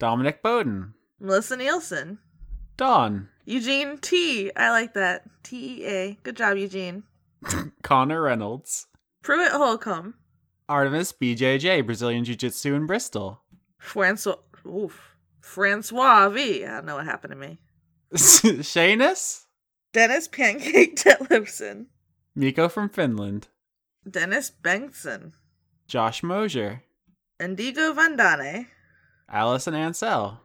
Dominic 0.00 0.42
Bowden. 0.42 0.94
Melissa 1.20 1.56
Nielsen. 1.56 2.18
Dawn. 2.76 3.28
Eugene 3.44 3.98
T. 3.98 4.50
I 4.56 4.70
like 4.70 4.92
that. 4.94 5.22
T 5.44 5.82
E 5.82 5.86
A. 5.86 6.18
Good 6.24 6.36
job, 6.36 6.56
Eugene. 6.56 7.04
Connor 7.82 8.20
Reynolds. 8.20 8.88
Pruitt 9.22 9.52
Holcomb. 9.52 10.14
Artemis 10.68 11.12
BJJ, 11.12 11.86
Brazilian 11.86 12.24
Jiu 12.24 12.34
Jitsu 12.34 12.74
in 12.74 12.86
Bristol. 12.86 13.42
Francois. 13.78 14.36
Oof. 14.66 15.14
Francois 15.40 16.30
V. 16.30 16.64
I 16.64 16.68
don't 16.68 16.86
know 16.86 16.96
what 16.96 17.04
happened 17.04 17.30
to 17.30 17.38
me. 17.38 17.60
Shanus? 18.12 19.44
Dennis 19.92 20.26
Pancake 20.26 20.96
Detlipson. 21.02 21.86
Miko 22.34 22.68
from 22.68 22.88
Finland. 22.88 23.48
Dennis 24.08 24.50
Bengtson. 24.50 25.34
Josh 25.92 26.22
Mosier. 26.22 26.82
Indigo 27.38 27.92
Vandane. 27.92 28.66
Allison 29.28 29.74
Ansell. 29.74 30.40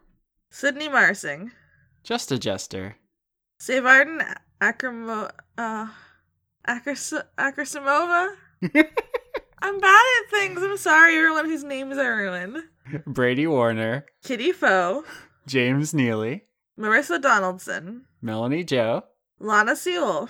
Sydney 0.52 0.90
Marsing. 0.90 1.52
Just 2.03 2.34
a 2.34 2.38
Jester. 2.38 2.98
Savarden 3.61 4.22
Akramo. 4.60 5.32
Uh. 5.57 5.88
Akers- 6.68 7.14
Akersimova? 7.38 8.36
I'm 9.61 9.80
bad 9.80 10.06
at 10.26 10.32
things. 10.32 10.61
I'm 10.61 10.76
sorry, 10.76 11.15
everyone 11.18 11.45
whose 11.45 11.64
names 11.64 11.98
I 11.98 12.07
ruined. 12.07 12.57
Brady 13.06 13.48
Warner. 13.48 14.06
Kitty 14.26 14.52
Foe. 14.52 15.06
James 15.48 15.94
Neely. 15.94 16.44
Marissa 16.78 17.22
Donaldson. 17.22 18.03
Melanie 18.22 18.65
Joe. 18.65 19.03
Lana 19.40 19.76
Seawolf. 19.76 20.28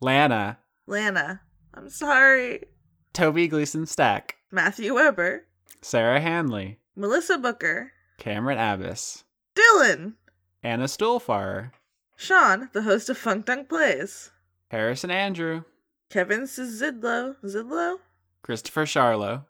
Lana. 0.00 0.58
Lana. 0.88 1.42
I'm 1.74 1.88
sorry. 1.88 2.64
Toby 3.12 3.46
Gleason 3.46 3.86
Stack. 3.86 4.34
Matthew 4.50 4.94
Weber. 4.94 5.44
Sarah 5.82 6.20
Hanley. 6.20 6.78
Melissa 6.96 7.38
Booker. 7.38 7.92
Cameron 8.18 8.58
Abbas. 8.58 9.24
Dylan. 9.54 10.14
Anna 10.62 10.84
Stuhlfarer. 10.84 11.72
Sean, 12.16 12.68
the 12.72 12.82
host 12.82 13.08
of 13.08 13.18
Funk 13.18 13.46
Dunk 13.46 13.68
Plays. 13.68 14.30
Harrison 14.70 15.10
Andrew. 15.10 15.62
Kevin 16.10 16.42
Zidlow. 16.42 17.36
Zidlow? 17.44 17.96
Christopher 18.42 18.84
Charlo. 18.84 19.44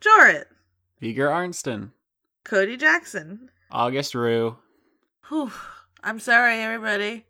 Jorrit. 0.00 0.44
Eager 1.00 1.30
Arnston, 1.30 1.92
Cody 2.44 2.76
Jackson. 2.76 3.50
August 3.70 4.14
Rue. 4.14 4.56
Whew. 5.28 5.50
I'm 6.04 6.20
sorry, 6.20 6.60
everybody. 6.60 7.24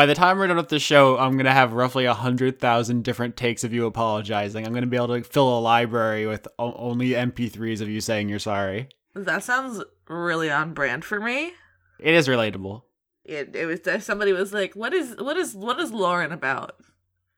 By 0.00 0.06
the 0.06 0.14
time 0.14 0.38
we're 0.38 0.46
done 0.46 0.56
with 0.56 0.70
the 0.70 0.78
show, 0.78 1.18
I'm 1.18 1.36
gonna 1.36 1.52
have 1.52 1.74
roughly 1.74 2.06
a 2.06 2.14
hundred 2.14 2.58
thousand 2.58 3.04
different 3.04 3.36
takes 3.36 3.64
of 3.64 3.74
you 3.74 3.84
apologizing. 3.84 4.66
I'm 4.66 4.72
gonna 4.72 4.86
be 4.86 4.96
able 4.96 5.08
to 5.08 5.22
fill 5.22 5.58
a 5.58 5.60
library 5.60 6.26
with 6.26 6.48
o- 6.58 6.72
only 6.72 7.10
MP3s 7.10 7.82
of 7.82 7.88
you 7.90 8.00
saying 8.00 8.30
you're 8.30 8.38
sorry. 8.38 8.88
That 9.14 9.44
sounds 9.44 9.84
really 10.08 10.50
on 10.50 10.72
brand 10.72 11.04
for 11.04 11.20
me. 11.20 11.52
It 11.98 12.14
is 12.14 12.28
relatable. 12.28 12.80
It, 13.26 13.54
it 13.54 13.66
was 13.66 13.80
if 13.80 14.02
somebody 14.02 14.32
was 14.32 14.54
like, 14.54 14.74
"What 14.74 14.94
is 14.94 15.16
what 15.18 15.36
is 15.36 15.54
what 15.54 15.78
is 15.78 15.92
Lauren 15.92 16.32
about?" 16.32 16.76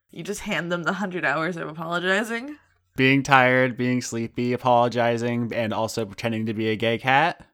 You 0.09 0.23
just 0.23 0.39
hand 0.39 0.71
them 0.71 0.83
the 0.83 0.93
hundred 0.93 1.25
hours 1.25 1.57
of 1.57 1.67
apologizing. 1.67 2.59
Being 2.95 3.23
tired, 3.23 3.75
being 3.75 4.01
sleepy, 4.01 4.53
apologizing, 4.53 5.51
and 5.53 5.73
also 5.73 6.05
pretending 6.05 6.45
to 6.45 6.53
be 6.53 6.69
a 6.69 6.77
gay 6.77 6.97
cat. 6.97 7.45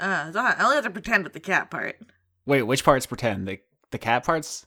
Uh, 0.00 0.32
I 0.34 0.56
only 0.58 0.74
have 0.74 0.84
to 0.84 0.90
pretend 0.90 1.22
with 1.22 1.32
the 1.32 1.38
cat 1.38 1.70
part. 1.70 2.00
Wait, 2.44 2.62
which 2.62 2.82
parts 2.82 3.06
pretend? 3.06 3.46
The 3.46 3.60
the 3.92 3.98
cat 3.98 4.24
parts? 4.24 4.66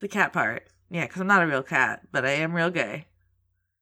The 0.00 0.08
cat 0.08 0.32
part. 0.32 0.68
Yeah, 0.90 1.06
because 1.06 1.20
I'm 1.20 1.26
not 1.26 1.42
a 1.42 1.46
real 1.46 1.62
cat, 1.62 2.02
but 2.12 2.26
I 2.26 2.32
am 2.32 2.54
real 2.54 2.70
gay. 2.70 3.06